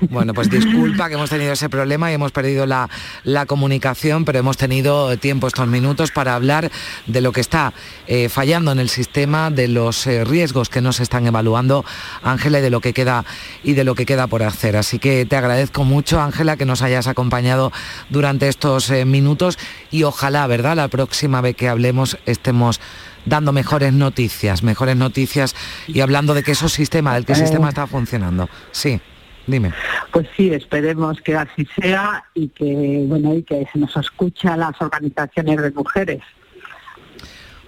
Bueno, 0.10 0.32
pues 0.32 0.48
disculpa 0.48 1.08
que 1.08 1.14
hemos 1.14 1.28
tenido 1.28 1.52
ese 1.52 1.68
problema 1.68 2.08
y 2.08 2.14
hemos 2.14 2.30
perdido 2.30 2.66
la, 2.66 2.88
la 3.24 3.46
comunicación, 3.46 4.24
pero 4.24 4.38
hemos 4.38 4.56
tenido 4.56 5.16
tiempo 5.18 5.48
estos 5.48 5.66
minutos 5.66 6.12
para 6.12 6.36
hablar 6.36 6.70
de 7.06 7.20
lo 7.20 7.32
que 7.32 7.40
está 7.40 7.72
eh, 8.06 8.28
fallando 8.28 8.70
en 8.70 8.78
el 8.78 8.90
sistema, 8.90 9.50
de 9.50 9.66
los 9.66 10.06
eh, 10.06 10.24
riesgos 10.24 10.68
que 10.68 10.80
nos 10.80 11.00
están 11.00 11.26
evaluando, 11.26 11.84
Ángela, 12.22 12.60
y 12.60 12.62
de 12.62 12.70
lo 12.70 12.80
que 12.80 12.92
queda 12.92 13.24
y 13.64 13.72
de 13.72 13.82
lo 13.82 13.96
que 13.96 14.06
queda 14.06 14.28
por 14.28 14.44
hacer. 14.44 14.76
Así 14.76 15.00
que 15.00 15.26
te 15.26 15.34
agradezco 15.34 15.82
mucho, 15.82 16.20
Ángela, 16.20 16.56
que 16.56 16.64
nos 16.64 16.80
hayas 16.82 17.08
acompañado 17.08 17.72
durante 18.08 18.46
estos 18.46 18.88
eh, 18.90 19.04
minutos 19.04 19.58
y 19.90 20.04
ojalá, 20.04 20.46
¿verdad? 20.46 20.76
La 20.76 20.86
próxima 20.86 21.40
vez 21.40 21.56
que 21.56 21.68
hablemos 21.68 22.16
estemos 22.24 22.80
dando 23.28 23.52
mejores 23.52 23.92
noticias, 23.92 24.62
mejores 24.62 24.96
noticias 24.96 25.54
y 25.86 26.00
hablando 26.00 26.34
de 26.34 26.42
que 26.42 26.52
esos 26.52 26.72
sistemas, 26.72 27.14
del 27.14 27.24
que 27.24 27.32
el 27.32 27.38
sistema 27.38 27.68
está 27.68 27.86
funcionando. 27.86 28.48
Sí. 28.70 29.00
Dime. 29.46 29.72
Pues 30.12 30.28
sí, 30.36 30.52
esperemos 30.52 31.22
que 31.22 31.34
así 31.34 31.66
sea 31.80 32.22
y 32.34 32.48
que 32.48 33.04
bueno 33.06 33.34
y 33.34 33.42
que 33.42 33.66
se 33.72 33.78
nos 33.78 33.96
escucha 33.96 34.52
a 34.52 34.56
las 34.58 34.80
organizaciones 34.80 35.62
de 35.62 35.70
mujeres. 35.70 36.20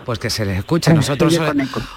Pues 0.05 0.19
que 0.19 0.31
se 0.31 0.45
les 0.45 0.59
escuche. 0.59 0.93
Nosotros 0.93 1.39
os, 1.39 1.51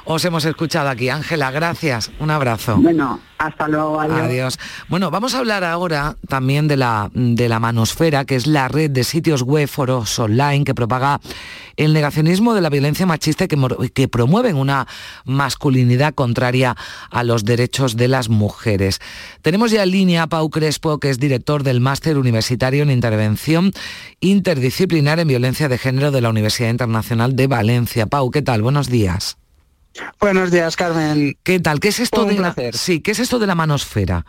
os 0.06 0.26
hemos 0.26 0.46
escuchado 0.46 0.90
aquí. 0.90 1.10
Ángela, 1.10 1.52
gracias. 1.52 2.12
Un 2.20 2.32
abrazo. 2.32 2.78
Bueno, 2.78 3.20
hasta 3.38 3.68
luego. 3.68 4.00
Adiós. 4.00 4.20
adiós. 4.20 4.60
Bueno, 4.88 5.12
vamos 5.12 5.34
a 5.36 5.40
hablar 5.40 5.64
ahora 5.64 6.16
también 6.28 6.68
de 6.68 6.78
la, 6.78 7.10
de 7.14 7.50
la 7.50 7.60
Manosfera, 7.60 8.26
que 8.26 8.36
es 8.36 8.48
la 8.48 8.68
red 8.68 8.92
de 8.92 9.04
sitios 9.04 9.42
web, 9.44 9.68
foros 9.68 10.18
online 10.20 10.64
que 10.64 10.76
propaga 10.76 11.20
el 11.76 11.94
negacionismo 11.94 12.54
de 12.54 12.62
la 12.62 12.70
violencia 12.70 13.06
machista 13.06 13.46
y 13.46 13.48
que, 13.48 13.58
que 13.94 14.08
promueven 14.08 14.56
una 14.56 14.88
masculinidad 15.26 16.14
contraria 16.14 16.76
a 17.10 17.24
los 17.24 17.46
derechos 17.46 17.98
de 17.98 18.08
las 18.08 18.30
mujeres. 18.30 19.00
Tenemos 19.42 19.72
ya 19.72 19.84
en 19.84 19.92
línea 19.92 20.24
a 20.24 20.28
Pau 20.28 20.50
Crespo, 20.50 21.00
que 21.00 21.10
es 21.10 21.20
director 21.20 21.64
del 21.64 21.80
Máster 21.80 22.18
Universitario 22.18 22.84
en 22.84 22.92
Intervención 22.92 23.72
Interdisciplinar 24.24 25.20
en 25.20 25.28
Violencia 25.28 25.68
de 25.68 25.78
Género 25.78 26.10
de 26.10 26.22
la 26.22 26.30
Universidad 26.30 26.70
Internacional 26.70 27.36
de 27.36 27.48
Valencia. 27.48 28.06
Pau, 28.06 28.32
¿qué 28.32 28.42
tal? 28.42 28.62
Buenos 28.62 28.88
días. 28.88 29.38
Buenos 30.18 30.50
días, 30.50 30.78
Carmen. 30.78 31.38
¿Qué 31.44 31.60
tal? 31.60 31.82
¿Qué 31.82 31.90
es 31.90 32.00
esto, 32.00 32.24
de 32.24 32.40
la, 32.40 32.56
sí, 32.72 33.02
¿qué 33.02 33.12
es 33.12 33.20
esto 33.20 33.38
de 33.38 33.48
la 33.48 33.56
manosfera? 33.56 34.26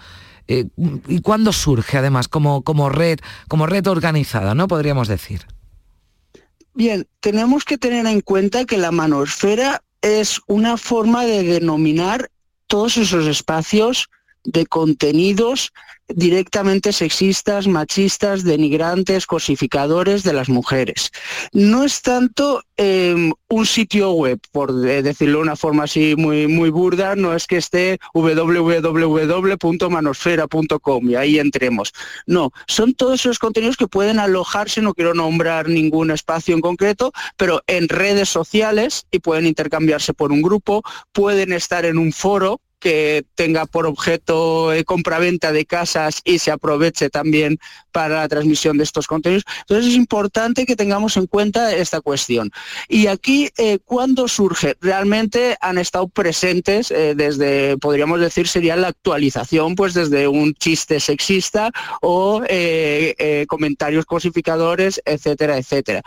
Eh, 0.49 0.65
¿Y 1.07 1.21
cuándo 1.21 1.53
surge, 1.53 1.97
además, 1.97 2.27
como, 2.27 2.63
como, 2.63 2.89
red, 2.89 3.21
como 3.47 3.67
red 3.67 3.87
organizada, 3.87 4.57
no 4.57 4.67
podríamos 4.67 5.07
decir? 5.07 5.47
Bien, 6.75 7.07
tenemos 7.21 7.65
que 7.65 7.79
tener 7.79 8.05
en 8.07 8.21
cuenta 8.21 8.65
que 8.65 8.79
la 8.79 8.91
manosfera 8.91 9.85
es 10.03 10.41
una 10.49 10.77
forma 10.77 11.25
de 11.25 11.45
denominar 11.45 12.33
todos 12.67 12.97
esos 12.97 13.29
espacios 13.29 14.09
de 14.43 14.67
contenidos 14.67 15.73
directamente 16.09 16.93
sexistas, 16.93 17.67
machistas, 17.67 18.45
denigrantes, 18.45 19.27
cosificadores 19.27 20.23
de 20.23 20.33
las 20.33 20.49
mujeres. 20.49 21.11
No 21.53 21.83
es 21.85 22.01
tanto 22.03 22.63
eh, 22.77 23.33
un 23.49 23.67
sitio 23.67 24.13
web, 24.13 24.39
por 24.53 24.73
decirlo 24.75 25.39
de 25.39 25.43
una 25.43 25.57
forma 25.57 25.83
así 25.85 26.15
muy, 26.17 26.47
muy 26.49 26.71
burda, 26.71 27.15
no 27.17 27.35
es 27.35 27.47
que 27.47 27.57
esté 27.57 27.99
www.manosfera.com 28.13 31.11
y 31.11 31.15
ahí 31.15 31.39
entremos. 31.39 31.95
No, 32.27 32.53
son 32.67 32.93
todos 32.95 33.21
esos 33.21 33.39
contenidos 33.39 33.77
que 33.77 33.87
pueden 33.87 34.19
alojarse, 34.19 34.83
no 34.83 34.95
quiero 34.95 35.15
nombrar 35.15 35.69
ningún 35.69 36.11
espacio 36.11 36.55
en 36.55 36.61
concreto, 36.61 37.13
pero 37.37 37.63
en 37.67 37.89
redes 37.89 38.29
sociales 38.29 39.07
y 39.11 39.21
pueden 39.21 39.47
intercambiarse 39.47 40.13
por 40.15 40.33
un 40.33 40.43
grupo, 40.43 40.83
pueden 41.13 41.53
estar 41.53 41.85
en 41.85 41.99
un 41.99 42.13
foro 42.13 42.61
que 42.85 43.25
tenga 43.35 43.65
por 43.65 43.87
objeto 43.87 44.71
eh, 44.71 44.85
compraventa 44.85 45.53
de 45.53 45.65
casas 45.65 46.21
y 46.23 46.39
se 46.39 46.51
aproveche 46.51 47.09
también 47.09 47.59
para 47.93 48.17
la 48.17 48.29
transmisión 48.29 48.77
de 48.77 48.85
estos 48.85 49.07
contenidos. 49.07 49.45
Entonces 49.61 49.93
es 49.93 49.97
importante 49.97 50.67
que 50.67 50.77
tengamos 50.77 51.17
en 51.17 51.27
cuenta 51.27 51.75
esta 51.75 52.03
cuestión. 52.03 52.51
Y 52.87 53.07
aquí, 53.07 53.49
eh, 53.57 53.79
¿cuándo 53.83 54.29
surge? 54.29 54.77
Realmente 54.83 55.57
han 55.63 55.79
estado 55.79 56.09
presentes 56.09 56.91
eh, 56.91 57.15
desde, 57.17 57.79
podríamos 57.79 58.21
decir, 58.21 58.49
sería 58.49 58.77
la 58.77 58.89
actualización, 58.89 59.77
pues 59.77 59.95
desde 59.95 60.29
un 60.29 60.53
chiste 60.53 61.01
sexista 61.01 61.71
o 62.03 62.43
comentarios 63.49 64.05
cosificadores, 64.05 65.01
etcétera, 65.07 65.57
etcétera 65.57 66.03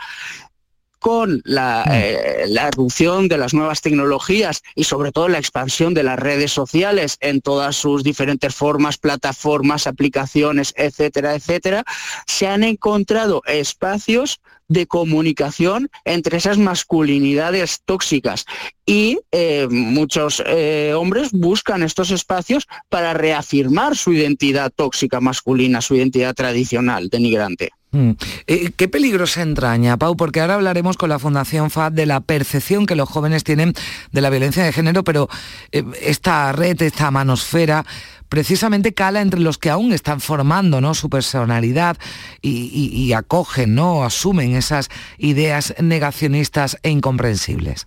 con 0.98 1.42
la, 1.44 1.84
mm. 1.86 1.90
eh, 1.92 2.44
la, 2.48 2.68
erupción 2.68 3.28
de 3.28 3.38
las 3.38 3.54
nuevas 3.54 3.80
tecnologías 3.80 4.62
y 4.74 4.84
sobre 4.84 5.12
todo 5.12 5.28
la 5.28 5.38
expansión 5.38 5.94
de 5.94 6.02
las 6.02 6.18
redes 6.18 6.52
sociales 6.52 7.16
en 7.20 7.40
todas 7.40 7.76
sus 7.76 8.02
diferentes 8.02 8.54
formas, 8.54 8.98
plataformas, 8.98 9.86
aplicaciones, 9.86 10.74
etcétera, 10.76 11.34
etcétera, 11.34 11.84
se 12.26 12.46
han 12.46 12.64
encontrado 12.64 13.42
espacios 13.46 14.40
de 14.68 14.86
comunicación 14.86 15.88
entre 16.04 16.36
esas 16.36 16.58
masculinidades 16.58 17.80
tóxicas 17.84 18.44
y 18.84 19.18
eh, 19.32 19.66
muchos 19.70 20.42
eh, 20.46 20.92
hombres 20.94 21.32
buscan 21.32 21.82
estos 21.82 22.10
espacios 22.10 22.66
para 22.88 23.14
reafirmar 23.14 23.96
su 23.96 24.12
identidad 24.12 24.70
tóxica 24.74 25.20
masculina, 25.20 25.80
su 25.80 25.94
identidad 25.94 26.34
tradicional 26.34 27.08
denigrante. 27.08 27.70
Mm. 27.90 28.10
Eh, 28.46 28.72
¿Qué 28.76 28.88
peligro 28.88 29.26
se 29.26 29.40
entraña, 29.40 29.96
Pau? 29.96 30.14
Porque 30.16 30.40
ahora 30.40 30.54
hablaremos 30.54 30.96
con 30.96 31.08
la 31.08 31.18
Fundación 31.18 31.70
FAD 31.70 31.92
de 31.92 32.06
la 32.06 32.20
percepción 32.20 32.84
que 32.84 32.94
los 32.94 33.08
jóvenes 33.08 33.44
tienen 33.44 33.72
de 34.12 34.20
la 34.20 34.28
violencia 34.30 34.62
de 34.62 34.72
género, 34.72 35.04
pero 35.04 35.28
eh, 35.72 35.84
esta 36.02 36.52
red, 36.52 36.80
esta 36.82 37.10
manosfera, 37.10 37.86
precisamente 38.28 38.92
cala 38.92 39.22
entre 39.22 39.40
los 39.40 39.56
que 39.56 39.70
aún 39.70 39.92
están 39.92 40.20
formando 40.20 40.82
¿no? 40.82 40.94
su 40.94 41.08
personalidad 41.08 41.96
y, 42.42 43.12
acogen, 43.14 43.74
¿no? 43.74 44.04
asumen 44.04 44.54
esas 44.54 44.90
ideas 45.16 45.74
negacionistas 45.80 46.76
e 46.82 46.90
incomprensibles. 46.90 47.86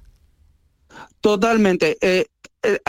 Totalmente. 1.21 1.97
Eh, 2.01 2.25
eh, 2.63 2.79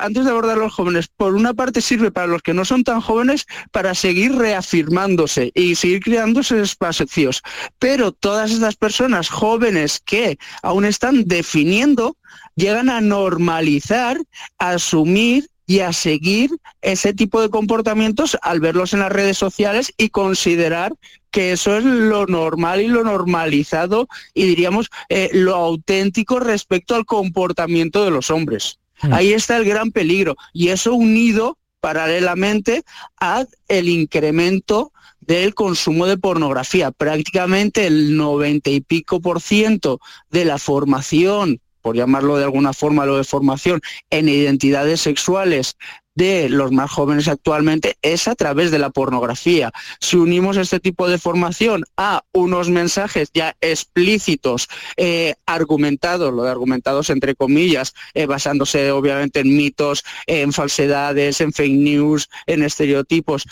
antes 0.00 0.24
de 0.24 0.30
abordar 0.30 0.58
los 0.58 0.74
jóvenes, 0.74 1.08
por 1.08 1.34
una 1.34 1.54
parte 1.54 1.80
sirve 1.80 2.10
para 2.10 2.26
los 2.26 2.42
que 2.42 2.54
no 2.54 2.64
son 2.64 2.84
tan 2.84 3.00
jóvenes 3.00 3.46
para 3.70 3.94
seguir 3.94 4.34
reafirmándose 4.36 5.50
y 5.54 5.74
seguir 5.74 6.00
creándose 6.00 6.60
espacios. 6.60 7.42
Pero 7.78 8.12
todas 8.12 8.50
estas 8.50 8.76
personas 8.76 9.28
jóvenes 9.28 10.00
que 10.04 10.38
aún 10.62 10.84
están 10.84 11.24
definiendo, 11.24 12.16
llegan 12.56 12.90
a 12.90 13.00
normalizar, 13.00 14.20
a 14.58 14.70
asumir 14.70 15.48
y 15.66 15.80
a 15.80 15.92
seguir 15.92 16.50
ese 16.82 17.14
tipo 17.14 17.40
de 17.40 17.48
comportamientos 17.48 18.36
al 18.42 18.60
verlos 18.60 18.92
en 18.92 19.00
las 19.00 19.12
redes 19.12 19.38
sociales 19.38 19.92
y 19.96 20.10
considerar 20.10 20.92
que 21.30 21.52
eso 21.52 21.76
es 21.76 21.84
lo 21.84 22.26
normal 22.26 22.82
y 22.82 22.88
lo 22.88 23.02
normalizado 23.02 24.08
y 24.34 24.44
diríamos 24.46 24.90
eh, 25.08 25.30
lo 25.32 25.54
auténtico 25.54 26.38
respecto 26.38 26.94
al 26.94 27.06
comportamiento 27.06 28.04
de 28.04 28.10
los 28.10 28.30
hombres. 28.30 28.78
Mm. 29.04 29.12
Ahí 29.14 29.32
está 29.32 29.56
el 29.56 29.64
gran 29.64 29.90
peligro. 29.92 30.36
Y 30.52 30.68
eso 30.68 30.94
unido 30.94 31.58
paralelamente 31.80 32.82
a 33.20 33.44
el 33.68 33.88
incremento 33.88 34.92
del 35.20 35.54
consumo 35.54 36.06
de 36.06 36.16
pornografía. 36.16 36.90
Prácticamente 36.90 37.86
el 37.86 38.16
90 38.16 38.70
y 38.70 38.80
pico 38.80 39.20
por 39.20 39.40
ciento 39.40 40.00
de 40.30 40.44
la 40.44 40.58
formación, 40.58 41.60
por 41.82 41.96
llamarlo 41.96 42.36
de 42.36 42.44
alguna 42.44 42.72
forma 42.72 43.06
lo 43.06 43.16
de 43.16 43.24
formación, 43.24 43.80
en 44.10 44.28
identidades 44.28 45.02
sexuales 45.02 45.76
de 46.14 46.48
los 46.48 46.72
más 46.72 46.90
jóvenes 46.90 47.28
actualmente 47.28 47.96
es 48.02 48.28
a 48.28 48.34
través 48.34 48.70
de 48.70 48.78
la 48.78 48.90
pornografía. 48.90 49.72
Si 50.00 50.16
unimos 50.16 50.56
este 50.56 50.80
tipo 50.80 51.08
de 51.08 51.18
formación 51.18 51.84
a 51.96 52.22
unos 52.32 52.70
mensajes 52.70 53.30
ya 53.34 53.56
explícitos, 53.60 54.68
eh, 54.96 55.34
argumentados, 55.46 56.32
lo 56.32 56.44
de 56.44 56.50
argumentados 56.50 57.10
entre 57.10 57.34
comillas, 57.34 57.94
eh, 58.14 58.26
basándose 58.26 58.90
obviamente 58.92 59.40
en 59.40 59.56
mitos, 59.56 60.04
en 60.26 60.52
falsedades, 60.52 61.40
en 61.40 61.52
fake 61.52 61.72
news, 61.72 62.28
en 62.46 62.62
estereotipos, 62.62 63.46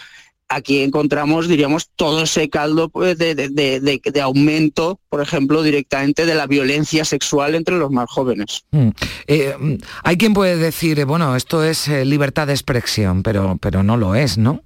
aquí 0.55 0.82
encontramos, 0.82 1.48
diríamos, 1.48 1.88
todo 1.96 2.22
ese 2.22 2.48
caldo 2.48 2.88
pues, 2.88 3.18
de, 3.18 4.20
aumento, 4.22 4.98
por 5.09 5.22
ejemplo, 5.22 5.62
directamente 5.62 6.26
de 6.26 6.34
la 6.34 6.46
violencia 6.46 7.05
sexual 7.05 7.55
entre 7.55 7.78
los 7.78 7.90
más 7.90 8.11
jóvenes. 8.11 8.64
Mm. 8.70 8.88
Eh, 9.26 9.55
mm, 9.59 9.74
hay 10.05 10.16
quien 10.16 10.34
puede 10.34 10.57
decir, 10.57 10.98
eh, 10.98 11.05
bueno, 11.05 11.36
esto 11.36 11.64
es 11.64 11.88
eh, 11.88 12.05
libertad 12.05 12.46
de 12.46 12.53
expresión, 12.53 13.22
pero, 13.22 13.57
pero 13.61 13.82
no 13.82 13.96
lo 13.96 14.14
es, 14.14 14.38
¿no? 14.38 14.62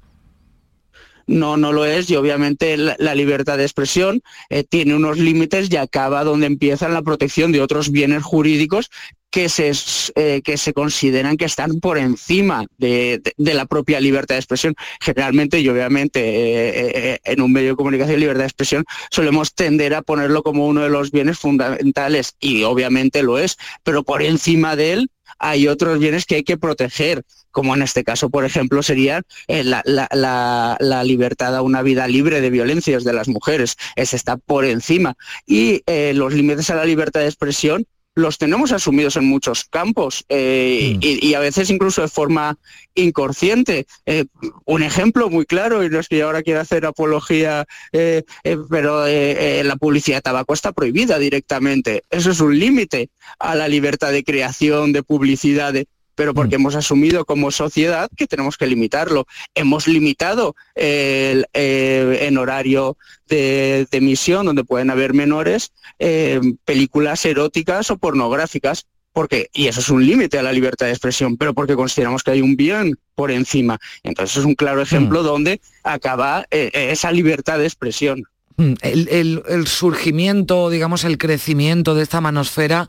no, 1.29 1.57
no 1.57 1.73
lo 1.73 1.85
es 1.85 2.09
y 2.09 2.15
obviamente 2.15 2.77
la, 2.77 3.15
libertad 3.17 3.57
de 3.57 3.65
expresión 3.65 4.23
tiene 4.69 4.95
unos 4.95 5.19
límites 5.19 5.69
y 5.73 5.77
acaba 5.77 6.23
donde 6.23 6.47
empieza 6.47 6.89
la 6.89 7.03
protección 7.03 7.51
de 7.51 7.61
otros 7.61 7.91
bienes 7.91 8.23
jurídicos 8.23 8.91
que 9.37 9.51
se, 9.51 9.71
eh, 10.15 10.41
que 10.43 10.57
se 10.57 10.73
consideran 10.73 11.37
que 11.37 11.45
están 11.45 11.79
por 11.81 11.99
encima 11.99 12.65
de, 12.79 13.21
la 13.37 13.67
propia 13.67 14.01
libertad 14.01 14.37
de 14.37 14.39
expresión. 14.39 14.75
Generalmente 14.99 15.61
y 15.61 15.69
obviamente 15.69 16.21
eh, 16.21 16.93
eh, 16.95 17.19
en 17.23 17.43
un 17.43 17.53
medio 17.53 17.73
de 17.73 17.77
comunicación 17.77 18.19
libertad 18.19 18.45
de 18.45 18.47
expresión 18.47 18.87
solemos 19.11 19.53
tender 19.53 19.93
a 19.93 20.01
ponerlo 20.01 20.43
como 20.43 20.67
uno 20.67 20.81
de 20.81 20.89
los 20.89 21.11
bienes 21.11 21.39
fundamentales 21.39 22.35
y 22.41 22.63
obviamente 22.63 23.23
lo 23.23 23.39
es, 23.39 23.59
pero 23.83 24.05
por 24.05 24.23
encima 24.23 24.75
de 24.75 24.95
él 24.95 25.11
hay 25.39 25.69
otros 25.69 25.99
bienes 25.99 26.25
que 26.25 26.37
hay 26.37 26.43
que 26.43 26.57
proteger, 26.57 27.23
como 27.51 27.75
en 27.75 27.83
este 27.83 28.05
caso, 28.05 28.31
por 28.31 28.47
ejemplo, 28.47 28.83
sería 28.83 29.21
la, 29.49 29.83
la, 29.85 31.05
libertad 31.05 31.55
a 31.55 31.61
una 31.61 31.83
vida 31.83 32.09
libre 32.09 32.41
de 32.41 32.49
violencias 32.49 33.05
de 33.05 33.13
las 33.13 33.29
mujeres. 33.29 33.77
Ese 33.97 34.17
está 34.17 34.39
por 34.39 34.65
encima. 34.65 35.15
Y 35.45 35.83
los 36.15 36.33
límites 36.33 36.71
a 36.71 36.77
la 36.77 36.87
libertad 36.87 37.21
de 37.21 37.27
expresión 37.27 37.87
los 38.17 38.39
tenemos 38.39 38.73
asumidos 38.73 39.17
en 39.17 39.27
muchos 39.27 39.65
campos 39.65 40.25
eh, 40.31 40.95
mm. 40.97 41.01
y, 41.03 41.35
a 41.35 41.39
veces 41.41 41.69
incluso 41.69 42.01
de 42.01 42.09
forma 42.09 42.59
inconsciente. 42.95 43.87
Eh, 44.07 44.25
un 44.65 44.83
ejemplo 44.83 45.29
muy 45.29 45.45
claro, 45.45 45.85
y 45.85 45.91
no 45.91 46.01
es 46.01 46.09
que 46.09 46.17
yo 46.17 46.27
ahora 46.27 46.43
quiera 46.43 46.63
hacer 46.63 46.87
apología, 46.87 47.67
eh, 47.93 48.25
pero 48.71 49.05
la 49.07 49.77
publicidad 49.77 50.17
de 50.19 50.23
tabaco 50.23 50.55
está 50.55 50.73
prohibida 50.73 51.19
directamente. 51.19 52.05
Eso 52.09 52.31
es 52.31 52.41
un 52.41 52.59
límite 52.59 53.11
a 53.39 53.55
la 53.55 53.69
libertad 53.69 54.13
de 54.13 54.25
creación, 54.25 54.93
de 54.93 55.03
publicidad. 55.03 55.75
De, 55.75 55.87
pero 56.17 56.35
porque 56.35 56.59
mm. 56.59 56.61
hemos 56.61 56.75
asumido 56.75 57.25
como 57.25 57.53
sociedad 57.53 58.11
que 58.17 58.27
tenemos 58.27 58.57
que 58.57 58.67
limitarlo. 58.67 59.29
Hemos 59.55 59.87
limitado 59.87 60.57
el, 60.75 61.47
eh, 61.55 62.19
en 62.23 62.39
horario 62.39 62.97
de, 63.29 63.87
emisión, 63.93 64.47
donde 64.47 64.65
pueden 64.65 64.91
haber 64.91 65.15
menores, 65.15 65.73
eh, 66.01 66.41
películas 66.65 67.25
eróticas 67.25 67.91
o 67.91 67.99
pornográficas, 67.99 68.87
porque, 69.13 69.49
y 69.55 69.69
eso 69.69 69.81
es 69.81 69.89
un 69.89 70.05
límite 70.05 70.39
a 70.39 70.43
la 70.43 70.53
libertad 70.53 70.87
de 70.87 70.93
expresión, 70.93 71.37
pero 71.37 71.55
porque 71.55 71.75
consideramos 71.75 72.23
que 72.23 72.33
hay 72.33 72.43
un 72.43 72.57
bien 72.57 72.99
por 73.15 73.31
encima. 73.31 73.79
Entonces 74.03 74.39
es 74.39 74.45
un 74.45 74.55
claro 74.55 74.83
ejemplo 74.83 75.23
mm. 75.23 75.25
donde 75.25 75.61
acaba 75.85 76.45
eh, 76.51 76.71
esa 76.91 77.13
libertad 77.13 77.59
de 77.59 77.65
expresión. 77.65 78.27
Mm, 78.57 78.73
el, 78.81 79.67
surgimiento, 79.67 80.71
digamos, 80.71 81.05
el 81.05 81.19
crecimiento 81.19 81.95
de 81.95 82.03
esta 82.03 82.21
manosfera 82.21 82.89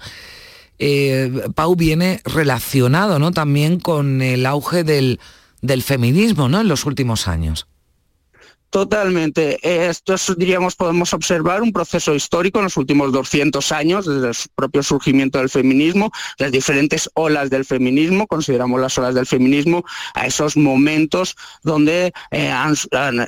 eh, 0.79 1.31
Pau 1.55 1.75
viene 1.75 2.21
relacionado 2.23 3.19
¿no? 3.19 3.31
también 3.31 3.79
con 3.79 4.21
el 4.21 4.45
auge 4.45 4.83
del, 4.83 5.19
del 5.61 5.83
feminismo 5.83 6.49
¿no? 6.49 6.61
en 6.61 6.67
los 6.67 6.85
últimos 6.85 7.27
años. 7.27 7.67
Totalmente. 8.69 9.59
Esto 9.87 10.13
es, 10.15 10.33
diríamos, 10.37 10.75
podemos 10.75 11.13
observar 11.13 11.61
un 11.61 11.71
proceso 11.71 12.13
histórico 12.13 12.59
en 12.59 12.65
los 12.65 12.75
últimos 12.75 13.13
200 13.13 13.71
años, 13.71 14.05
desde 14.05 14.27
el 14.27 14.35
propio 14.55 14.83
surgimiento 14.83 15.39
del 15.39 15.49
feminismo, 15.49 16.11
las 16.37 16.51
diferentes 16.51 17.09
olas 17.13 17.49
del 17.49 17.63
feminismo, 17.63 18.27
consideramos 18.27 18.81
las 18.81 18.97
olas 18.97 19.15
del 19.15 19.25
feminismo, 19.25 19.85
a 20.13 20.27
esos 20.27 20.57
momentos 20.57 21.37
donde 21.63 22.13
eh, 22.31 22.53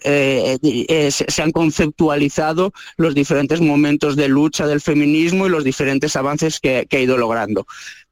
eh, 0.03 0.57
eh, 0.63 1.11
se 1.11 1.41
han 1.41 1.51
conceptualizado 1.51 2.73
los 2.97 3.15
diferentes 3.15 3.61
momentos 3.61 4.17
de 4.17 4.27
lucha 4.27 4.67
del 4.67 4.81
feminismo 4.81 5.47
y 5.47 5.49
los 5.49 5.63
diferentes 5.63 6.17
avances 6.17 6.59
que, 6.59 6.85
que 6.89 6.97
ha 6.97 7.01
ido 7.01 7.17
logrando 7.17 7.65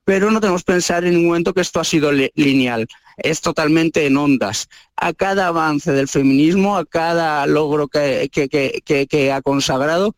pero 0.07 0.31
no 0.31 0.39
tenemos 0.39 0.63
que 0.63 0.71
pensar 0.71 1.03
en 1.03 1.15
ningún 1.15 1.27
momento 1.27 1.53
que 1.53 1.59
esto 1.59 1.81
ha 1.81 1.83
sido 1.83 2.13
lineal, 2.13 2.87
es 3.17 3.41
totalmente 3.41 4.05
en 4.05 4.17
ondas. 4.17 4.69
A 4.95 5.13
cada 5.13 5.47
avance 5.47 5.91
del 5.91 6.07
feminismo, 6.07 6.77
a 6.77 6.85
cada 6.85 7.45
logro 7.47 7.87
que, 7.87 9.31
ha 9.33 9.41
consagrado, 9.41 10.15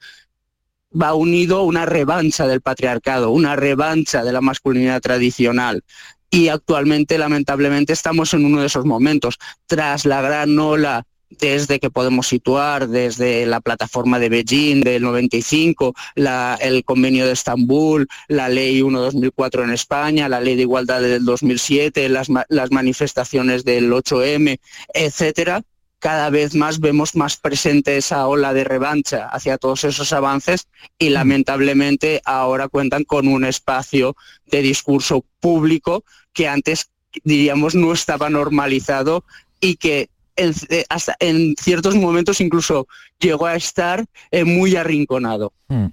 va 0.91 1.13
unido 1.13 1.63
una 1.63 1.85
revancha 1.85 2.47
del 2.47 2.61
patriarcado, 2.61 3.31
una 3.31 3.55
revancha 3.55 4.23
de 4.23 4.33
la 4.33 4.41
masculinidad 4.41 5.01
tradicional. 5.01 5.83
Y 6.29 6.49
actualmente, 6.49 7.17
lamentablemente, 7.17 7.93
estamos 7.93 8.33
en 8.33 8.45
uno 8.45 8.61
de 8.61 8.67
esos 8.67 8.85
momentos. 8.85 9.37
Tras 9.65 10.05
la 10.05 10.21
gran 10.21 10.57
ola 10.59 11.05
desde 11.29 11.79
que 11.79 11.89
podemos 11.89 12.27
situar, 12.27 12.87
desde 12.87 13.45
la 13.45 13.61
plataforma 13.61 14.19
de 14.19 14.29
Beijing 14.29 14.81
del 14.81 15.03
95, 15.03 15.93
el 16.15 16.83
convenio 16.83 17.25
de 17.25 17.33
Estambul, 17.33 18.07
la 18.27 18.49
ley 18.49 18.81
1-2004 18.81 19.63
en 19.63 19.71
España, 19.71 20.29
la 20.29 20.41
ley 20.41 20.55
de 20.55 20.63
igualdad 20.63 21.01
del 21.01 21.25
2007, 21.25 22.09
las, 22.09 22.27
las 22.49 22.71
manifestaciones 22.71 23.63
del 23.63 23.91
8M, 23.91 24.59
etcétera, 24.93 25.63
cada 25.99 26.29
vez 26.29 26.55
más 26.55 26.79
vemos 26.79 27.15
más 27.15 27.37
presente 27.37 27.97
esa 27.97 28.25
ola 28.27 28.53
de 28.53 28.63
revancha 28.63 29.27
hacia 29.27 29.57
todos 29.57 29.83
esos 29.83 30.13
avances 30.13 30.67
y 30.97 31.09
lamentablemente 31.09 32.21
ahora 32.23 32.69
cuentan 32.69 33.03
con 33.03 33.27
un 33.27 33.43
espacio 33.43 34.15
de 34.45 34.61
discurso 34.61 35.25
público 35.41 36.05
que 36.33 36.47
antes 36.47 36.89
diríamos 37.23 37.75
no 37.75 37.91
estaba 37.91 38.29
normalizado 38.29 39.25
y 39.59 39.75
que 39.75 40.09
en, 40.39 40.53
eh, 40.69 40.85
hasta 40.89 41.15
en 41.19 41.55
ciertos 41.59 41.95
momentos 41.95 42.41
incluso 42.41 42.87
llegó 43.19 43.45
a 43.45 43.55
estar 43.55 44.05
eh, 44.31 44.43
muy 44.43 44.75
arrinconado. 44.75 45.53
Mm. 45.67 45.87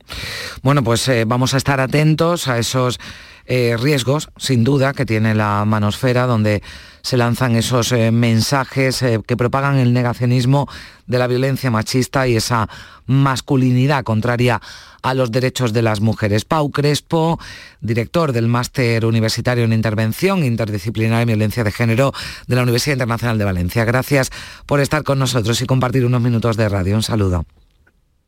Bueno, 0.62 0.82
pues 0.82 1.07
eh, 1.09 1.24
vamos 1.26 1.55
a 1.55 1.57
estar 1.57 1.80
atentos 1.80 2.49
a 2.49 2.59
esos 2.59 2.99
riesgos, 3.47 4.28
sin 4.36 4.64
duda, 4.64 4.92
que 4.92 5.07
tiene 5.07 5.34
la 5.34 5.64
manosfera, 5.64 6.26
donde 6.26 6.62
se 7.03 7.16
lanzan 7.16 7.55
esos 7.55 7.92
mensajes 7.92 9.05
que 9.26 9.36
propagan 9.36 9.78
el 9.78 9.92
negacionismo 9.92 10.68
de 11.07 11.18
la 11.18 11.28
violencia 11.28 11.70
machista 11.70 12.26
y 12.26 12.36
esa 12.36 12.68
masculinidad 13.07 14.03
contraria 14.03 14.61
a 15.03 15.14
los 15.14 15.30
derechos 15.30 15.72
de 15.72 15.82
las 15.82 16.01
mujeres. 16.01 16.44
Pau 16.44 16.72
Crespo, 16.72 17.38
director 17.80 18.32
del 18.32 18.49
Máster 18.49 19.07
Universitario 19.07 19.64
en 19.64 19.72
Intervención 19.72 20.44
Interdisciplinaria 20.44 21.22
y 21.22 21.26
Violencia 21.26 21.62
de 21.62 21.70
Género 21.70 22.12
de 22.49 22.57
la 22.57 22.62
Universidad 22.62 22.94
Internacional 22.94 23.38
de 23.38 23.44
Valencia. 23.44 23.84
Gracias 23.84 24.30
por 24.66 24.80
estar 24.80 25.05
con 25.05 25.20
nosotros 25.20 25.61
y 25.61 25.66
compartir 25.66 26.05
unos 26.05 26.22
minutos 26.22 26.57
de 26.57 26.68
radio. 26.68 26.97
Un 26.97 27.05
saludo. 27.05 27.44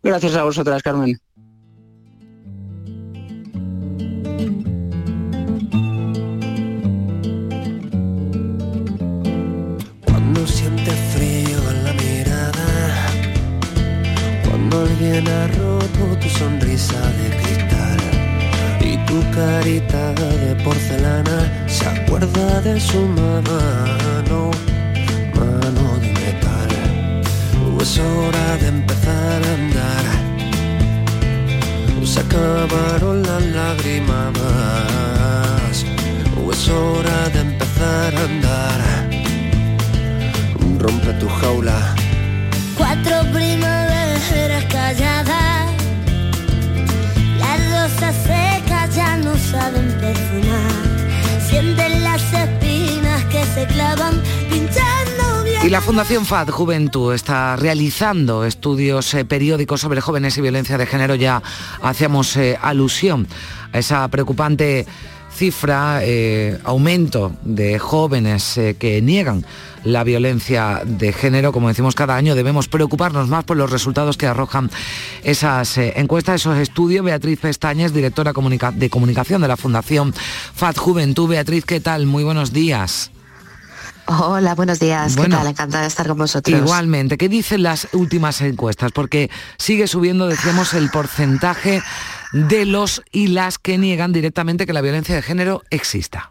Gracias 0.04 0.36
a 0.36 0.44
vosotras, 0.44 0.80
Carmen. 0.84 1.18
Porcelana 20.68 21.38
se 21.66 21.86
acuerda 21.86 22.60
de 22.60 22.78
su 22.78 23.00
mano 23.06 23.88
es 27.88 27.98
hora 27.98 28.56
de 28.60 28.68
empezar 28.68 29.42
a 29.48 29.54
andar. 29.60 30.04
Se 32.04 32.20
acabaron 32.20 33.22
las 33.22 33.42
lágrimas. 33.58 34.32
Es 36.52 36.68
hora 36.68 37.28
de 37.34 37.40
empezar 37.40 38.14
a 38.14 38.24
andar. 38.30 38.80
Rompe 40.78 41.12
tu 41.20 41.28
jaula. 41.40 41.94
Cuatro 42.76 43.16
primaveras 43.32 44.64
calladas. 44.70 45.70
Las 47.38 47.90
secas 47.92 48.47
ya 48.98 49.16
no 49.16 49.34
saben 49.36 49.88
perfumar. 50.00 50.72
Sienten 51.48 52.02
las 52.02 52.22
espinas 52.32 53.24
que 53.32 53.44
se 53.54 53.64
clavan 53.74 54.14
y 55.64 55.70
la 55.70 55.80
Fundación 55.80 56.24
FAD 56.24 56.50
Juventud 56.50 57.12
está 57.12 57.56
realizando 57.56 58.44
estudios 58.44 59.12
eh, 59.14 59.24
periódicos 59.24 59.80
sobre 59.80 60.00
jóvenes 60.00 60.38
y 60.38 60.40
violencia 60.40 60.78
de 60.78 60.86
género. 60.86 61.14
Ya 61.16 61.42
hacíamos 61.82 62.36
eh, 62.36 62.56
alusión 62.62 63.26
a 63.72 63.78
esa 63.78 64.06
preocupante 64.08 64.86
cifra, 65.38 66.00
eh, 66.02 66.58
aumento 66.64 67.32
de 67.42 67.78
jóvenes 67.78 68.58
eh, 68.58 68.74
que 68.76 69.00
niegan 69.00 69.46
la 69.84 70.02
violencia 70.02 70.82
de 70.84 71.12
género. 71.12 71.52
Como 71.52 71.68
decimos 71.68 71.94
cada 71.94 72.16
año, 72.16 72.34
debemos 72.34 72.66
preocuparnos 72.66 73.28
más 73.28 73.44
por 73.44 73.56
los 73.56 73.70
resultados 73.70 74.16
que 74.16 74.26
arrojan 74.26 74.68
esas 75.22 75.78
eh, 75.78 75.92
encuestas, 75.94 76.40
esos 76.40 76.58
estudios. 76.58 77.04
Beatriz 77.04 77.38
Pestañez, 77.38 77.92
directora 77.92 78.32
de 78.74 78.90
comunicación 78.90 79.40
de 79.40 79.48
la 79.48 79.56
Fundación 79.56 80.12
FAD 80.12 80.76
Juventud. 80.76 81.28
Beatriz, 81.28 81.64
¿qué 81.64 81.78
tal? 81.78 82.06
Muy 82.06 82.24
buenos 82.24 82.52
días. 82.52 83.12
Hola, 84.06 84.54
buenos 84.56 84.80
días. 84.80 85.14
¿Qué 85.14 85.28
tal? 85.28 85.46
Encantada 85.46 85.82
de 85.82 85.88
estar 85.88 86.08
con 86.08 86.18
vosotros. 86.18 86.58
Igualmente. 86.58 87.16
¿Qué 87.16 87.28
dicen 87.28 87.62
las 87.62 87.88
últimas 87.92 88.40
encuestas? 88.40 88.90
Porque 88.90 89.30
sigue 89.58 89.86
subiendo, 89.86 90.26
decíamos, 90.26 90.74
el 90.74 90.90
porcentaje 90.90 91.82
de 92.32 92.64
los 92.66 93.02
y 93.10 93.28
las 93.28 93.58
que 93.58 93.78
niegan 93.78 94.12
directamente 94.12 94.66
que 94.66 94.72
la 94.72 94.80
violencia 94.80 95.14
de 95.14 95.22
género 95.22 95.62
exista. 95.70 96.30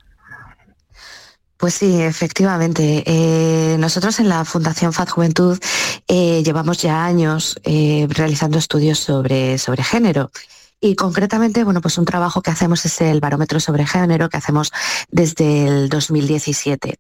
Pues 1.57 1.73
sí, 1.73 2.01
efectivamente. 2.01 3.03
Eh, 3.05 3.77
nosotros 3.79 4.19
en 4.19 4.29
la 4.29 4.45
Fundación 4.45 4.93
FAD 4.93 5.09
Juventud 5.09 5.59
eh, 6.07 6.43
llevamos 6.43 6.77
ya 6.79 7.03
años 7.03 7.59
eh, 7.63 8.05
realizando 8.09 8.59
estudios 8.59 8.99
sobre, 8.99 9.57
sobre 9.57 9.83
género 9.83 10.31
y 10.79 10.95
concretamente, 10.95 11.63
bueno, 11.63 11.81
pues 11.81 11.97
un 11.97 12.05
trabajo 12.05 12.41
que 12.41 12.51
hacemos 12.51 12.85
es 12.85 13.01
el 13.01 13.19
barómetro 13.19 13.59
sobre 13.59 13.87
género 13.87 14.29
que 14.29 14.37
hacemos 14.37 14.71
desde 15.09 15.65
el 15.65 15.89
2017. 15.89 16.99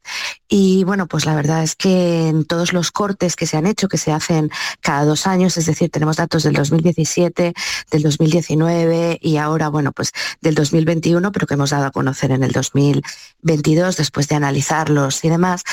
Y 0.49 0.83
bueno, 0.83 1.07
pues 1.07 1.25
la 1.25 1.35
verdad 1.35 1.61
es 1.61 1.75
que 1.75 2.27
en 2.27 2.45
todos 2.45 2.73
los 2.73 2.91
cortes 2.91 3.35
que 3.35 3.45
se 3.45 3.55
han 3.55 3.67
hecho, 3.67 3.87
que 3.87 3.99
se 3.99 4.11
hacen 4.11 4.49
cada 4.81 5.05
dos 5.05 5.27
años, 5.27 5.57
es 5.57 5.67
decir, 5.67 5.91
tenemos 5.91 6.17
datos 6.17 6.41
del 6.41 6.53
2017, 6.53 7.53
del 7.91 8.01
2019 8.01 9.19
y 9.21 9.37
ahora, 9.37 9.69
bueno, 9.69 9.91
pues 9.91 10.11
del 10.41 10.55
2021, 10.55 11.31
pero 11.31 11.45
que 11.45 11.53
hemos 11.53 11.69
dado 11.69 11.85
a 11.85 11.91
conocer 11.91 12.31
en 12.31 12.43
el 12.43 12.53
2022 12.53 13.95
después 13.97 14.27
de 14.27 14.35
analizarlos 14.35 15.23
y 15.23 15.29
demás, 15.29 15.63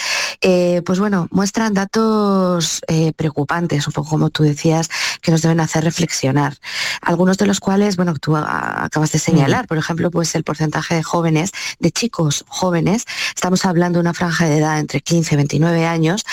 eh, 0.42 0.82
pues 0.84 0.98
bueno, 0.98 1.26
muestran 1.30 1.72
datos 1.72 2.82
eh, 2.88 3.12
preocupantes, 3.16 3.86
un 3.86 3.94
poco 3.94 4.10
como 4.10 4.28
tú 4.28 4.42
decías, 4.42 4.90
que 5.22 5.30
nos 5.30 5.40
deben 5.40 5.60
hacer 5.60 5.84
reflexionar. 5.84 6.58
Algunos 7.00 7.38
de 7.38 7.46
los 7.46 7.60
cuales 7.60 7.93
bueno, 7.96 8.14
tú 8.20 8.36
acabas 8.36 9.12
de 9.12 9.18
señalar, 9.18 9.66
por 9.66 9.78
ejemplo, 9.78 10.10
pues 10.10 10.34
el 10.34 10.44
porcentaje 10.44 10.94
de 10.94 11.02
jóvenes, 11.02 11.52
de 11.78 11.90
chicos 11.90 12.44
jóvenes, 12.48 13.04
estamos 13.34 13.64
hablando 13.64 13.98
de 13.98 14.00
una 14.00 14.14
franja 14.14 14.46
de 14.46 14.58
edad 14.58 14.78
entre 14.78 15.00
15 15.00 15.34
y 15.34 15.36
29 15.36 15.86
años, 15.86 16.24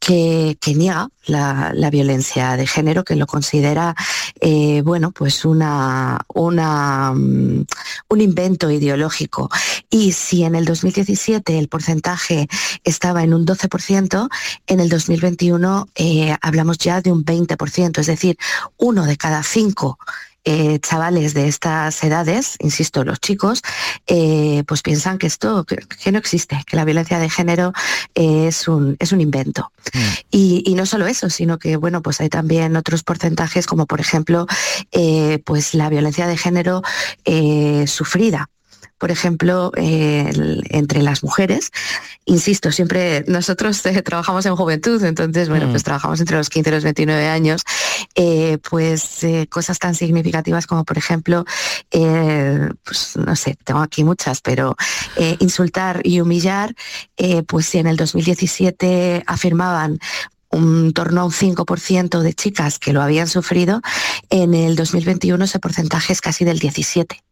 que, 0.00 0.56
niega 0.74 1.08
la, 1.26 1.90
violencia 1.90 2.56
de 2.56 2.66
género, 2.66 3.04
que 3.04 3.16
lo 3.16 3.26
considera, 3.26 3.94
eh, 4.40 4.82
bueno, 4.82 5.10
pues 5.10 5.44
una, 5.44 6.20
una, 6.34 7.12
mm, 7.14 7.66
un 8.08 8.20
invento 8.20 8.70
ideológico. 8.70 9.50
Y 9.90 10.12
si 10.12 10.44
en 10.44 10.54
el 10.54 10.64
2017 10.64 11.58
el 11.58 11.68
porcentaje 11.68 12.48
estaba 12.84 13.22
en 13.22 13.34
un 13.34 13.44
12%, 13.44 14.28
en 14.66 14.80
el 14.80 14.88
2021 14.88 15.88
eh, 15.94 16.36
hablamos 16.40 16.78
ya 16.78 17.00
de 17.00 17.12
un 17.12 17.24
20%, 17.24 17.98
es 17.98 18.06
decir, 18.06 18.38
uno 18.78 19.04
de 19.04 19.16
cada 19.16 19.42
cinco 19.42 19.98
eh, 20.44 20.78
chavales 20.80 21.34
de 21.34 21.48
estas 21.48 22.02
edades, 22.04 22.56
insisto, 22.60 23.04
los 23.04 23.20
chicos, 23.20 23.62
eh, 24.06 24.64
pues 24.66 24.82
piensan 24.82 25.18
que 25.18 25.26
esto, 25.26 25.64
que, 25.64 26.12
no 26.12 26.18
existe, 26.18 26.62
que 26.66 26.76
la 26.76 26.84
violencia 26.84 27.18
de 27.18 27.28
género 27.28 27.72
es, 28.14 28.68
un, 28.68 28.96
es 28.98 29.12
un 29.12 29.20
invento. 29.20 29.72
Mm. 29.92 29.98
Y, 30.30 30.74
no 30.74 30.86
solo 30.86 31.06
eso, 31.06 31.28
sino 31.28 31.58
que 31.58 31.76
bueno, 31.76 32.02
pues 32.02 32.20
hay 32.20 32.28
también 32.28 32.76
otros 32.76 33.02
porcentajes, 33.02 33.66
como 33.66 33.86
por 33.86 34.00
ejemplo, 34.00 34.46
eh, 34.92 35.40
pues 35.44 35.74
la 35.74 35.88
violencia 35.88 36.26
de 36.28 36.36
género 36.36 36.82
sufrida 37.86 38.48
por 38.98 39.10
ejemplo, 39.10 39.72
entre 39.76 41.02
las 41.02 41.22
mujeres. 41.22 41.70
Insisto, 42.24 42.72
siempre 42.72 43.24
nosotros 43.26 43.84
eh, 43.86 44.02
trabajamos 44.02 44.44
en 44.46 44.56
juventud, 44.56 45.02
entonces, 45.04 45.48
bueno, 45.48 45.68
pues 45.70 45.82
mm. 45.82 45.84
trabajamos 45.84 46.20
entre 46.20 46.36
los 46.36 46.50
15 46.50 46.68
y 46.68 46.72
los 46.72 46.84
29 46.84 47.28
años, 47.28 47.62
eh, 48.14 48.58
pues 48.68 49.24
eh, 49.24 49.46
cosas 49.48 49.78
tan 49.78 49.94
significativas 49.94 50.66
como, 50.66 50.84
por 50.84 50.98
ejemplo, 50.98 51.44
pues 51.90 53.16
no 53.16 53.36
sé, 53.36 53.56
tengo 53.64 53.80
aquí 53.80 54.04
muchas, 54.04 54.40
pero 54.40 54.76
insultar 55.38 56.00
y 56.04 56.20
humillar, 56.20 56.74
pues 57.46 57.66
si 57.66 57.78
en 57.78 57.86
el 57.86 57.96
2017 57.96 59.24
afirmaban 59.26 59.98
un 60.50 60.92
torno 60.92 61.22
a 61.22 61.24
un 61.24 61.32
5% 61.32 62.20
de 62.20 62.34
chicas 62.34 62.78
que 62.78 62.92
lo 62.92 63.02
habían 63.02 63.28
sufrido, 63.28 63.80
en 64.30 64.54
el 64.54 64.76
2021 64.76 65.44
ese 65.44 65.58
porcentaje 65.58 66.12
es 66.12 66.20
casi 66.20 66.44
del 66.44 66.60
17% 66.60 67.27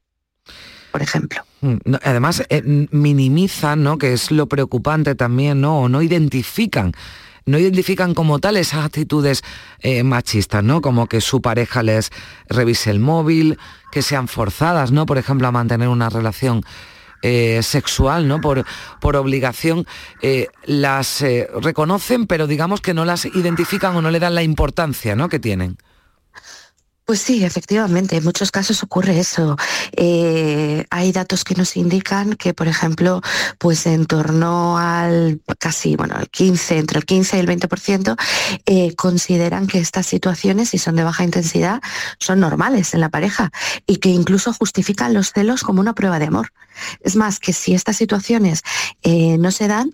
ejemplo. 1.02 1.42
Mm, 1.60 1.76
además, 2.02 2.44
eh, 2.48 2.86
minimizan, 2.90 3.82
¿no? 3.82 3.98
que 3.98 4.12
es 4.12 4.30
lo 4.30 4.46
preocupante 4.46 5.14
también, 5.14 5.60
¿no? 5.60 5.80
o 5.80 5.88
no 5.88 6.02
identifican 6.02 6.92
no 7.48 7.60
identifican 7.60 8.12
como 8.12 8.40
tal 8.40 8.56
esas 8.56 8.84
actitudes 8.84 9.44
eh, 9.78 10.02
machistas, 10.02 10.64
¿no? 10.64 10.80
Como 10.80 11.06
que 11.06 11.20
su 11.20 11.40
pareja 11.40 11.84
les 11.84 12.10
revise 12.48 12.90
el 12.90 12.98
móvil, 12.98 13.56
que 13.92 14.02
sean 14.02 14.26
forzadas, 14.26 14.90
¿no? 14.90 15.06
Por 15.06 15.16
ejemplo, 15.16 15.46
a 15.46 15.52
mantener 15.52 15.86
una 15.86 16.08
relación 16.08 16.64
eh, 17.22 17.60
sexual, 17.62 18.26
¿no? 18.26 18.40
Por, 18.40 18.64
por 19.00 19.14
obligación, 19.14 19.86
las 20.64 21.24
reconocen, 21.62 22.26
pero 22.26 22.48
digamos 22.48 22.80
que 22.80 22.94
no 22.94 23.04
las 23.04 23.26
identifican 23.26 23.94
o 23.94 24.02
no 24.02 24.10
le 24.10 24.18
dan 24.18 24.34
la 24.34 24.42
importancia, 24.42 25.14
¿no? 25.14 25.28
Que 25.28 25.38
tienen. 25.38 25.78
Pues 27.06 27.20
sí, 27.20 27.44
efectivamente, 27.44 28.16
en 28.16 28.24
muchos 28.24 28.50
casos 28.50 28.82
ocurre 28.82 29.20
eso. 29.20 29.56
Eh, 29.92 30.84
hay 30.90 31.12
datos 31.12 31.44
que 31.44 31.54
nos 31.54 31.76
indican 31.76 32.34
que, 32.34 32.52
por 32.52 32.66
ejemplo, 32.66 33.22
pues 33.58 33.86
en 33.86 34.06
torno 34.06 34.76
al 34.76 35.40
casi, 35.60 35.94
bueno, 35.94 36.16
al 36.16 36.28
15, 36.28 36.78
entre 36.78 36.98
el 36.98 37.04
15 37.04 37.36
y 37.36 37.40
el 37.40 37.46
20%, 37.46 38.16
eh, 38.66 38.96
consideran 38.96 39.68
que 39.68 39.78
estas 39.78 40.06
situaciones, 40.06 40.70
si 40.70 40.78
son 40.78 40.96
de 40.96 41.04
baja 41.04 41.22
intensidad, 41.22 41.80
son 42.18 42.40
normales 42.40 42.92
en 42.92 43.00
la 43.00 43.08
pareja 43.08 43.52
y 43.86 43.98
que 43.98 44.08
incluso 44.08 44.52
justifican 44.52 45.14
los 45.14 45.30
celos 45.30 45.62
como 45.62 45.80
una 45.80 45.94
prueba 45.94 46.18
de 46.18 46.26
amor. 46.26 46.52
Es 47.02 47.14
más, 47.14 47.38
que 47.38 47.52
si 47.52 47.72
estas 47.74 47.96
situaciones 47.96 48.62
eh, 49.04 49.38
no 49.38 49.52
se 49.52 49.68
dan, 49.68 49.92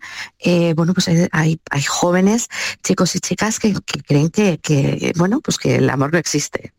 bueno, 0.77 0.95
pues 0.95 1.09
hay, 1.09 1.61
hay, 1.71 1.83
jóvenes, 1.83 2.49
chicos 2.83 3.15
y 3.17 3.21
chicas 3.21 3.59
que, 3.59 3.75
creen 4.07 4.31
que, 4.31 5.13
bueno, 5.17 5.43
pues 5.43 5.59
que 5.59 5.77
el 5.77 5.91
amor 5.91 6.11
no 6.15 6.19
existe. 6.19 6.73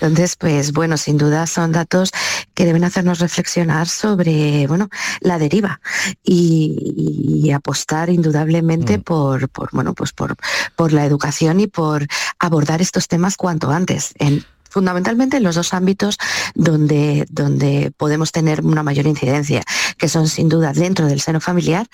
Entonces, 0.00 0.36
pues 0.36 0.72
bueno, 0.72 0.96
sin 0.96 1.18
duda 1.18 1.46
son 1.46 1.72
datos 1.72 2.12
que 2.54 2.64
deben 2.64 2.84
hacernos 2.84 3.18
reflexionar 3.18 3.88
sobre, 3.88 4.66
bueno, 4.68 4.88
la 5.20 5.38
deriva 5.38 5.80
y, 6.22 7.50
apostar 7.52 8.08
indudablemente 8.08 8.96
mm. 8.96 9.02
por, 9.02 9.50
bueno, 9.72 9.92
pues 9.94 10.12
por, 10.12 10.36
por 10.74 10.92
la 10.92 11.04
educación 11.04 11.60
y 11.60 11.66
por 11.66 12.06
abordar 12.38 12.80
estos 12.80 13.08
temas 13.08 13.36
cuanto 13.36 13.70
antes. 13.70 14.14
En, 14.18 14.44
fundamentalmente 14.70 15.36
en 15.36 15.42
los 15.42 15.56
dos 15.56 15.74
ámbitos 15.74 16.16
donde, 16.54 17.26
donde 17.28 17.92
podemos 17.94 18.32
tener 18.32 18.62
una 18.62 18.82
mayor 18.82 19.06
incidencia, 19.06 19.62
que 19.98 20.08
son 20.08 20.28
sin 20.28 20.48
duda 20.48 20.72
dentro 20.72 21.06
del 21.06 21.20
seno 21.20 21.40
familiar 21.40 21.86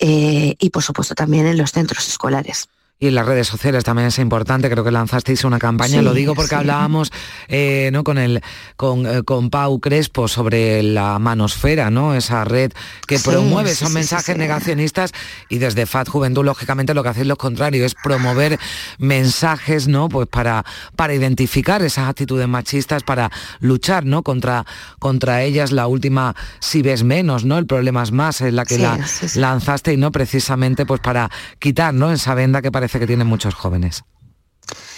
eh, 0.00 0.56
y 0.58 0.70
por 0.70 0.82
supuesto 0.82 1.14
también 1.14 1.46
en 1.46 1.58
los 1.58 1.70
centros 1.70 2.08
escolares 2.08 2.68
y 3.08 3.10
las 3.10 3.26
redes 3.26 3.46
sociales 3.46 3.84
también 3.84 4.08
es 4.08 4.18
importante, 4.18 4.70
creo 4.70 4.84
que 4.84 4.90
lanzasteis 4.90 5.44
una 5.44 5.58
campaña, 5.58 6.02
lo 6.02 6.14
digo 6.14 6.34
porque 6.34 6.54
hablábamos 6.54 7.12
eh, 7.48 7.90
¿no? 7.92 8.04
con, 8.04 8.18
el, 8.18 8.42
con, 8.76 9.06
eh, 9.06 9.22
con, 9.22 9.50
Pau 9.50 9.78
Crespo 9.80 10.26
sobre 10.28 10.82
la 10.82 11.18
manosfera, 11.18 11.90
¿no? 11.90 12.14
esa 12.14 12.44
red 12.44 12.72
que 13.06 13.18
promueve 13.18 13.72
esos 13.72 13.90
mensajes 13.90 14.36
negacionistas 14.36 15.12
y 15.48 15.58
desde 15.58 15.86
FAT 15.86 16.08
Juventud, 16.08 16.44
lógicamente, 16.44 16.94
lo 16.94 17.02
que 17.02 17.10
hacéis 17.10 17.26
lo 17.26 17.36
contrario, 17.36 17.84
es 17.84 17.94
promover 17.94 18.58
mensajes 18.98 19.88
¿no? 19.88 20.08
pues 20.08 20.28
para, 20.28 20.64
para 20.96 21.14
identificar 21.14 21.82
esas 21.82 22.08
actitudes 22.08 22.48
machistas, 22.48 23.02
para 23.02 23.30
luchar 23.60 24.04
¿no? 24.04 24.22
contra, 24.22 24.64
contra 24.98 25.42
ellas. 25.42 25.72
La 25.72 25.86
última, 25.86 26.34
si 26.60 26.82
ves 26.82 27.04
menos, 27.04 27.44
¿no? 27.44 27.58
el 27.58 27.66
problema 27.66 28.02
es 28.02 28.12
más, 28.12 28.40
es 28.40 28.52
la 28.52 28.64
que 28.64 28.78
la 28.78 28.98
lanzaste 29.34 29.92
y 29.92 29.96
no 29.96 30.10
precisamente 30.10 30.86
pues 30.86 31.00
para 31.00 31.30
quitar 31.58 31.94
¿no? 31.94 32.10
esa 32.12 32.34
venda 32.34 32.62
que 32.62 32.72
parece 32.72 32.93
que 32.98 33.06
tienen 33.06 33.26
muchos 33.26 33.54
jóvenes. 33.54 34.04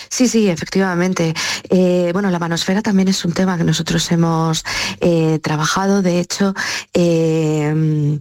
Sí, 0.08 0.28
sí, 0.28 0.48
efectivamente. 0.48 1.34
Eh, 1.68 2.10
bueno, 2.12 2.30
la 2.30 2.38
manosfera 2.38 2.82
también 2.82 3.08
es 3.08 3.24
un 3.24 3.32
tema 3.32 3.56
que 3.58 3.64
nosotros 3.64 4.10
hemos 4.12 4.64
eh, 5.00 5.40
trabajado. 5.42 6.02
De 6.02 6.20
hecho, 6.20 6.54
eh, 6.94 8.18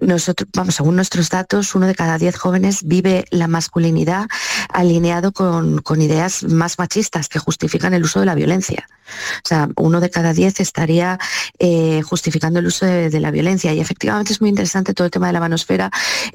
nosotros, 0.00 0.48
vamos, 0.54 0.74
según 0.74 0.96
nuestros 0.96 1.28
datos, 1.30 1.74
uno 1.74 1.86
de 1.86 1.94
cada 1.94 2.18
diez 2.18 2.36
jóvenes 2.36 2.82
vive 2.84 3.24
la 3.30 3.46
masculinidad 3.46 4.26
alineado 4.72 5.32
con, 5.32 5.80
con 5.82 6.00
ideas 6.00 6.44
más 6.44 6.78
machistas 6.78 7.28
que 7.28 7.38
justifican 7.38 7.94
el 7.94 8.04
uso 8.04 8.20
de 8.20 8.26
la 8.26 8.34
violencia. 8.34 8.88
O 9.44 9.48
sea, 9.48 9.68
uno 9.76 10.00
de 10.00 10.10
cada 10.10 10.32
diez 10.32 10.60
estaría 10.60 11.18
eh, 11.58 12.00
justificando 12.02 12.60
el 12.60 12.66
uso 12.66 12.86
de, 12.86 13.10
de 13.10 13.20
la 13.20 13.30
violencia. 13.30 13.74
Y 13.74 13.80
efectivamente 13.80 14.32
es 14.32 14.40
muy 14.40 14.48
interesante 14.48 14.94
todo 14.94 15.04
el 15.04 15.10
tema 15.10 15.26
de 15.26 15.34
la 15.34 15.40
manosfera, 15.40 15.90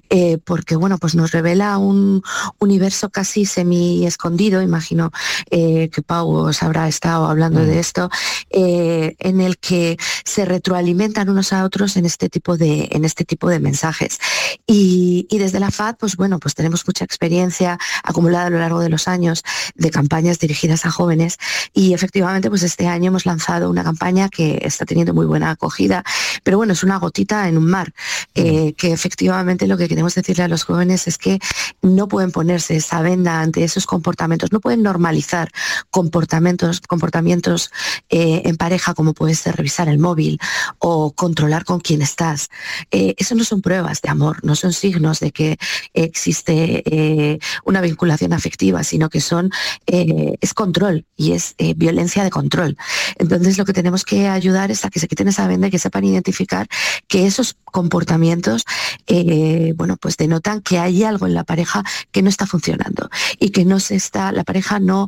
eh, 0.10 0.38
porque 0.44 0.76
bueno, 0.76 0.98
pues 1.00 1.16
nos 1.16 1.32
revela 1.32 1.78
un 1.78 2.22
universo 2.60 3.10
casi 3.10 3.46
semi 3.46 4.06
escondido, 4.06 4.62
imagino 4.62 5.12
eh, 5.50 5.90
que 5.92 6.02
Pau 6.02 6.30
os 6.30 6.62
habrá 6.62 6.88
estado 6.88 7.26
hablando 7.26 7.62
de 7.62 7.80
esto, 7.80 8.10
eh, 8.52 9.16
en 9.20 9.42
el 9.42 9.58
que 9.58 9.98
se 10.24 10.46
retroalimentan 10.46 11.30
unos 11.30 11.54
a 11.54 11.64
otros 11.64 11.98
en 11.98 12.06
este 12.06 12.30
tipo 12.30 12.58
de, 12.58 12.90
en 12.92 13.06
este 13.06 13.26
tipo 13.26 13.50
de 13.50 13.60
mensajes. 13.60 14.20
Y, 14.68 15.26
y 15.30 15.40
desde 15.40 15.60
la 15.60 15.72
FAD, 15.72 15.96
pues 15.98 16.16
bueno, 16.16 16.40
pues 16.40 16.54
tenemos 16.54 16.86
mucha 16.86 17.06
experiencia 17.06 17.80
acumulada 18.04 18.27
a 18.36 18.50
lo 18.50 18.60
largo 18.60 18.80
de 18.80 18.90
los 18.90 19.08
años 19.08 19.44
de 19.76 19.90
campañas 19.92 20.40
dirigidas 20.40 20.86
a 20.86 20.92
jóvenes 20.92 21.38
y 21.74 21.94
efectivamente 21.94 22.50
pues 22.50 22.64
este 22.64 22.88
año 22.88 23.08
hemos 23.08 23.26
lanzado 23.26 23.70
una 23.70 23.84
campaña 23.84 24.30
que 24.30 24.60
está 24.64 24.86
teniendo 24.86 25.14
muy 25.14 25.26
buena 25.26 25.52
acogida, 25.52 26.04
pero 26.44 26.58
bueno, 26.58 26.74
es 26.74 26.84
una 26.84 26.98
gotita 26.98 27.48
en 27.48 27.58
un 27.58 27.68
mar, 27.68 27.94
eh, 28.36 28.74
que 28.78 28.92
efectivamente 28.92 29.68
lo 29.68 29.78
que 29.78 29.88
queremos 29.88 30.16
decirle 30.16 30.44
a 30.44 30.48
los 30.48 30.64
jóvenes 30.64 31.08
es 31.08 31.18
que 31.18 31.40
no 31.82 32.08
pueden 32.08 32.32
ponerse 32.32 32.76
esa 32.76 33.02
venda 33.02 33.42
ante 33.42 33.64
esos 33.64 33.86
comportamientos, 33.86 34.52
no 34.52 34.60
pueden 34.60 34.84
normalizar 34.84 35.50
comportamientos, 35.90 36.82
comportamientos 36.82 37.72
eh, 38.10 38.42
en 38.46 38.58
pareja 38.58 38.94
como 38.94 39.14
puede 39.14 39.36
ser 39.36 39.56
revisar 39.56 39.88
el 39.90 40.00
móvil 40.00 40.40
o 40.80 41.12
controlar 41.14 41.66
con 41.66 41.80
quién 41.80 42.02
estás. 42.02 42.50
Eh, 42.92 43.16
eso 43.18 43.36
no 43.36 43.44
son 43.44 43.62
pruebas 43.62 44.02
de 44.02 44.10
amor, 44.10 44.44
no 44.44 44.56
son 44.56 44.74
signos 44.74 45.20
de 45.20 45.32
que 45.32 45.58
existe 45.94 46.84
eh, 46.86 47.40
una 47.66 47.82
vinculación 47.82 48.17
afectiva, 48.34 48.84
sino 48.84 49.10
que 49.10 49.22
son 49.22 49.52
eh, 49.86 50.36
es 50.42 50.54
control 50.54 51.06
y 51.16 51.32
es 51.34 51.56
eh, 51.58 51.74
violencia 51.76 52.24
de 52.24 52.30
control. 52.30 52.78
Entonces 53.18 53.58
lo 53.58 53.66
que 53.66 53.74
tenemos 53.74 54.04
que 54.04 54.28
ayudar 54.28 54.72
es 54.72 54.84
a 54.86 54.90
que 54.90 55.00
se 55.00 55.08
quiten 55.08 55.28
esa 55.28 55.48
venda 55.48 55.68
y 55.68 55.72
que 55.72 55.80
sepan 55.80 56.04
identificar 56.04 56.68
que 57.08 57.26
esos 57.28 57.56
comportamientos, 57.66 58.64
eh, 59.08 59.74
bueno, 59.76 59.98
pues 59.98 60.18
denotan 60.18 60.62
que 60.62 60.80
hay 60.80 61.04
algo 61.04 61.28
en 61.28 61.34
la 61.34 61.44
pareja 61.44 61.84
que 62.12 62.22
no 62.22 62.30
está 62.30 62.46
funcionando 62.48 63.10
y 63.40 63.50
que 63.52 63.66
no 63.66 63.80
se 63.80 63.96
está, 63.96 64.32
la 64.32 64.44
pareja 64.44 64.80
no 64.80 65.08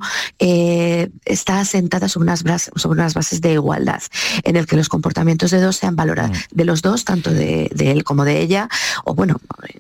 está 1.26 1.60
asentada 1.60 2.08
sobre 2.08 2.24
unas, 2.24 2.44
bras- 2.44 2.72
sobre 2.76 3.00
unas 3.00 3.14
bases 3.14 3.42
de 3.42 3.54
igualdad, 3.54 4.02
en 4.44 4.56
el 4.56 4.66
que 4.66 4.76
los 4.76 4.90
comportamientos 4.90 5.52
de 5.52 5.60
dos 5.62 5.78
sean 5.78 5.96
valorados, 5.96 6.38
de 6.52 6.66
los 6.66 6.82
dos, 6.82 7.06
tanto 7.06 7.32
de, 7.32 7.70
de 7.74 7.92
él 7.92 8.04
como 8.04 8.24
de 8.26 8.40
ella, 8.42 8.70
o 9.06 9.14
bueno, 9.16 9.40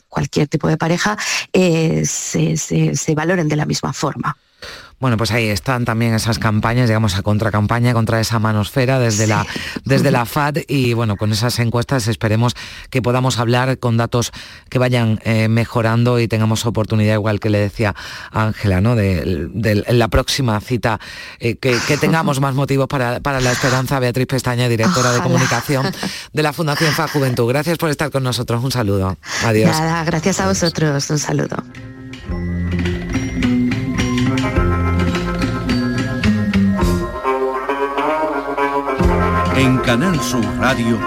cualquier 0.09 0.47
tipo 0.47 0.67
de 0.67 0.77
pareja, 0.77 1.17
se, 2.05 2.57
se- 2.57 2.95
se 2.95 3.15
valoren 3.20 3.49
de 3.49 3.57
la 3.57 3.65
misma 3.65 3.91
forma. 3.91 4.38
Bueno, 4.99 5.15
pues 5.15 5.32
ahí 5.32 5.47
están 5.47 5.86
también 5.86 6.13
esas 6.13 6.39
campañas, 6.39 6.89
digamos, 6.89 7.15
a 7.15 7.22
contracampaña 7.22 7.93
contra 7.93 8.20
esa 8.20 8.38
manosfera 8.38 8.99
desde 8.99 9.28
la, 9.28 9.47
desde 9.86 10.11
la 10.11 10.26
FAD 10.26 10.57
y 10.67 10.93
bueno, 10.93 11.15
con 11.15 11.32
esas 11.32 11.57
encuestas 11.59 12.09
esperemos 12.09 12.53
que 12.89 13.01
podamos 13.01 13.39
hablar 13.39 13.80
con 13.80 13.95
datos 13.95 14.32
que 14.70 14.78
vayan 14.78 15.22
eh, 15.24 15.47
mejorando 15.47 16.20
y 16.20 16.28
tengamos 16.28 16.65
oportunidad, 16.65 17.13
igual 17.13 17.39
que 17.39 17.49
le 17.49 17.59
decía 17.59 17.95
Ángela, 18.32 18.82
¿no? 18.82 18.95
De, 18.95 19.86
la 19.88 20.09
próxima 20.09 20.59
cita, 20.59 20.99
eh, 21.39 21.55
que, 21.55 21.78
que 21.88 21.95
tengamos 21.95 22.41
más 22.41 22.53
motivos 22.53 22.88
para, 22.88 23.22
para 23.22 23.39
la 23.39 23.53
esperanza. 23.53 23.99
Beatriz 23.99 24.28
Pestaña, 24.28 24.67
directora 24.67 25.13
de 25.13 25.22
comunicación 25.22 25.89
de 26.34 26.43
la 26.43 26.51
Fundación 26.51 26.91
FAD 26.91 27.09
Juventud. 27.11 27.47
Gracias 27.47 27.78
por 27.78 27.89
estar 27.89 28.11
con 28.11 28.24
nosotros. 28.24 28.61
Un 28.61 28.72
saludo. 28.72 29.17
Adiós. 29.45 29.72
Nada, 29.72 30.03
gracias 30.03 30.41
a 30.41 30.47
vosotros, 30.47 31.09
un 31.09 31.20
saludo. 31.20 31.55
En 39.60 39.78
Canal 39.80 40.18
Sur 40.22 40.45
Radio, 40.57 40.97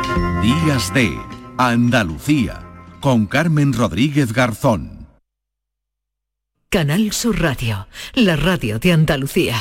Días 0.43 0.93
de 0.93 1.19
Andalucía, 1.57 2.63
con 3.01 3.25
Carmen 3.25 3.73
Rodríguez 3.73 4.35
Garzón. 4.35 5.09
Canal 6.69 7.13
Sur 7.13 7.41
Radio, 7.41 7.89
la 8.13 8.37
radio 8.37 8.79
de 8.79 8.93
Andalucía. 8.93 9.57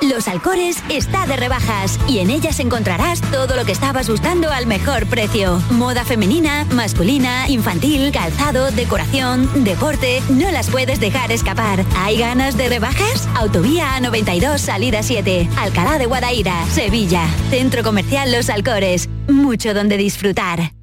Los 0.00 0.28
Alcores 0.28 0.82
está 0.88 1.26
de 1.26 1.36
rebajas 1.36 1.98
y 2.08 2.18
en 2.18 2.30
ellas 2.30 2.60
encontrarás 2.60 3.20
todo 3.20 3.56
lo 3.56 3.64
que 3.64 3.72
estabas 3.72 4.08
buscando 4.08 4.50
al 4.50 4.66
mejor 4.66 5.06
precio. 5.06 5.60
Moda 5.70 6.04
femenina, 6.04 6.64
masculina, 6.72 7.48
infantil, 7.48 8.12
calzado, 8.12 8.70
decoración, 8.70 9.64
deporte, 9.64 10.22
no 10.30 10.50
las 10.50 10.70
puedes 10.70 11.00
dejar 11.00 11.32
escapar. 11.32 11.84
¿Hay 11.96 12.18
ganas 12.18 12.56
de 12.56 12.68
rebajas? 12.68 13.28
Autovía 13.34 13.98
A92 13.98 14.58
Salida 14.58 15.02
7, 15.02 15.48
Alcalá 15.56 15.98
de 15.98 16.06
Guadaira, 16.06 16.64
Sevilla. 16.72 17.26
Centro 17.50 17.82
Comercial 17.82 18.30
Los 18.32 18.50
Alcores. 18.50 19.08
Mucho 19.28 19.74
donde 19.74 19.96
disfrutar. 19.96 20.77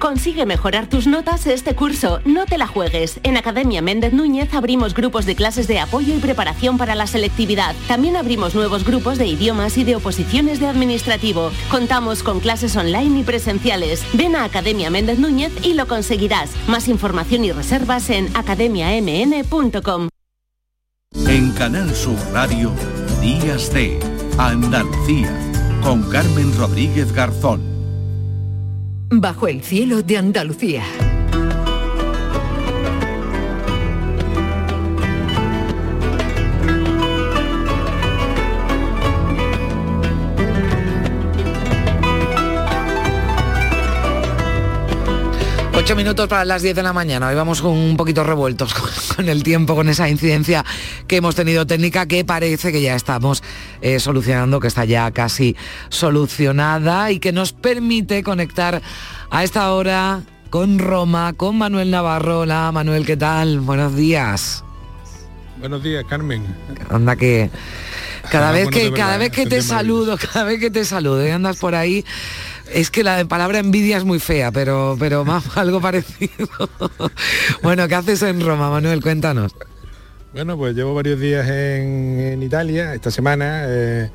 Consigue 0.00 0.46
mejorar 0.46 0.88
tus 0.88 1.06
notas 1.06 1.46
este 1.46 1.74
curso. 1.76 2.20
No 2.24 2.46
te 2.46 2.56
la 2.56 2.66
juegues. 2.66 3.20
En 3.22 3.36
Academia 3.36 3.82
Méndez 3.82 4.14
Núñez 4.14 4.52
abrimos 4.54 4.94
grupos 4.94 5.26
de 5.26 5.36
clases 5.36 5.68
de 5.68 5.78
apoyo 5.78 6.16
y 6.16 6.18
preparación 6.18 6.78
para 6.78 6.94
la 6.94 7.06
selectividad. 7.06 7.74
También 7.86 8.16
abrimos 8.16 8.54
nuevos 8.54 8.86
grupos 8.86 9.18
de 9.18 9.26
idiomas 9.26 9.76
y 9.76 9.84
de 9.84 9.96
oposiciones 9.96 10.58
de 10.58 10.68
administrativo. 10.68 11.50
Contamos 11.70 12.22
con 12.22 12.40
clases 12.40 12.76
online 12.76 13.20
y 13.20 13.22
presenciales. 13.24 14.02
Ven 14.14 14.36
a 14.36 14.44
Academia 14.44 14.88
Méndez 14.88 15.18
Núñez 15.18 15.52
y 15.62 15.74
lo 15.74 15.86
conseguirás. 15.86 16.50
Más 16.66 16.88
información 16.88 17.44
y 17.44 17.52
reservas 17.52 18.08
en 18.08 18.34
academiamn.com. 18.34 20.08
En 21.26 21.52
Canal 21.52 21.94
Sur 21.94 22.16
Radio, 22.32 22.72
Días 23.20 23.70
de 23.74 24.00
Andalucía, 24.38 25.30
con 25.82 26.08
Carmen 26.08 26.56
Rodríguez 26.56 27.12
Garzón. 27.12 27.79
Bajo 29.12 29.48
el 29.48 29.62
cielo 29.62 30.02
de 30.02 30.18
Andalucía. 30.18 31.09
Ocho 45.90 45.96
minutos 45.96 46.28
para 46.28 46.44
las 46.44 46.62
10 46.62 46.76
de 46.76 46.84
la 46.84 46.92
mañana. 46.92 47.26
Hoy 47.26 47.34
vamos 47.34 47.62
un 47.62 47.96
poquito 47.96 48.22
revueltos 48.22 48.72
con, 48.74 48.88
con 49.16 49.28
el 49.28 49.42
tiempo, 49.42 49.74
con 49.74 49.88
esa 49.88 50.08
incidencia 50.08 50.64
que 51.08 51.16
hemos 51.16 51.34
tenido 51.34 51.66
técnica 51.66 52.06
que 52.06 52.24
parece 52.24 52.70
que 52.70 52.80
ya 52.80 52.94
estamos 52.94 53.42
eh, 53.80 53.98
solucionando, 53.98 54.60
que 54.60 54.68
está 54.68 54.84
ya 54.84 55.10
casi 55.10 55.56
solucionada 55.88 57.10
y 57.10 57.18
que 57.18 57.32
nos 57.32 57.52
permite 57.52 58.22
conectar 58.22 58.80
a 59.30 59.42
esta 59.42 59.72
hora 59.72 60.20
con 60.48 60.78
Roma, 60.78 61.32
con 61.32 61.58
Manuel 61.58 61.90
Navarro. 61.90 62.42
Hola 62.42 62.70
Manuel, 62.70 63.04
¿qué 63.04 63.16
tal? 63.16 63.58
Buenos 63.58 63.96
días. 63.96 64.62
Buenos 65.58 65.82
días, 65.82 66.04
Carmen. 66.08 66.46
Anda 66.88 67.16
que 67.16 67.50
cada 68.30 68.50
Ah, 68.50 68.52
vez 68.52 68.64
bueno, 68.64 68.78
que 68.78 68.84
verdad, 68.90 68.96
cada 68.96 69.16
vez 69.16 69.32
que 69.32 69.46
te 69.46 69.60
saludo, 69.60 70.16
cada 70.32 70.44
vez 70.44 70.60
que 70.60 70.70
te 70.70 70.84
saludo 70.84 71.26
y 71.26 71.30
andas 71.30 71.56
por 71.56 71.74
ahí, 71.74 72.04
es 72.72 72.90
que 72.90 73.02
la 73.04 73.24
palabra 73.26 73.58
envidia 73.58 73.96
es 73.96 74.04
muy 74.04 74.18
fea, 74.20 74.50
pero 74.52 74.96
pero 74.98 75.24
más 75.24 75.44
algo 75.56 75.80
parecido. 75.80 76.48
bueno, 77.62 77.86
¿qué 77.88 77.94
haces 77.94 78.22
en 78.22 78.40
Roma, 78.40 78.70
Manuel? 78.70 79.00
Cuéntanos. 79.02 79.54
Bueno, 80.32 80.56
pues 80.56 80.74
llevo 80.76 80.94
varios 80.94 81.18
días 81.18 81.48
en, 81.48 82.20
en 82.20 82.42
Italia 82.42 82.94
esta 82.94 83.10
semana, 83.10 83.64
eh, 83.66 84.10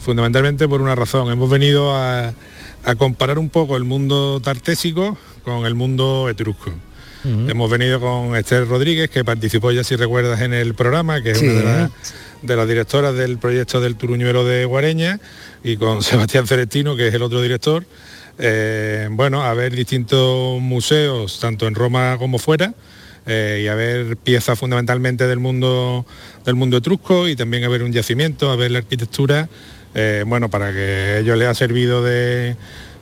fundamentalmente 0.00 0.66
por 0.68 0.80
una 0.80 0.94
razón. 0.96 1.30
Hemos 1.30 1.48
venido 1.48 1.94
a, 1.94 2.32
a 2.84 2.94
comparar 2.96 3.38
un 3.38 3.48
poco 3.50 3.76
el 3.76 3.84
mundo 3.84 4.40
tartésico 4.40 5.16
con 5.44 5.66
el 5.66 5.74
mundo 5.74 6.28
etrusco. 6.28 6.72
Hemos 7.22 7.70
venido 7.70 8.00
con 8.00 8.34
Esther 8.34 8.66
Rodríguez, 8.66 9.10
que 9.10 9.22
participó 9.26 9.70
ya, 9.72 9.84
si 9.84 9.94
recuerdas, 9.94 10.40
en 10.40 10.54
el 10.54 10.72
programa, 10.74 11.22
que 11.22 11.32
es 11.32 11.38
Sí. 11.38 11.48
una 11.48 11.60
de 11.60 11.64
las, 11.82 11.90
de 12.42 12.56
las 12.56 12.66
directoras 12.68 13.14
del 13.14 13.38
proyecto 13.38 13.80
del 13.80 13.96
Turuñuelo 13.96 14.44
de 14.44 14.64
Guareña, 14.64 15.20
y 15.62 15.76
con 15.76 16.02
Sebastián 16.02 16.46
Celestino, 16.46 16.96
que 16.96 17.08
es 17.08 17.14
el 17.14 17.22
otro 17.22 17.42
director. 17.42 17.84
Eh, 18.38 19.08
bueno, 19.10 19.42
a 19.42 19.52
ver 19.54 19.74
distintos 19.74 20.60
museos, 20.60 21.38
tanto 21.40 21.66
en 21.66 21.74
Roma 21.74 22.16
como 22.18 22.38
fuera, 22.38 22.74
eh, 23.26 23.60
y 23.64 23.68
a 23.68 23.74
ver 23.74 24.16
piezas 24.16 24.58
fundamentalmente 24.58 25.26
del 25.26 25.38
mundo, 25.38 26.06
del 26.44 26.54
mundo 26.54 26.78
etrusco, 26.78 27.28
y 27.28 27.36
también 27.36 27.64
a 27.64 27.68
ver 27.68 27.82
un 27.82 27.92
yacimiento, 27.92 28.50
a 28.50 28.56
ver 28.56 28.70
la 28.70 28.78
arquitectura, 28.78 29.48
eh, 29.94 30.24
bueno, 30.26 30.48
para 30.48 30.72
que 30.72 31.18
ello 31.18 31.36
les 31.36 31.48
ha 31.48 31.54
servido 31.54 32.02
de, 32.02 32.56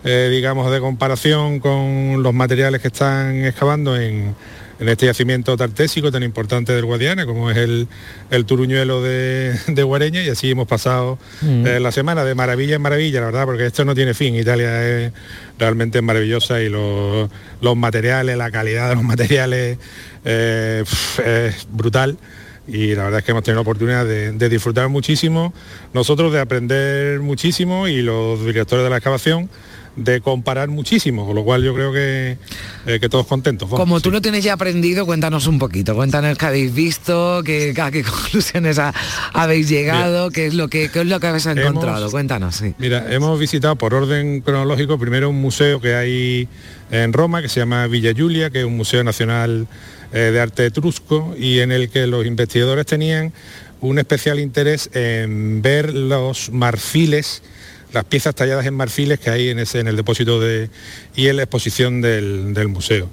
digamos, 0.05 0.73
de 0.73 0.81
comparación 0.81 1.61
con 1.61 2.23
los 2.23 2.35
materiales 2.35 2.81
que 2.81 2.89
están 2.89 3.45
excavando 3.45 3.97
en, 3.97 4.35
en 4.81 4.89
este 4.89 5.07
yacimiento 5.07 5.57
tartésico 5.57 6.13
tan 6.13 6.23
importante 6.23 6.73
del 6.73 6.85
Guadiana, 6.85 7.27
como 7.27 7.51
es 7.51 7.57
el, 7.57 7.89
el 8.31 8.45
Turuñuelo 8.45 9.03
de, 9.03 9.59
de 9.67 9.83
Guareña, 9.83 10.23
y 10.23 10.29
así 10.29 10.51
hemos 10.51 10.69
pasado 10.69 11.19
Mm. 11.43 11.67
eh, 11.67 11.81
la 11.81 11.93
semana 11.93 12.25
de 12.25 12.35
maravilla 12.35 12.77
en 12.77 12.83
maravilla, 12.83 13.21
la 13.21 13.27
verdad, 13.27 13.45
porque 13.45 13.67
esto 13.67 13.85
no 13.85 13.95
tiene 13.95 14.15
fin. 14.15 14.35
Italia 14.35 14.87
es 15.07 15.13
realmente 15.59 16.01
maravillosa 16.03 16.61
y 16.61 16.69
los, 16.69 17.29
los 17.61 17.77
materiales, 17.77 18.37
la 18.37 18.51
calidad 18.51 18.89
de 18.91 18.95
los 18.95 19.05
materiales 19.05 19.79
eh, 20.25 20.85
es 21.25 21.67
brutal. 21.71 22.17
Y 22.67 22.95
la 22.95 23.05
verdad 23.05 23.21
es 23.21 23.25
que 23.25 23.31
hemos 23.31 23.45
tenido 23.45 23.57
la 23.57 23.63
oportunidad 23.63 24.05
de, 24.05 24.33
de 24.33 24.49
disfrutar 24.51 24.89
muchísimo, 24.91 25.55
nosotros 25.95 26.33
de 26.33 26.41
aprender 26.41 27.19
muchísimo 27.21 27.89
y 27.89 28.03
los 28.03 28.45
directores 28.45 28.85
de 28.85 28.91
la 28.91 28.97
excavación 28.99 29.49
de 29.99 30.21
comparar 30.21 30.69
muchísimo, 30.69 31.27
con 31.27 31.35
lo 31.35 31.45
cual 31.45 31.63
yo 31.63 31.75
creo 31.75 31.93
que, 31.93 32.39
eh, 32.87 33.01
que 33.01 33.09
todos 33.09 33.27
contentos. 33.27 33.69
vamos. 33.69 33.81
Como 33.85 34.01
tú 34.01 34.11
lo 34.11 34.21
tienes 34.23 34.45
ya 34.45 34.53
aprendido, 34.55 35.05
cuéntanos 35.07 35.47
un 35.47 35.59
poquito, 35.59 35.95
cuéntanos 35.95 36.39
qué 36.39 36.47
habéis 36.47 36.73
visto, 36.75 37.43
qué, 37.45 37.75
a 37.81 37.91
qué 37.91 38.03
conclusiones 38.05 38.79
ha- 38.79 38.95
habéis 39.35 39.69
llegado, 39.69 40.31
qué 40.31 40.47
es 40.47 40.55
lo 40.55 40.69
que 40.69 40.91
qué 40.91 41.01
es 41.01 41.07
lo 41.07 41.19
que 41.21 41.27
habéis 41.27 41.47
Hemos- 41.47 41.65
encontrado, 41.67 42.11
cuéntanos, 42.11 42.55
sí. 42.57 42.75
Mira, 42.79 43.13
hemos 43.13 43.39
visitado 43.39 43.77
por 43.77 43.93
orden 43.95 44.41
cronológico 44.41 44.99
primero 44.99 45.31
un 45.31 45.41
museo 45.41 45.81
que 45.81 45.95
hay 45.95 46.49
en 46.91 47.13
Roma 47.13 47.43
que 47.43 47.49
se 47.49 47.61
llama 47.61 47.87
Villa 47.87 48.13
Giulia, 48.13 48.51
que 48.51 48.61
es 48.61 48.65
un 48.65 48.77
museo 48.77 49.03
nacional 49.05 49.67
eh, 50.13 50.19
de 50.19 50.41
arte 50.41 50.65
etrusco 50.67 51.35
y 51.39 51.59
en 51.59 51.73
el 51.73 51.91
que 51.91 52.07
los 52.07 52.25
investigadores 52.25 52.87
tenían 52.87 53.33
un 53.81 53.99
especial 53.99 54.41
interés 54.41 54.91
en 54.95 55.61
ver 55.63 55.93
los 55.95 56.51
marfiles, 56.51 57.43
las 57.93 58.05
piezas 58.05 58.35
talladas 58.35 58.67
en 58.67 58.75
marfiles 58.75 59.19
que 59.19 59.31
hay 59.31 59.49
en, 59.49 59.59
ese, 59.59 59.81
en 59.81 59.89
el 59.89 59.97
depósito 59.97 60.41
de, 60.41 60.71
y 61.15 61.29
en 61.29 61.37
la 61.37 61.43
exposición 61.45 62.01
del, 62.01 62.55
del 62.55 62.69
museo. 62.69 63.09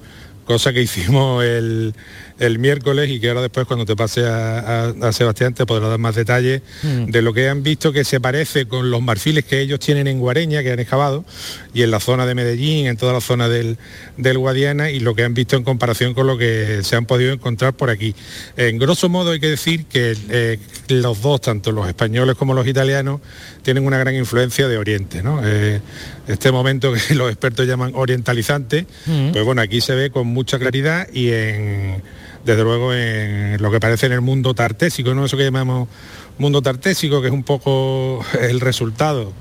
Cosa 0.46 0.72
que 0.74 0.82
hicimos 0.82 1.44
el, 1.44 1.94
el 2.38 2.60
miércoles 2.60 3.10
y 3.10 3.20
que 3.20 3.30
ahora 3.30 3.42
después 3.42 3.66
cuando 3.66 3.84
te 3.86 3.96
pase 3.96 4.26
a, 4.28 4.60
a- 4.60 4.94
a 5.08 5.12
Sebastián 5.12 5.54
te 5.56 5.66
podrá 5.66 5.88
dar 5.88 5.98
más 5.98 6.14
detalles 6.16 6.62
Mm. 6.84 7.06
de 7.06 7.22
lo 7.24 7.34
que 7.34 7.50
han 7.50 7.64
visto 7.64 7.92
que 7.92 8.04
se 8.04 8.20
parece 8.20 8.68
con 8.68 8.92
los 8.92 9.02
marfiles 9.02 9.44
que 9.46 9.60
ellos 9.62 9.80
tienen 9.80 10.08
en 10.08 10.20
Guareña, 10.20 10.62
que 10.62 10.72
han 10.72 10.80
excavado, 10.80 11.26
y 11.74 11.82
en 11.82 11.90
la 11.92 12.00
zona 12.00 12.26
de 12.28 12.36
Medellín, 12.36 12.86
en 12.86 12.96
toda 12.98 13.14
la 13.14 13.22
zona 13.22 13.50
del, 13.50 13.78
del 14.18 14.38
Guadiana, 14.38 14.92
y 14.92 15.00
lo 15.00 15.16
que 15.16 15.24
han 15.24 15.34
visto 15.34 15.56
en 15.56 15.64
comparación 15.64 16.14
con 16.14 16.28
lo 16.28 16.38
que 16.38 16.82
se 16.84 16.96
han 16.96 17.06
podido 17.06 17.34
encontrar 17.34 17.74
por 17.74 17.90
aquí. 17.90 18.14
En 18.58 18.78
grosso 18.78 19.10
modo 19.10 19.32
hay 19.32 19.40
que 19.40 19.50
decir 19.50 19.86
que 19.86 20.16
eh, 20.30 20.60
los 20.90 21.22
dos, 21.22 21.42
tanto 21.42 21.72
los 21.72 21.88
españoles 21.88 22.36
como 22.36 22.54
los 22.54 22.68
italianos, 22.68 23.22
tienen 23.64 23.86
una 23.86 23.98
gran 23.98 24.14
influencia 24.16 24.68
de 24.68 24.78
Oriente. 24.78 25.24
¿no? 25.24 25.42
Eh, 25.44 25.82
este 26.28 26.52
momento 26.52 26.94
que 26.94 27.14
los 27.16 27.30
expertos 27.32 27.66
llaman 27.68 27.92
orientalizante, 27.96 28.86
Mm. 29.08 29.32
pues 29.32 29.46
bueno, 29.46 29.62
aquí 29.62 29.82
se 29.82 29.94
ve 29.96 30.10
con 30.10 30.28
mucha 30.36 30.60
claridad 30.60 31.08
y 31.12 31.32
en, 31.32 32.04
desde 32.46 32.64
luego 32.64 32.94
en 32.94 33.60
lo 33.62 33.72
que 33.72 33.80
parece 33.80 34.06
en 34.06 34.12
el 34.12 34.22
mundo 34.22 34.54
tartésico, 34.54 35.16
¿no? 35.16 35.26
Eso 35.26 35.38
que 35.38 35.44
llamamos 35.44 35.90
mundo 36.38 36.62
tartésico, 36.62 37.22
que 37.22 37.28
es 37.28 37.34
un 37.34 37.44
poco 37.44 38.24
el 38.40 38.60
resultado 38.60 39.34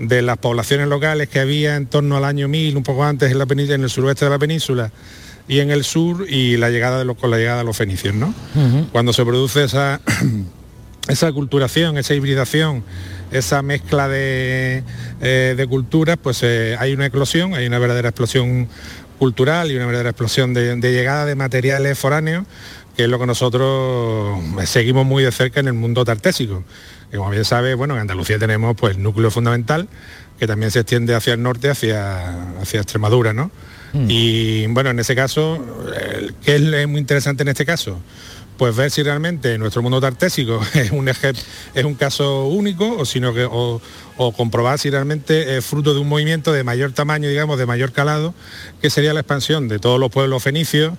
de 0.00 0.22
las 0.22 0.38
poblaciones 0.38 0.88
locales 0.88 1.28
que 1.28 1.40
había 1.40 1.76
en 1.76 1.86
torno 1.86 2.16
al 2.16 2.24
año 2.24 2.48
1000, 2.48 2.76
un 2.76 2.82
poco 2.82 3.04
antes 3.04 3.30
en, 3.30 3.38
la 3.38 3.46
península, 3.46 3.74
en 3.76 3.82
el 3.84 3.90
suroeste 3.90 4.24
de 4.24 4.30
la 4.30 4.38
península 4.38 4.90
y 5.46 5.60
en 5.60 5.70
el 5.70 5.84
sur 5.84 6.26
y 6.28 6.56
la 6.56 6.70
llegada 6.70 6.98
de 6.98 7.04
los, 7.04 7.16
con 7.16 7.30
la 7.30 7.36
llegada 7.36 7.58
de 7.58 7.64
los 7.64 7.76
fenicios, 7.76 8.14
¿no? 8.14 8.34
Cuando 8.92 9.12
se 9.12 9.24
produce 9.24 9.64
esa, 9.64 10.00
esa 11.08 11.32
culturación, 11.32 11.98
esa 11.98 12.14
hibridación, 12.14 12.82
esa 13.30 13.62
mezcla 13.62 14.08
de, 14.08 14.82
eh, 15.20 15.54
de 15.56 15.66
culturas, 15.66 16.16
pues 16.22 16.42
eh, 16.42 16.76
hay 16.78 16.92
una 16.92 17.06
eclosión, 17.06 17.54
hay 17.54 17.66
una 17.66 17.78
verdadera 17.78 18.08
explosión 18.08 18.68
cultural 19.20 19.70
y 19.70 19.76
una 19.76 19.84
verdadera 19.86 20.10
explosión 20.10 20.52
de, 20.54 20.74
de 20.76 20.92
llegada 20.92 21.26
de 21.26 21.34
materiales 21.36 21.96
foráneos, 21.98 22.44
que 22.96 23.04
es 23.04 23.08
lo 23.08 23.18
que 23.20 23.26
nosotros 23.26 24.40
seguimos 24.64 25.04
muy 25.06 25.22
de 25.22 25.30
cerca 25.30 25.60
en 25.60 25.66
el 25.68 25.74
mundo 25.74 26.04
tartésico. 26.04 26.64
Que 27.10 27.18
como 27.18 27.30
bien 27.30 27.44
sabe, 27.44 27.74
bueno, 27.74 27.94
en 27.94 28.00
Andalucía 28.00 28.38
tenemos 28.38 28.74
pues 28.76 28.96
el 28.96 29.02
núcleo 29.02 29.30
fundamental, 29.30 29.88
que 30.38 30.46
también 30.46 30.70
se 30.70 30.80
extiende 30.80 31.14
hacia 31.14 31.34
el 31.34 31.42
norte, 31.42 31.68
hacia, 31.70 32.54
hacia 32.60 32.80
Extremadura, 32.80 33.32
¿no? 33.32 33.50
Y 34.08 34.66
bueno, 34.68 34.90
en 34.90 35.00
ese 35.00 35.14
caso, 35.16 35.58
el- 36.16 36.34
¿qué 36.44 36.54
es 36.56 36.88
muy 36.88 37.00
interesante 37.00 37.42
en 37.42 37.48
este 37.48 37.66
caso? 37.66 37.98
Pues 38.60 38.76
ver 38.76 38.90
si 38.90 39.02
realmente 39.02 39.56
nuestro 39.56 39.80
mundo 39.80 40.02
tartésico 40.02 40.60
es 40.74 40.90
un, 40.90 41.08
es 41.08 41.82
un 41.82 41.94
caso 41.94 42.44
único 42.48 42.98
o, 42.98 43.06
sino 43.06 43.32
que, 43.32 43.46
o, 43.50 43.80
o 44.18 44.32
comprobar 44.32 44.78
si 44.78 44.90
realmente 44.90 45.56
es 45.56 45.64
fruto 45.64 45.94
de 45.94 46.00
un 46.00 46.10
movimiento 46.10 46.52
de 46.52 46.62
mayor 46.62 46.92
tamaño, 46.92 47.30
digamos, 47.30 47.58
de 47.58 47.64
mayor 47.64 47.92
calado, 47.92 48.34
que 48.82 48.90
sería 48.90 49.14
la 49.14 49.20
expansión 49.20 49.66
de 49.68 49.78
todos 49.78 49.98
los 49.98 50.10
pueblos 50.10 50.42
fenicios, 50.42 50.92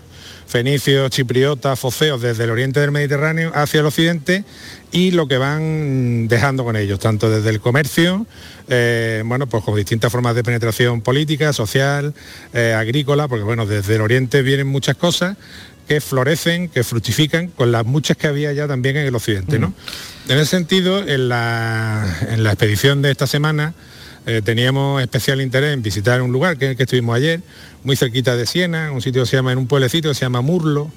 fenicios, 0.47 1.12
chipriotas, 1.12 1.80
foceos, 1.80 2.20
desde 2.20 2.45
el 2.45 2.49
oriente 2.49 2.80
del 2.80 2.89
Mediterráneo 2.89 3.51
hacia 3.53 3.82
el 3.82 3.86
occidente 3.86 4.43
y 4.91 5.12
lo 5.12 5.28
que 5.28 5.38
van 5.38 6.28
dejando 6.28 6.64
con 6.64 6.76
ellos, 6.76 6.99
tanto 6.99 7.30
desde 7.30 7.51
el 7.51 7.62
comercio, 7.62 8.26
eh, 8.68 9.24
bueno, 9.26 9.47
pues 9.47 9.64
con 9.64 9.76
distintas 9.76 10.12
formas 10.12 10.36
de 10.36 10.43
penetración 10.43 11.01
política, 11.01 11.53
social, 11.53 12.14
eh, 12.53 12.74
agrícola, 12.74 13.28
porque 13.28 13.43
bueno, 13.43 13.66
desde 13.66 13.95
el 13.95 14.01
oriente 14.01 14.41
vienen 14.41 14.68
muchas 14.68 14.97
cosas 14.97 15.38
que 15.91 15.99
florecen, 15.99 16.69
que 16.69 16.85
fructifican, 16.85 17.49
con 17.49 17.73
las 17.73 17.85
muchas 17.85 18.15
que 18.15 18.27
había 18.27 18.53
ya 18.53 18.65
también 18.65 18.95
en 18.95 19.05
el 19.05 19.13
occidente, 19.13 19.59
¿no? 19.59 19.73
En 20.29 20.37
ese 20.37 20.45
sentido, 20.51 21.05
en 21.05 21.27
la, 21.27 22.17
en 22.29 22.43
la 22.45 22.51
expedición 22.53 23.01
de 23.01 23.11
esta 23.11 23.27
semana, 23.27 23.73
eh, 24.25 24.41
teníamos 24.41 25.01
especial 25.01 25.41
interés 25.41 25.73
en 25.73 25.81
visitar 25.83 26.21
un 26.21 26.31
lugar 26.31 26.57
que, 26.57 26.69
el 26.69 26.77
que 26.77 26.83
estuvimos 26.83 27.13
ayer, 27.17 27.41
muy 27.83 27.97
cerquita 27.97 28.37
de 28.37 28.45
Siena, 28.45 28.89
un 28.93 29.01
sitio 29.01 29.23
que 29.23 29.29
se 29.29 29.35
llama, 29.35 29.51
en 29.51 29.57
un 29.57 29.67
pueblecito 29.67 30.07
que 30.07 30.15
se 30.15 30.21
llama 30.21 30.39
Murlo, 30.39 30.89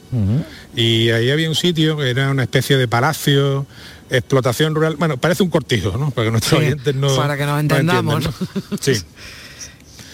y 0.76 1.10
ahí 1.10 1.28
había 1.32 1.48
un 1.48 1.56
sitio 1.56 1.96
que 1.96 2.08
era 2.10 2.30
una 2.30 2.44
especie 2.44 2.76
de 2.76 2.86
palacio, 2.86 3.66
explotación 4.10 4.76
rural, 4.76 4.94
bueno, 4.94 5.16
parece 5.16 5.42
un 5.42 5.50
cortijo, 5.50 5.96
¿no? 5.98 6.12
Para 6.12 6.26
que 6.26 6.30
nuestros 6.30 6.60
Sí, 6.60 6.66
oyentes 6.66 6.94
no 6.94 7.16
para 7.16 7.36
que 7.36 7.42
nos 7.46 7.54
no 7.54 7.58
entendamos. 7.58 8.26
entiendan, 8.26 8.62
¿no? 8.70 8.78
Sí. 8.80 8.92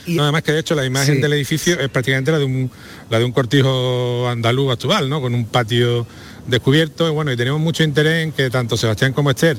No, 0.07 0.23
además 0.25 0.43
que 0.43 0.53
de 0.53 0.61
hecho 0.61 0.75
la 0.75 0.85
imagen 0.85 1.17
Sí. 1.17 1.21
del 1.23 1.33
edificio 1.35 1.79
es 1.79 1.89
prácticamente 1.89 2.31
la 2.33 2.39
de 2.39 2.45
un 2.45 2.71
la 3.11 3.19
de 3.19 3.25
un 3.25 3.33
cortijo 3.33 4.29
andaluz 4.29 4.73
actual, 4.73 5.09
¿no? 5.09 5.21
Con 5.21 5.35
un 5.35 5.45
patio 5.47 6.07
descubierto 6.47 7.07
y 7.09 7.11
bueno, 7.13 7.33
y 7.33 7.37
tenemos 7.37 7.61
mucho 7.61 7.83
interés 7.83 8.25
en 8.25 8.33
que 8.33 8.51
tanto 8.51 8.77
Sebastián 8.77 9.13
como 9.13 9.31
Esther 9.31 9.57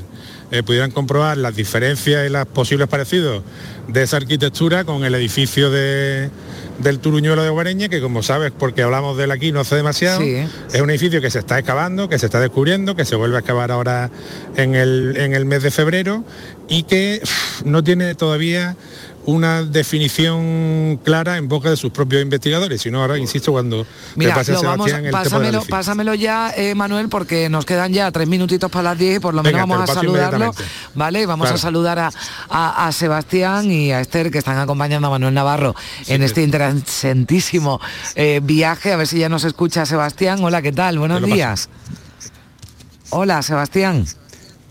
eh, 0.51 0.63
pudieran 0.63 0.91
comprobar 0.91 1.37
las 1.37 1.55
diferencias 1.55 2.27
y 2.27 2.29
los 2.31 2.45
posibles 2.47 2.87
parecidos 2.87 3.43
de 3.87 4.03
esa 4.03 4.17
arquitectura 4.17 4.83
con 4.83 5.03
el 5.05 5.13
edificio 5.15 5.69
de, 5.69 6.29
del 6.79 6.99
Turuñuelo 6.99 7.43
de 7.43 7.49
Guareña, 7.49 7.87
que 7.89 8.01
como 8.01 8.23
sabes, 8.23 8.51
porque 8.57 8.81
hablamos 8.83 9.17
de 9.17 9.25
él 9.25 9.31
aquí 9.31 9.51
no 9.51 9.59
hace 9.61 9.75
demasiado, 9.75 10.19
Sí. 10.21 10.35
es 10.73 10.81
un 10.81 10.89
edificio 10.89 11.21
que 11.21 11.29
se 11.29 11.39
está 11.39 11.59
excavando, 11.59 12.09
que 12.09 12.17
se 12.19 12.25
está 12.25 12.39
descubriendo, 12.39 12.95
que 12.95 13.05
se 13.05 13.15
vuelve 13.15 13.35
a 13.35 13.39
excavar 13.39 13.71
ahora 13.71 14.09
en 14.57 14.75
el, 14.75 15.15
en 15.17 15.33
el 15.33 15.45
mes 15.45 15.61
de 15.63 15.71
febrero 15.71 16.23
y 16.67 16.83
que 16.83 17.21
no 17.63 17.83
tiene 17.83 18.15
todavía 18.15 18.75
una 19.25 19.61
definición 19.63 20.99
clara 21.03 21.37
en 21.37 21.47
boca 21.47 21.69
de 21.69 21.77
sus 21.77 21.91
propios 21.91 22.21
investigadores, 22.21 22.81
sino 22.81 23.01
ahora, 23.01 23.17
insisto, 23.17 23.51
cuando 23.51 23.85
Mira, 24.15 24.33
pase 24.35 24.51
a 24.51 24.55
lo 24.55 24.63
vamos, 24.63 24.87
Sebastián 24.87 25.05
el 25.05 25.11
tema 25.11 25.19
del 25.21 25.29
pásamelo, 25.29 25.57
edificio. 25.59 25.71
pásamelo 25.71 26.13
ya, 26.15 26.53
eh, 26.57 26.75
Manuel, 26.75 27.07
porque 27.09 27.47
nos 27.49 27.65
quedan 27.65 27.93
ya 27.93 28.11
tres 28.11 28.27
minutitos 28.27 28.71
para 28.71 28.83
las 28.83 28.97
10 28.97 29.17
y 29.17 29.19
por 29.19 29.33
lo 29.33 29.43
menos 29.43 29.61
Venga, 29.61 29.73
vamos 29.75 29.89
a 29.89 29.93
saludarlo. 29.93 30.53
¿vale? 30.95 31.25
Vamos 31.25 31.45
Claro. 31.45 31.55
a 31.55 31.59
saludar 31.59 31.99
a, 31.99 32.11
a- 32.49 32.87
a 32.87 32.91
Sebastián 32.91 33.71
y 33.71 33.91
a 33.91 34.01
Esther 34.01 34.31
que 34.31 34.39
están 34.39 34.57
acompañando 34.57 35.07
a 35.07 35.11
Manuel 35.11 35.33
Navarro 35.33 35.75
en 36.07 36.23
este 36.23 36.41
interesantísimo 36.43 37.79
eh, 38.15 38.39
viaje. 38.43 38.91
A 38.91 38.95
ver 38.97 39.07
si 39.07 39.19
ya 39.19 39.29
nos 39.29 39.43
escucha 39.43 39.85
Sebastián. 39.85 40.43
Hola, 40.43 40.61
¿qué 40.61 40.71
tal? 40.71 40.97
Buenos 40.99 41.21
paso. 41.21 41.33
días. 41.33 41.69
Hola, 43.11 43.41
Sebastián. 43.41 44.05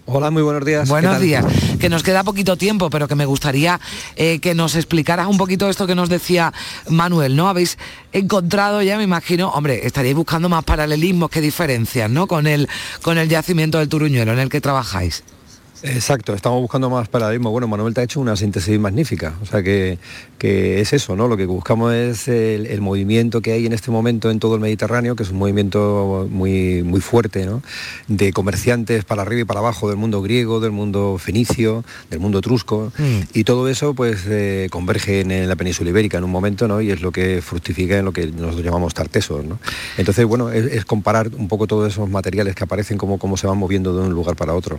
Hola, 0.07 0.30
muy 0.30 0.42
buenos 0.42 0.64
días. 0.64 0.84
¿qué 0.84 0.90
Buenos 0.90 1.20
días. 1.20 1.44
Que 1.78 1.88
nos 1.88 2.03
queda 2.03 2.24
poquito 2.24 2.57
tiempo, 2.57 2.90
pero 2.90 3.07
que 3.07 3.14
me 3.14 3.26
gustaría 3.26 3.80
eh, 4.16 4.38
que 4.40 4.55
nos 4.55 4.74
explicaras 4.74 5.26
un 5.26 5.38
poquito 5.38 5.68
esto 5.68 5.86
que 5.86 5.94
nos 5.94 6.09
decía 6.09 6.53
Manuel, 6.88 7.36
¿no? 7.36 7.48
Habéis 7.48 7.78
encontrado 8.12 8.82
ya, 8.82 8.96
me 8.96 9.05
imagino, 9.05 9.51
hombre, 9.51 9.86
estaríais 9.86 10.16
buscando 10.16 10.48
más 10.48 10.64
paralelismos 10.64 11.30
que 11.30 11.40
diferencias, 11.40 12.11
¿no? 12.11 12.26
Con 12.26 12.46
el, 12.46 12.68
con 13.03 13.18
el 13.18 13.28
yacimiento 13.28 13.78
del 13.78 13.88
Turuñuelo 13.88 14.32
en 14.32 14.38
el 14.40 14.48
que 14.48 14.61
trabajáis. 14.61 15.22
Exacto, 15.83 16.35
estamos 16.35 16.61
buscando 16.61 16.91
más 16.91 17.09
paradigma. 17.09 17.49
Bueno, 17.49 17.66
Manuel 17.66 17.95
te 17.95 18.03
ha 18.03 18.05
hecho 18.05 18.20
una 18.20 18.37
síntesis 18.37 18.78
magnífica. 18.78 19.35
O 19.41 19.47
sea 19.47 19.62
que, 19.62 19.99
que 20.37 20.81
es 20.81 20.93
eso, 20.93 21.16
¿no? 21.16 21.26
Lo 21.26 21.39
que 21.39 21.47
buscamos 21.47 21.95
es 21.95 22.28
el, 22.28 22.66
el 22.66 22.83
movimiento 22.83 23.41
que 23.41 23.53
hay 23.53 23.64
en 23.64 23.72
este 23.72 23.91
momento 23.91 24.31
en 24.31 24.41
todo 24.41 24.57
el 24.57 24.61
Mediterráneo, 24.61 25.16
que 25.16 25.22
es 25.22 25.31
un 25.31 25.39
movimiento 25.39 26.28
muy, 26.31 26.83
muy 26.83 27.01
fuerte, 27.01 27.47
¿no? 27.47 27.62
De 28.09 28.31
comerciantes 28.33 29.05
para 29.05 29.22
arriba 29.22 29.41
y 29.41 29.45
para 29.45 29.61
abajo 29.61 29.89
del 29.89 29.97
mundo 29.97 30.20
griego, 30.20 30.61
del 30.61 30.72
mundo 30.72 31.16
fenicio, 31.18 31.83
del 32.11 32.20
mundo 32.20 32.41
etrusco. 32.41 32.93
Y 33.33 33.45
todo 33.45 33.66
eso 33.68 33.95
pues 33.95 34.24
eh, 34.28 34.68
converge 34.70 35.20
en, 35.20 35.49
la 35.49 35.57
península 35.57 35.89
ibérica 35.89 36.18
en 36.18 36.24
un 36.24 36.31
momento, 36.31 36.68
¿no? 36.68 36.83
Y 36.83 36.91
es 36.91 37.01
lo 37.01 37.11
que 37.11 37.41
fructifica 37.41 37.97
en 37.97 38.05
lo 38.05 38.12
que 38.12 38.26
nosotros 38.26 38.62
llamamos 38.62 38.93
tartesos, 38.93 39.47
¿no? 39.47 39.59
Entonces, 39.97 40.26
bueno, 40.26 40.51
es, 40.51 40.66
es 40.66 40.85
comparar 40.85 41.31
un 41.35 41.49
poco 41.49 41.66
todos 41.66 41.91
esos 41.91 42.09
materiales 42.11 42.55
que 42.55 42.64
aparecen, 42.64 42.99
como 42.99 43.18
cómo 43.18 43.39
se 43.39 43.47
van 43.47 43.57
moviendo 43.57 43.95
de 43.97 44.07
un 44.07 44.12
lugar 44.12 44.37
para 44.37 44.53
otro. 44.55 44.78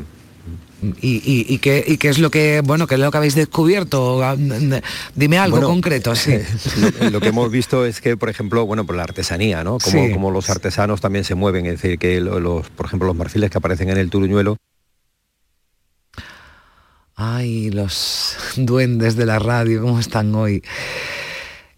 ¿Y, 0.99 1.45
y, 1.47 1.57
qué, 1.59 1.83
y, 1.85 1.97
qué, 1.97 2.09
es 2.09 2.17
lo 2.17 2.31
que 2.31 2.61
bueno 2.63 2.87
qué 2.87 2.95
es 2.95 3.01
lo 3.01 3.11
que 3.11 3.17
habéis 3.17 3.35
descubierto? 3.35 4.19
Dime 5.15 5.37
algo 5.37 5.61
concreto, 5.61 6.15
sí. 6.15 6.37
Lo, 7.11 7.19
que 7.19 7.27
hemos 7.27 7.51
visto 7.51 7.85
es 7.85 8.01
que, 8.01 8.17
por 8.17 8.29
ejemplo, 8.29 8.65
bueno, 8.65 8.85
por 8.85 8.95
la 8.95 9.03
artesanía, 9.03 9.63
¿no? 9.63 9.77
Como, 9.77 10.11
como 10.11 10.31
los 10.31 10.49
artesanos 10.49 10.99
también 10.99 11.23
se 11.23 11.35
mueven, 11.35 11.67
es 11.67 11.81
decir, 11.81 11.99
que 11.99 12.19
los, 12.19 12.67
por 12.69 12.87
ejemplo, 12.87 13.07
los 13.07 13.15
marfiles 13.15 13.51
que 13.51 13.57
aparecen 13.59 13.89
en 13.89 13.97
el 13.97 14.09
Turuñuelo. 14.09 14.57
Ay, 17.15 17.69
los 17.69 18.35
duendes 18.55 19.15
de 19.15 19.27
la 19.27 19.37
radio, 19.37 19.81
¿cómo 19.81 19.99
están 19.99 20.33
hoy? 20.33 20.63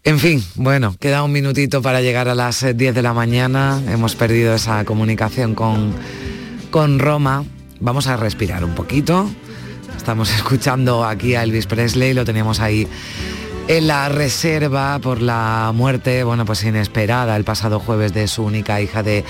En 0.02 0.18
fin, 0.18 0.42
bueno, 0.54 0.96
queda 0.98 1.22
un 1.22 1.32
minutito 1.32 1.82
para 1.82 2.00
llegar 2.00 2.28
a 2.28 2.34
las 2.34 2.64
10 2.74 2.94
de 2.94 3.02
la 3.02 3.12
mañana. 3.12 3.82
Hemos 3.88 4.16
perdido 4.16 4.54
esa 4.54 4.84
comunicación 4.84 5.54
con, 5.54 5.94
con 6.70 6.98
Roma 6.98 7.44
Vamos 7.84 8.06
a 8.06 8.16
respirar 8.16 8.64
un 8.64 8.74
poquito. 8.74 9.28
Estamos 9.94 10.30
escuchando 10.34 11.04
aquí 11.04 11.34
a 11.34 11.42
Elvis 11.42 11.66
Presley, 11.66 12.14
lo 12.14 12.24
teníamos 12.24 12.58
ahí 12.58 12.88
en 13.68 13.86
la 13.86 14.08
reserva 14.08 14.98
por 15.00 15.20
la 15.20 15.70
muerte, 15.74 16.24
bueno, 16.24 16.46
pues 16.46 16.64
inesperada 16.64 17.36
el 17.36 17.44
pasado 17.44 17.80
jueves 17.80 18.14
de 18.14 18.26
su 18.26 18.42
única 18.42 18.80
hija 18.80 19.02
de 19.02 19.22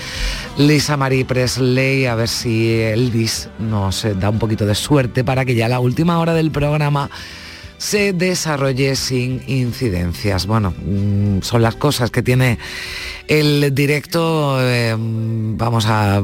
Lisa 0.57 0.95
Marie 0.95 1.25
Presley, 1.25 2.05
a 2.05 2.15
ver 2.15 2.29
si 2.29 2.79
Elvis 2.79 3.49
nos 3.59 4.07
da 4.17 4.29
un 4.29 4.39
poquito 4.39 4.65
de 4.65 4.75
suerte 4.75 5.25
para 5.25 5.43
que 5.43 5.55
ya 5.55 5.65
a 5.65 5.69
la 5.69 5.81
última 5.81 6.17
hora 6.19 6.33
del 6.33 6.49
programa 6.49 7.09
se 7.77 8.13
desarrolle 8.13 8.95
sin 8.95 9.41
incidencias. 9.47 10.45
Bueno, 10.47 10.71
mm, 10.71 11.41
son 11.41 11.61
las 11.61 11.75
cosas 11.75 12.11
que 12.11 12.23
tiene 12.23 12.57
el 13.27 13.73
directo. 13.73 14.57
Eh, 14.61 14.95
vamos 14.97 15.85
a 15.85 16.23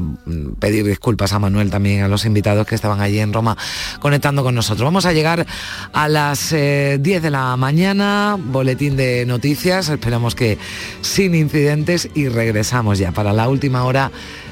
pedir 0.60 0.86
disculpas 0.86 1.34
a 1.34 1.40
Manuel 1.40 1.70
también, 1.70 2.04
a 2.04 2.08
los 2.08 2.26
invitados 2.26 2.68
que 2.68 2.76
estaban 2.76 3.02
allí 3.02 3.20
en 3.20 3.34
Roma 3.34 3.58
conectando 4.00 4.44
con 4.44 4.56
nosotros. 4.56 4.86
Vamos 4.86 5.06
a 5.06 5.14
llegar 5.14 5.46
a 5.94 6.08
las 6.08 6.52
10 6.52 6.54
eh, 6.62 7.00
de 7.00 7.30
la 7.30 7.56
mañana, 7.58 8.38
boletín 8.40 8.96
de 8.96 9.26
noticias, 9.26 9.90
esperamos 9.90 10.36
que 10.36 10.58
sin 11.02 11.36
incidentes 11.36 12.10
y 12.14 12.28
regresamos 12.28 13.00
ya 13.00 13.12
para 13.12 13.34
la 13.34 13.50
última 13.50 13.84
hora 13.84 14.12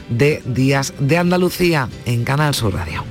de 0.10 0.42
Días 0.46 0.94
de 1.00 1.18
Andalucía 1.18 1.88
en 2.06 2.24
Canal 2.24 2.56
Sur 2.56 2.74
Radio. 2.74 3.04